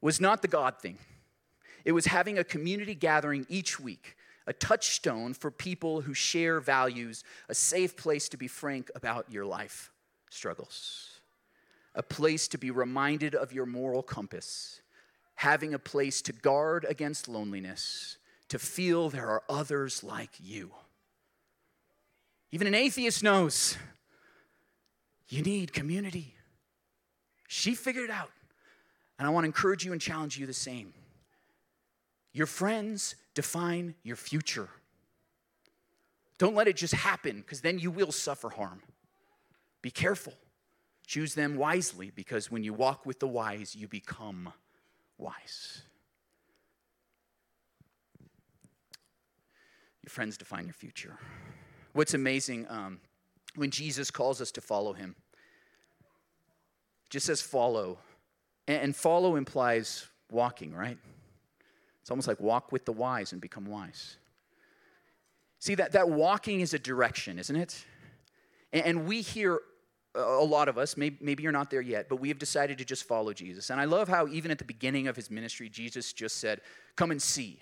was 0.01 0.21
not 0.21 0.43
the 0.43 0.49
God 0.49 0.81
thing, 0.81 0.99
it 1.85 1.93
was 1.93 2.07
having 2.07 2.39
a 2.39 2.45
community 2.45 2.95
gathering 2.95 3.47
each 3.49 3.79
week, 3.79 4.17
a 4.47 4.53
touchstone 4.53 5.35
for 5.35 5.51
people 5.51 6.01
who 6.01 6.15
share 6.15 6.59
values, 6.59 7.23
a 7.49 7.55
safe 7.55 7.97
place 7.97 8.29
to 8.31 8.37
be 8.37 8.49
frank 8.49 8.91
about 8.95 9.31
your 9.31 9.47
life 9.47 9.93
struggles 10.29 11.14
a 11.95 12.03
place 12.03 12.49
to 12.49 12.59
be 12.59 12.71
reminded 12.71 13.35
of 13.35 13.53
your 13.53 13.67
moral 13.67 14.03
compass, 14.03 14.81
having 15.37 15.75
a 15.75 15.79
place 15.79 16.23
to 16.23 16.33
guard 16.33 16.85
against 16.89 17.29
loneliness, 17.29 18.19
to 18.49 18.59
feel 18.59 19.09
there 19.09 19.29
are 19.29 19.43
others 19.49 20.03
like 20.03 20.31
you. 20.41 20.73
Even 22.51 22.67
an 22.67 22.75
atheist 22.75 23.23
knows 23.23 23.77
you 25.29 25.43
need 25.43 25.73
community. 25.73 26.35
She 27.49 27.75
figured 27.75 28.05
it 28.05 28.11
out. 28.11 28.31
And 29.19 29.27
I 29.27 29.31
want 29.31 29.45
to 29.45 29.47
encourage 29.47 29.85
you 29.85 29.93
and 29.93 30.01
challenge 30.01 30.39
you 30.39 30.47
the 30.47 30.53
same. 30.53 30.93
Your 32.33 32.47
friends 32.47 33.15
define 33.35 33.95
your 34.03 34.17
future. 34.17 34.69
Don't 36.39 36.55
let 36.55 36.67
it 36.67 36.77
just 36.77 36.95
happen 36.95 37.37
because 37.41 37.61
then 37.61 37.79
you 37.79 37.91
will 37.91 38.11
suffer 38.13 38.51
harm. 38.51 38.83
Be 39.83 39.91
careful. 39.91 40.35
Choose 41.07 41.35
them 41.35 41.57
wisely 41.57 42.11
because 42.15 42.51
when 42.51 42.65
you 42.65 42.73
walk 42.73 43.05
with 43.05 43.21
the 43.21 43.29
wise, 43.29 43.75
you 43.75 43.89
become 43.89 44.53
wise. 45.19 45.83
Your 50.03 50.11
friends 50.11 50.37
define 50.37 50.65
your 50.65 50.75
future. 50.75 51.19
What's 51.93 52.15
amazing 52.15 52.67
um, 52.69 53.01
when 53.55 53.71
Jesus 53.71 54.11
calls 54.11 54.41
us 54.41 54.51
to 54.53 54.61
follow 54.61 54.93
him, 54.93 55.15
just 57.11 57.27
says 57.27 57.41
follow. 57.41 57.99
And 58.67 58.97
follow 58.97 59.37
implies 59.37 60.07
walking, 60.31 60.75
right? 60.75 60.97
It's 62.01 62.11
almost 62.11 62.29
like 62.29 62.41
walk 62.41 62.73
with 62.73 62.87
the 62.87 62.93
wise 62.93 63.33
and 63.33 63.41
become 63.41 63.67
wise. 63.67 64.17
See, 65.59 65.75
that, 65.77 65.93
that 65.93 66.09
walking 66.09 66.61
is 66.61 66.75
a 66.75 66.79
direction, 66.79 67.39
isn't 67.39 67.57
it? 67.57 67.85
And 68.73 69.07
we 69.07 69.21
hear 69.21 69.61
a 70.15 70.45
lot 70.45 70.69
of 70.69 70.79
us, 70.79 70.97
maybe, 70.97 71.17
maybe 71.21 71.43
you're 71.43 71.53
not 71.53 71.71
there 71.71 71.81
yet, 71.81 72.09
but 72.09 72.17
we 72.17 72.29
have 72.29 72.39
decided 72.39 72.79
to 72.79 72.85
just 72.85 73.05
follow 73.05 73.33
Jesus. 73.33 73.71
And 73.71 73.81
I 73.81 73.85
love 73.85 74.09
how, 74.09 74.29
even 74.29 74.51
at 74.51 74.59
the 74.59 74.65
beginning 74.65 75.09
of 75.09 75.17
his 75.17 75.31
ministry, 75.31 75.69
Jesus 75.69 76.13
just 76.13 76.39
said, 76.39 76.61
Come 76.97 77.11
and 77.11 77.21
see. 77.21 77.59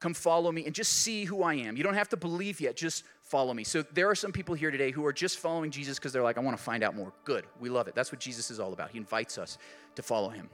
Come 0.00 0.14
follow 0.14 0.52
me 0.52 0.64
and 0.64 0.72
just 0.72 0.92
see 0.92 1.24
who 1.24 1.42
I 1.42 1.54
am. 1.54 1.76
You 1.76 1.82
don't 1.82 1.94
have 1.94 2.08
to 2.10 2.16
believe 2.16 2.60
yet, 2.60 2.76
just 2.76 3.02
follow 3.20 3.52
me. 3.52 3.64
So 3.64 3.82
there 3.82 4.08
are 4.08 4.14
some 4.14 4.30
people 4.30 4.54
here 4.54 4.70
today 4.70 4.92
who 4.92 5.04
are 5.04 5.12
just 5.12 5.38
following 5.38 5.72
Jesus 5.72 5.98
because 5.98 6.12
they're 6.12 6.22
like, 6.22 6.38
I 6.38 6.40
want 6.40 6.56
to 6.56 6.62
find 6.62 6.84
out 6.84 6.94
more. 6.94 7.12
Good. 7.24 7.44
We 7.58 7.68
love 7.68 7.88
it. 7.88 7.96
That's 7.96 8.12
what 8.12 8.20
Jesus 8.20 8.50
is 8.52 8.60
all 8.60 8.72
about. 8.72 8.90
He 8.90 8.98
invites 8.98 9.38
us 9.38 9.58
to 9.96 10.02
follow 10.02 10.28
him. 10.28 10.48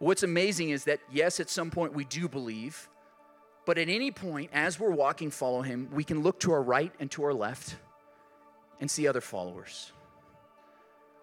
What's 0.00 0.24
amazing 0.24 0.70
is 0.70 0.82
that, 0.84 0.98
yes, 1.12 1.38
at 1.38 1.48
some 1.48 1.70
point 1.70 1.94
we 1.94 2.04
do 2.04 2.28
believe, 2.28 2.88
but 3.64 3.78
at 3.78 3.88
any 3.88 4.10
point, 4.10 4.50
as 4.52 4.80
we're 4.80 4.90
walking, 4.90 5.30
follow 5.30 5.62
him, 5.62 5.88
we 5.92 6.02
can 6.02 6.24
look 6.24 6.40
to 6.40 6.50
our 6.50 6.62
right 6.62 6.92
and 6.98 7.08
to 7.12 7.22
our 7.22 7.32
left 7.32 7.76
and 8.80 8.90
see 8.90 9.06
other 9.06 9.20
followers. 9.20 9.92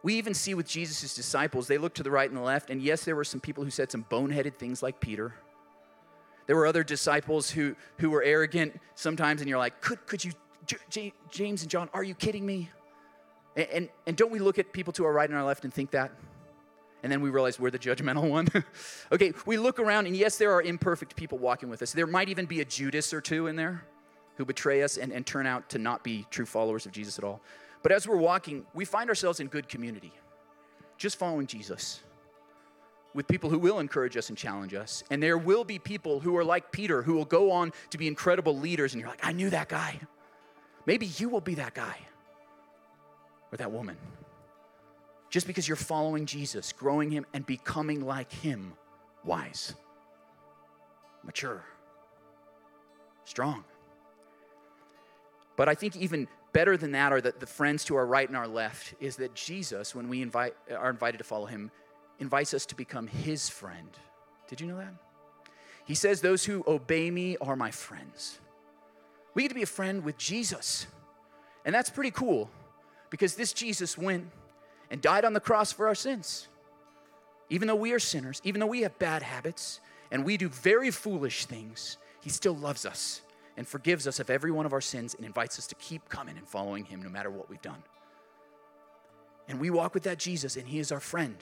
We 0.02 0.16
even 0.16 0.34
see 0.34 0.54
with 0.54 0.68
Jesus' 0.68 1.14
disciples, 1.14 1.68
they 1.68 1.78
looked 1.78 1.98
to 1.98 2.04
the 2.04 2.12
right 2.12 2.30
and 2.30 2.38
the 2.38 2.44
left, 2.44 2.70
and 2.70 2.82
yes, 2.82 3.04
there 3.04 3.16
were 3.16 3.26
some 3.26 3.42
people 3.42 3.64
who 3.64 3.70
said 3.70 3.92
some 3.92 4.06
boneheaded 4.10 4.56
things 4.56 4.82
like 4.82 5.00
Peter. 5.00 5.34
There 6.48 6.56
were 6.56 6.66
other 6.66 6.84
disciples 6.84 7.52
who, 7.52 7.76
who 7.98 8.10
were 8.10 8.24
arrogant 8.24 8.80
sometimes, 8.96 9.42
and 9.42 9.50
you're 9.50 9.60
like, 9.60 9.82
could, 9.82 10.06
could 10.06 10.24
you, 10.24 10.32
J- 10.90 11.14
James 11.30 11.62
and 11.64 11.70
John, 11.70 11.90
are 11.94 12.04
you 12.04 12.16
kidding 12.16 12.46
me? 12.46 12.70
And, 13.58 13.68
and, 13.70 13.90
and 14.08 14.18
don't 14.18 14.32
we 14.32 14.40
look 14.40 14.58
at 14.58 14.72
people 14.72 14.94
to 14.94 15.06
our 15.06 15.12
right 15.12 15.30
and 15.30 15.38
our 15.38 15.44
left 15.44 15.66
and 15.66 15.74
think 15.74 15.92
that? 15.92 16.12
And 17.04 17.12
then 17.12 17.22
we 17.22 17.30
realize 17.30 17.60
we're 17.60 17.70
the 17.70 17.80
judgmental 17.80 18.30
one. 18.30 18.48
okay, 19.12 19.34
we 19.46 19.58
look 19.58 19.80
around, 19.80 20.08
and 20.08 20.16
yes, 20.16 20.38
there 20.38 20.54
are 20.54 20.62
imperfect 20.62 21.16
people 21.16 21.38
walking 21.38 21.70
with 21.70 21.82
us. 21.82 21.92
There 21.92 22.08
might 22.08 22.30
even 22.30 22.46
be 22.46 22.62
a 22.62 22.66
Judas 22.66 23.14
or 23.14 23.20
two 23.20 23.48
in 23.48 23.58
there 23.58 23.84
who 24.40 24.46
betray 24.46 24.84
us 24.84 24.96
and, 24.96 25.12
and 25.12 25.26
turn 25.26 25.46
out 25.46 25.68
to 25.68 25.78
not 25.78 26.02
be 26.02 26.26
true 26.32 26.46
followers 26.46 26.86
of 26.86 26.94
Jesus 26.94 27.20
at 27.20 27.26
all. 27.26 27.42
But 27.84 27.92
as 27.92 28.08
we're 28.08 28.16
walking, 28.16 28.66
we 28.74 28.86
find 28.86 29.10
ourselves 29.10 29.42
in 29.42 29.48
good 29.48 29.68
community, 29.68 30.14
just 30.98 31.20
following 31.20 31.46
Jesus 31.46 32.00
with 33.14 33.28
people 33.28 33.50
who 33.50 33.60
will 33.60 33.80
encourage 33.80 34.16
us 34.16 34.30
and 34.30 34.38
challenge 34.38 34.74
us. 34.74 35.04
And 35.12 35.22
there 35.22 35.38
will 35.38 35.66
be 35.66 35.78
people 35.78 36.22
who 36.22 36.38
are 36.38 36.44
like 36.46 36.72
Peter, 36.72 37.02
who 37.02 37.16
will 37.16 37.26
go 37.26 37.52
on 37.52 37.74
to 37.90 37.98
be 37.98 38.08
incredible 38.08 38.58
leaders, 38.58 38.94
and 38.94 39.02
you're 39.02 39.10
like, 39.10 39.26
I 39.26 39.34
knew 39.34 39.50
that 39.50 39.68
guy. 39.68 40.00
Maybe 40.86 41.08
you 41.18 41.28
will 41.28 41.42
be 41.42 41.56
that 41.56 41.74
guy 41.74 41.98
or 43.52 43.58
that 43.58 43.74
woman. 43.74 43.98
Just 45.30 45.48
because 45.48 45.68
you're 45.68 45.76
following 45.76 46.26
Jesus, 46.26 46.72
growing 46.72 47.12
him, 47.12 47.26
and 47.34 47.46
becoming 47.46 48.06
like 48.06 48.32
him, 48.32 48.72
wise, 49.26 49.76
mature 51.26 51.66
strong. 53.30 53.64
But 55.60 55.68
I 55.68 55.76
think 55.76 55.98
even 55.98 56.30
better 56.54 56.78
than 56.78 56.94
that 56.94 57.12
are 57.12 57.20
that 57.20 57.42
the 57.42 57.46
friends 57.46 57.84
to 57.84 57.98
our 57.98 58.06
right 58.06 58.26
and 58.26 58.38
our 58.38 58.48
left 58.48 58.94
is 59.02 59.18
that 59.18 59.36
Jesus, 59.36 59.94
when 59.94 60.08
we 60.08 60.22
invite, 60.22 60.56
are 60.74 60.90
invited 60.90 61.18
to 61.18 61.26
follow 61.26 61.48
him, 61.48 61.70
invites 62.18 62.54
us 62.54 62.66
to 62.68 62.76
become 62.76 63.08
his 63.08 63.50
friend. 63.50 63.90
Did 64.48 64.62
you 64.62 64.68
know 64.68 64.78
that? 64.78 64.94
He 65.84 65.96
says, 65.96 66.22
Those 66.22 66.46
who 66.46 66.64
obey 66.66 67.12
me 67.12 67.36
are 67.42 67.58
my 67.58 67.72
friends. 67.72 68.40
We 69.34 69.42
get 69.42 69.50
to 69.50 69.54
be 69.54 69.64
a 69.64 69.66
friend 69.66 70.06
with 70.06 70.18
Jesus. 70.18 70.88
And 71.66 71.76
that's 71.76 71.90
pretty 71.90 72.12
cool 72.12 72.50
because 73.10 73.36
this 73.36 73.52
Jesus 73.52 73.98
went 73.98 74.30
and 74.90 75.02
died 75.02 75.26
on 75.26 75.34
the 75.34 75.42
cross 75.42 75.74
for 75.74 75.90
our 75.90 75.96
sins. 75.96 76.48
Even 77.50 77.68
though 77.68 77.76
we 77.76 77.92
are 77.92 78.00
sinners, 78.00 78.40
even 78.46 78.62
though 78.62 78.68
we 78.68 78.84
have 78.84 78.98
bad 78.98 79.24
habits 79.24 79.82
and 80.10 80.24
we 80.24 80.38
do 80.38 80.48
very 80.48 80.90
foolish 80.90 81.48
things, 81.48 81.98
he 82.22 82.30
still 82.30 82.56
loves 82.56 82.86
us 82.86 83.24
and 83.60 83.68
forgives 83.68 84.08
us 84.08 84.22
of 84.22 84.30
every 84.30 84.52
one 84.52 84.66
of 84.66 84.72
our 84.72 84.80
sins 84.80 85.14
and 85.16 85.26
invites 85.26 85.60
us 85.60 85.68
to 85.68 85.76
keep 85.76 86.08
coming 86.08 86.38
and 86.38 86.48
following 86.48 86.86
him 86.86 87.04
no 87.04 87.10
matter 87.10 87.30
what 87.30 87.50
we've 87.50 87.62
done. 87.62 87.84
And 89.50 89.60
we 89.60 89.70
walk 89.70 89.94
with 89.94 90.04
that 90.04 90.18
Jesus, 90.18 90.56
and 90.56 90.66
he 90.66 90.80
is 90.80 90.94
our 90.94 91.02
friend. 91.02 91.36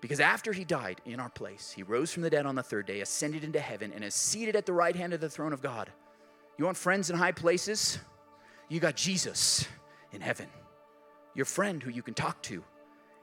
Because 0.00 0.18
after 0.18 0.52
he 0.52 0.64
died 0.64 1.00
in 1.06 1.20
our 1.20 1.28
place, 1.28 1.70
he 1.70 1.84
rose 1.84 2.12
from 2.12 2.24
the 2.24 2.30
dead 2.30 2.46
on 2.46 2.56
the 2.56 2.64
third 2.64 2.86
day, 2.86 3.00
ascended 3.00 3.44
into 3.44 3.60
heaven, 3.60 3.92
and 3.94 4.02
is 4.02 4.12
seated 4.12 4.56
at 4.56 4.66
the 4.66 4.72
right 4.72 4.96
hand 4.96 5.12
of 5.12 5.20
the 5.20 5.30
throne 5.30 5.52
of 5.52 5.62
God. 5.62 5.88
You 6.58 6.64
want 6.64 6.76
friends 6.76 7.10
in 7.10 7.16
high 7.16 7.30
places? 7.30 8.00
You 8.68 8.80
got 8.80 8.96
Jesus 8.96 9.68
in 10.10 10.20
heaven, 10.20 10.48
your 11.36 11.46
friend 11.46 11.80
who 11.80 11.92
you 11.92 12.02
can 12.02 12.14
talk 12.14 12.42
to. 12.42 12.64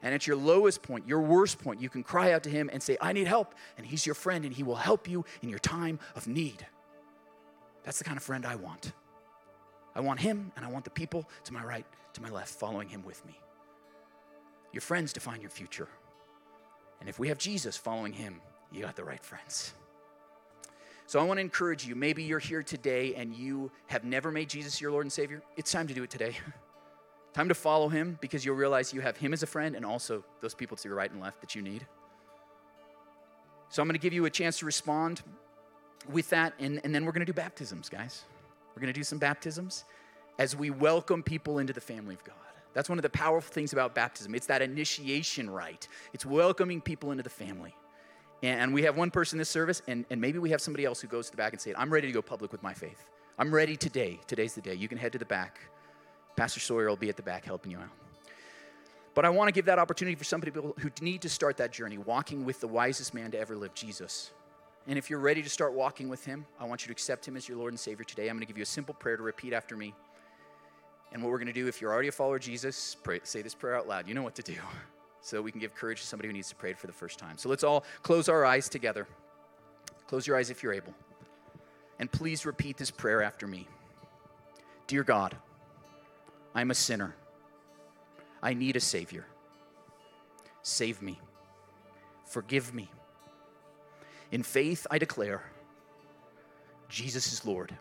And 0.02 0.14
at 0.14 0.26
your 0.26 0.36
lowest 0.36 0.80
point, 0.80 1.06
your 1.06 1.20
worst 1.20 1.58
point, 1.58 1.82
you 1.82 1.90
can 1.90 2.02
cry 2.02 2.32
out 2.32 2.44
to 2.44 2.50
him 2.50 2.70
and 2.72 2.82
say, 2.82 2.96
I 3.02 3.12
need 3.12 3.26
help. 3.26 3.54
And 3.76 3.84
he's 3.84 4.06
your 4.06 4.14
friend, 4.14 4.46
and 4.46 4.54
he 4.54 4.62
will 4.62 4.76
help 4.76 5.06
you 5.10 5.26
in 5.42 5.50
your 5.50 5.58
time 5.58 5.98
of 6.16 6.26
need. 6.26 6.64
That's 7.88 7.96
the 7.96 8.04
kind 8.04 8.18
of 8.18 8.22
friend 8.22 8.44
I 8.44 8.54
want. 8.54 8.92
I 9.94 10.00
want 10.00 10.20
him, 10.20 10.52
and 10.56 10.66
I 10.66 10.68
want 10.68 10.84
the 10.84 10.90
people 10.90 11.26
to 11.44 11.54
my 11.54 11.64
right, 11.64 11.86
to 12.12 12.20
my 12.20 12.28
left, 12.28 12.50
following 12.50 12.86
him 12.86 13.02
with 13.02 13.24
me. 13.24 13.40
Your 14.74 14.82
friends 14.82 15.14
define 15.14 15.40
your 15.40 15.48
future. 15.48 15.88
And 17.00 17.08
if 17.08 17.18
we 17.18 17.28
have 17.28 17.38
Jesus 17.38 17.78
following 17.78 18.12
him, 18.12 18.42
you 18.70 18.82
got 18.82 18.94
the 18.94 19.04
right 19.04 19.24
friends. 19.24 19.72
So 21.06 21.18
I 21.18 21.22
want 21.22 21.38
to 21.38 21.40
encourage 21.40 21.86
you. 21.86 21.94
Maybe 21.94 22.24
you're 22.24 22.38
here 22.38 22.62
today 22.62 23.14
and 23.14 23.34
you 23.34 23.70
have 23.86 24.04
never 24.04 24.30
made 24.30 24.50
Jesus 24.50 24.82
your 24.82 24.92
Lord 24.92 25.06
and 25.06 25.12
Savior. 25.12 25.42
It's 25.56 25.72
time 25.72 25.86
to 25.86 25.94
do 25.94 26.02
it 26.02 26.10
today. 26.10 26.36
time 27.32 27.48
to 27.48 27.54
follow 27.54 27.88
him 27.88 28.18
because 28.20 28.44
you'll 28.44 28.56
realize 28.56 28.92
you 28.92 29.00
have 29.00 29.16
him 29.16 29.32
as 29.32 29.42
a 29.42 29.46
friend 29.46 29.74
and 29.74 29.86
also 29.86 30.22
those 30.42 30.54
people 30.54 30.76
to 30.76 30.88
your 30.90 30.98
right 30.98 31.10
and 31.10 31.22
left 31.22 31.40
that 31.40 31.54
you 31.54 31.62
need. 31.62 31.86
So 33.70 33.80
I'm 33.80 33.88
going 33.88 33.94
to 33.94 33.98
give 33.98 34.12
you 34.12 34.26
a 34.26 34.30
chance 34.30 34.58
to 34.58 34.66
respond 34.66 35.22
with 36.10 36.30
that, 36.30 36.54
and, 36.58 36.80
and 36.84 36.94
then 36.94 37.04
we're 37.04 37.12
going 37.12 37.26
to 37.26 37.32
do 37.32 37.36
baptisms, 37.36 37.88
guys. 37.88 38.24
We're 38.74 38.80
going 38.80 38.92
to 38.92 38.98
do 38.98 39.04
some 39.04 39.18
baptisms 39.18 39.84
as 40.38 40.54
we 40.54 40.70
welcome 40.70 41.22
people 41.22 41.58
into 41.58 41.72
the 41.72 41.80
family 41.80 42.14
of 42.14 42.24
God. 42.24 42.34
That's 42.74 42.88
one 42.88 42.98
of 42.98 43.02
the 43.02 43.10
powerful 43.10 43.52
things 43.52 43.72
about 43.72 43.94
baptism. 43.94 44.34
It's 44.34 44.46
that 44.46 44.62
initiation 44.62 45.50
rite, 45.50 45.88
it's 46.12 46.24
welcoming 46.24 46.80
people 46.80 47.10
into 47.10 47.22
the 47.22 47.30
family. 47.30 47.74
And 48.42 48.72
we 48.72 48.84
have 48.84 48.96
one 48.96 49.10
person 49.10 49.36
in 49.36 49.38
this 49.40 49.48
service, 49.48 49.82
and, 49.88 50.04
and 50.10 50.20
maybe 50.20 50.38
we 50.38 50.50
have 50.50 50.60
somebody 50.60 50.84
else 50.84 51.00
who 51.00 51.08
goes 51.08 51.26
to 51.26 51.32
the 51.32 51.36
back 51.36 51.52
and 51.52 51.60
say, 51.60 51.74
I'm 51.76 51.92
ready 51.92 52.06
to 52.06 52.12
go 52.12 52.22
public 52.22 52.52
with 52.52 52.62
my 52.62 52.72
faith. 52.72 53.04
I'm 53.36 53.52
ready 53.52 53.76
today. 53.76 54.20
Today's 54.28 54.54
the 54.54 54.60
day. 54.60 54.74
You 54.74 54.86
can 54.86 54.96
head 54.96 55.10
to 55.12 55.18
the 55.18 55.24
back. 55.24 55.58
Pastor 56.36 56.60
Sawyer 56.60 56.88
will 56.88 56.96
be 56.96 57.08
at 57.08 57.16
the 57.16 57.22
back 57.22 57.44
helping 57.44 57.72
you 57.72 57.78
out. 57.78 57.90
But 59.14 59.24
I 59.24 59.30
want 59.30 59.48
to 59.48 59.52
give 59.52 59.64
that 59.64 59.80
opportunity 59.80 60.14
for 60.14 60.22
some 60.22 60.40
people 60.40 60.76
who 60.78 60.90
need 61.00 61.22
to 61.22 61.28
start 61.28 61.56
that 61.56 61.72
journey, 61.72 61.98
walking 61.98 62.44
with 62.44 62.60
the 62.60 62.68
wisest 62.68 63.12
man 63.12 63.32
to 63.32 63.38
ever 63.40 63.56
live, 63.56 63.74
Jesus. 63.74 64.30
And 64.88 64.96
if 64.96 65.10
you're 65.10 65.20
ready 65.20 65.42
to 65.42 65.50
start 65.50 65.74
walking 65.74 66.08
with 66.08 66.24
Him, 66.24 66.46
I 66.58 66.64
want 66.64 66.82
you 66.82 66.86
to 66.86 66.92
accept 66.92 67.28
Him 67.28 67.36
as 67.36 67.46
your 67.46 67.58
Lord 67.58 67.74
and 67.74 67.78
Savior 67.78 68.04
today. 68.04 68.28
I'm 68.28 68.36
going 68.36 68.40
to 68.40 68.46
give 68.46 68.56
you 68.56 68.62
a 68.62 68.66
simple 68.66 68.94
prayer 68.94 69.18
to 69.18 69.22
repeat 69.22 69.52
after 69.52 69.76
me. 69.76 69.94
And 71.12 71.22
what 71.22 71.30
we're 71.30 71.38
going 71.38 71.48
to 71.48 71.52
do, 71.52 71.68
if 71.68 71.80
you're 71.80 71.92
already 71.92 72.08
a 72.08 72.12
follower 72.12 72.36
of 72.36 72.42
Jesus, 72.42 72.96
pray, 73.02 73.20
say 73.22 73.42
this 73.42 73.54
prayer 73.54 73.76
out 73.76 73.86
loud. 73.86 74.08
You 74.08 74.14
know 74.14 74.22
what 74.22 74.34
to 74.34 74.42
do. 74.42 74.56
So 75.20 75.42
we 75.42 75.50
can 75.50 75.60
give 75.60 75.74
courage 75.74 76.00
to 76.00 76.06
somebody 76.06 76.28
who 76.28 76.32
needs 76.32 76.48
to 76.50 76.54
pray 76.54 76.70
it 76.70 76.78
for 76.78 76.86
the 76.86 76.92
first 76.92 77.18
time. 77.18 77.36
So 77.36 77.48
let's 77.48 77.64
all 77.64 77.84
close 78.02 78.28
our 78.28 78.46
eyes 78.46 78.68
together. 78.68 79.06
Close 80.06 80.28
your 80.28 80.36
eyes 80.36 80.48
if 80.48 80.62
you're 80.62 80.72
able. 80.72 80.94
And 81.98 82.10
please 82.10 82.46
repeat 82.46 82.76
this 82.76 82.92
prayer 82.92 83.20
after 83.20 83.46
me 83.46 83.66
Dear 84.86 85.02
God, 85.02 85.36
I'm 86.54 86.70
a 86.70 86.74
sinner. 86.74 87.16
I 88.40 88.54
need 88.54 88.76
a 88.76 88.80
Savior. 88.80 89.26
Save 90.62 91.02
me. 91.02 91.18
Forgive 92.24 92.72
me 92.72 92.88
in 94.30 94.42
faith, 94.42 94.86
I 94.90 94.98
declare 94.98 95.42
Jesus 96.88 97.32
is 97.32 97.44
Lord. 97.44 97.74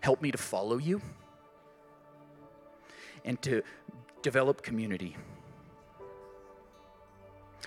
Help 0.00 0.22
me 0.22 0.30
to 0.30 0.38
follow 0.38 0.78
you 0.78 1.00
and 3.24 3.40
to 3.42 3.62
develop 4.22 4.62
community. 4.62 5.16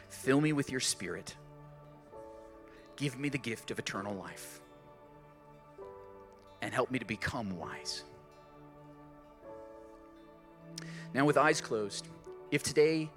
Fill 0.10 0.42
me 0.42 0.54
with 0.54 0.72
your 0.72 0.80
spirit. 0.80 1.36
Give 2.96 3.18
me 3.20 3.30
the 3.30 3.38
gift 3.38 3.72
of 3.72 3.80
eternal 3.80 4.16
life. 4.16 4.62
And 6.62 6.74
help 6.74 6.92
me 6.92 7.00
to 7.00 7.06
become 7.06 7.58
wise. 7.58 8.04
Now, 11.14 11.26
with 11.26 11.38
eyes 11.38 11.62
closed, 11.62 12.08
if 12.52 12.64
today 12.64 13.10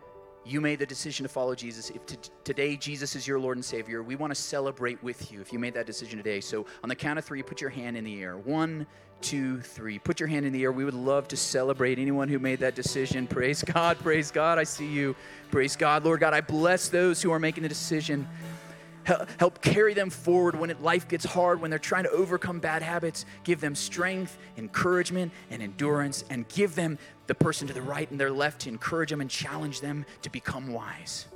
you 0.47 0.61
made 0.61 0.79
the 0.79 0.87
decision 0.87 1.25
to 1.25 1.29
follow 1.29 1.55
Jesus, 1.55 1.91
if 1.91 2.07
t- 2.07 2.17
today 2.45 2.77
Jesus 2.77 3.17
is 3.17 3.27
your 3.27 3.41
Lord 3.41 3.57
and 3.57 3.65
Savior, 3.65 4.03
we 4.03 4.15
want 4.15 4.31
to 4.31 4.41
celebrate 4.41 5.03
with 5.03 5.33
you 5.33 5.41
if 5.41 5.53
you 5.53 5.59
made 5.59 5.75
that 5.75 5.87
decision 5.87 6.19
today. 6.19 6.41
So, 6.41 6.67
on 6.85 6.89
the 6.89 6.95
count 6.95 7.19
of 7.19 7.25
three, 7.25 7.43
put 7.43 7.61
your 7.61 7.71
hand 7.71 7.97
in 7.97 8.05
the 8.05 8.23
air. 8.23 8.37
One, 8.37 8.87
two, 9.21 9.61
three. 9.61 9.99
Put 9.99 10.21
your 10.21 10.29
hand 10.29 10.47
in 10.47 10.53
the 10.53 10.63
air. 10.63 10.71
We 10.71 10.85
would 10.85 10.95
love 10.95 11.27
to 11.29 11.37
celebrate 11.37 11.99
anyone 11.99 12.29
who 12.29 12.39
made 12.39 12.61
that 12.61 12.77
decision. 12.77 13.27
Praise 13.37 13.63
God, 13.63 13.99
praise 13.99 14.31
God. 14.31 14.59
I 14.59 14.65
see 14.65 14.87
you. 14.87 15.17
Praise 15.51 15.75
God. 15.75 16.05
Lord 16.05 16.21
God, 16.21 16.33
I 16.33 16.41
bless 16.41 16.89
those 16.89 17.21
who 17.21 17.33
are 17.33 17.41
making 17.41 17.65
the 17.65 17.69
decision 17.69 18.29
help 19.39 19.63
carry 19.63 19.95
them 19.95 20.11
forward 20.11 20.59
when 20.59 20.75
life 20.83 21.09
gets 21.09 21.25
hard, 21.25 21.61
when 21.61 21.71
they're 21.71 21.79
trying 21.79 22.05
to 22.05 22.11
overcome 22.11 22.59
bad 22.59 22.83
habits. 22.83 23.25
Give 23.45 23.61
them 23.61 23.75
strength, 23.75 24.37
encouragement, 24.57 25.33
and 25.51 25.63
endurance, 25.63 26.25
and 26.31 26.49
give 26.49 26.75
them 26.75 26.99
the 27.27 27.35
person 27.35 27.69
to 27.69 27.75
the 27.75 27.83
right 27.83 28.11
and 28.11 28.19
their 28.19 28.31
left 28.31 28.63
to 28.63 28.69
encourage 28.69 29.11
them 29.11 29.21
and 29.21 29.31
challenge 29.31 29.81
them 29.81 30.05
to 30.23 30.31
become 30.31 30.73
wise. 30.73 31.27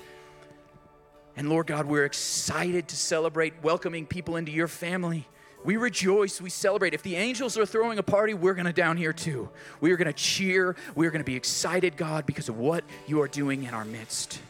And 1.36 1.48
Lord 1.48 1.66
God, 1.66 1.86
we're 1.86 2.04
excited 2.04 2.88
to 2.88 2.96
celebrate 2.96 3.54
welcoming 3.62 4.06
people 4.06 4.36
into 4.36 4.52
your 4.52 4.68
family. 4.68 5.26
We 5.64 5.76
rejoice, 5.76 6.40
we 6.40 6.50
celebrate. 6.50 6.94
If 6.94 7.02
the 7.02 7.16
angels 7.16 7.58
are 7.58 7.66
throwing 7.66 7.98
a 7.98 8.02
party, 8.02 8.34
we're 8.34 8.54
going 8.54 8.66
to 8.66 8.72
down 8.72 8.96
here 8.96 9.12
too. 9.12 9.50
We 9.80 9.92
are 9.92 9.96
going 9.96 10.06
to 10.06 10.12
cheer. 10.12 10.74
We 10.94 11.06
are 11.06 11.10
going 11.10 11.20
to 11.20 11.24
be 11.24 11.36
excited, 11.36 11.96
God, 11.96 12.24
because 12.24 12.48
of 12.48 12.58
what 12.58 12.82
you 13.06 13.20
are 13.20 13.28
doing 13.28 13.64
in 13.64 13.74
our 13.74 13.84
midst. 13.84 14.40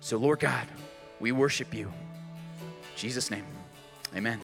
So, 0.00 0.16
Lord 0.16 0.40
God, 0.40 0.68
we 1.24 1.32
worship 1.32 1.72
you. 1.72 1.86
In 1.86 2.96
Jesus' 2.96 3.30
name, 3.30 3.46
amen. 4.14 4.32